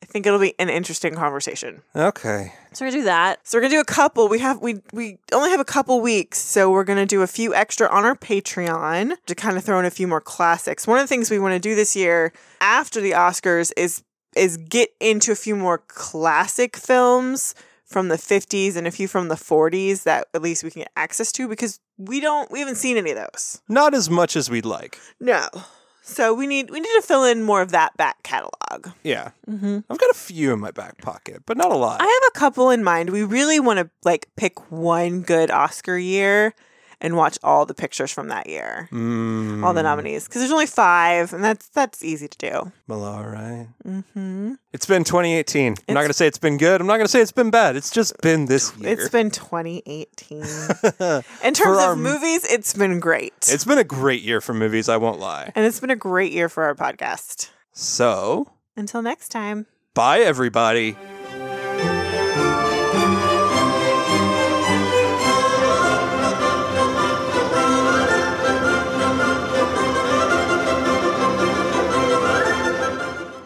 I 0.00 0.06
think 0.06 0.26
it'll 0.28 0.38
be 0.38 0.54
an 0.60 0.68
interesting 0.68 1.14
conversation. 1.16 1.82
Okay. 1.96 2.52
So 2.72 2.84
we're 2.84 2.92
gonna 2.92 3.00
do 3.02 3.04
that. 3.06 3.40
So 3.42 3.58
we're 3.58 3.62
gonna 3.62 3.74
do 3.74 3.80
a 3.80 3.84
couple. 3.84 4.28
We 4.28 4.38
have 4.38 4.60
we 4.62 4.80
we 4.92 5.18
only 5.32 5.50
have 5.50 5.58
a 5.58 5.64
couple 5.64 6.00
weeks, 6.00 6.38
so 6.38 6.70
we're 6.70 6.84
gonna 6.84 7.04
do 7.04 7.22
a 7.22 7.26
few 7.26 7.52
extra 7.52 7.88
on 7.88 8.04
our 8.04 8.14
Patreon 8.14 9.14
to 9.26 9.34
kind 9.34 9.56
of 9.56 9.64
throw 9.64 9.78
in 9.80 9.84
a 9.84 9.90
few 9.90 10.06
more 10.06 10.20
classics. 10.20 10.86
One 10.86 10.98
of 10.98 11.02
the 11.02 11.08
things 11.08 11.30
we 11.32 11.40
want 11.40 11.54
to 11.54 11.58
do 11.58 11.74
this 11.74 11.96
year 11.96 12.32
after 12.60 13.00
the 13.00 13.10
Oscars 13.10 13.72
is 13.76 14.04
is 14.38 14.56
get 14.56 14.90
into 15.00 15.32
a 15.32 15.36
few 15.36 15.56
more 15.56 15.78
classic 15.78 16.76
films 16.76 17.54
from 17.84 18.08
the 18.08 18.16
50s 18.16 18.76
and 18.76 18.86
a 18.86 18.90
few 18.90 19.08
from 19.08 19.28
the 19.28 19.34
40s 19.34 20.02
that 20.02 20.28
at 20.34 20.42
least 20.42 20.62
we 20.62 20.70
can 20.70 20.80
get 20.80 20.92
access 20.94 21.32
to 21.32 21.48
because 21.48 21.80
we 21.96 22.20
don't 22.20 22.50
we 22.50 22.60
haven't 22.60 22.76
seen 22.76 22.96
any 22.96 23.10
of 23.10 23.16
those. 23.16 23.60
Not 23.68 23.94
as 23.94 24.10
much 24.10 24.36
as 24.36 24.50
we'd 24.50 24.66
like. 24.66 24.98
No. 25.18 25.48
So 26.02 26.32
we 26.32 26.46
need 26.46 26.70
we 26.70 26.80
need 26.80 26.94
to 26.94 27.02
fill 27.02 27.24
in 27.24 27.42
more 27.42 27.60
of 27.60 27.70
that 27.72 27.96
back 27.96 28.22
catalog. 28.22 28.94
Yeah. 29.02 29.30
Mm-hmm. 29.48 29.80
I've 29.90 29.98
got 29.98 30.10
a 30.10 30.14
few 30.14 30.52
in 30.52 30.60
my 30.60 30.70
back 30.70 30.98
pocket, 30.98 31.42
but 31.44 31.56
not 31.56 31.70
a 31.70 31.76
lot. 31.76 32.00
I 32.00 32.04
have 32.04 32.32
a 32.34 32.38
couple 32.38 32.70
in 32.70 32.82
mind. 32.82 33.10
We 33.10 33.24
really 33.24 33.60
want 33.60 33.78
to 33.78 33.90
like 34.04 34.28
pick 34.36 34.70
one 34.70 35.22
good 35.22 35.50
Oscar 35.50 35.98
year 35.98 36.54
and 37.00 37.16
watch 37.16 37.38
all 37.42 37.64
the 37.64 37.74
pictures 37.74 38.10
from 38.12 38.28
that 38.28 38.48
year, 38.48 38.88
mm, 38.90 39.64
all 39.64 39.72
the 39.72 39.82
nominees, 39.82 40.26
because 40.26 40.40
there's 40.40 40.52
only 40.52 40.66
five, 40.66 41.32
and 41.32 41.42
that's 41.44 41.68
that's 41.68 42.02
easy 42.04 42.28
to 42.28 42.38
do. 42.38 42.72
Well, 42.86 43.04
all 43.04 43.24
right. 43.24 43.68
Mm-hmm. 43.86 44.54
It's 44.72 44.86
been 44.86 45.04
2018. 45.04 45.76
I'm 45.88 45.94
not 45.94 46.00
going 46.00 46.08
to 46.08 46.14
say 46.14 46.26
it's 46.26 46.38
been 46.38 46.56
good. 46.58 46.80
I'm 46.80 46.86
not 46.86 46.96
going 46.96 47.06
to 47.06 47.10
say 47.10 47.20
it's 47.20 47.32
been 47.32 47.50
bad. 47.50 47.76
It's 47.76 47.90
just 47.90 48.18
been 48.20 48.46
this 48.46 48.76
year. 48.76 48.92
It's 48.92 49.08
been 49.08 49.30
2018. 49.30 50.38
In 51.44 51.54
terms 51.54 51.78
our 51.78 51.92
of 51.92 51.98
movies, 51.98 52.44
it's 52.50 52.74
been 52.74 53.00
great, 53.00 53.32
it's 53.50 53.64
been 53.64 53.78
a 53.78 53.84
great 53.84 54.22
year 54.22 54.40
for 54.40 54.54
movies, 54.54 54.88
I 54.88 54.96
won't 54.96 55.18
lie. 55.20 55.52
and 55.54 55.64
it's 55.64 55.80
been 55.80 55.90
a 55.90 55.96
great 55.96 56.32
year 56.32 56.48
for 56.48 56.64
our 56.64 56.74
podcast. 56.74 57.50
So, 57.72 58.50
Until 58.76 59.02
next 59.02 59.28
time. 59.28 59.66
bye 59.94 60.20
everybody. 60.20 60.96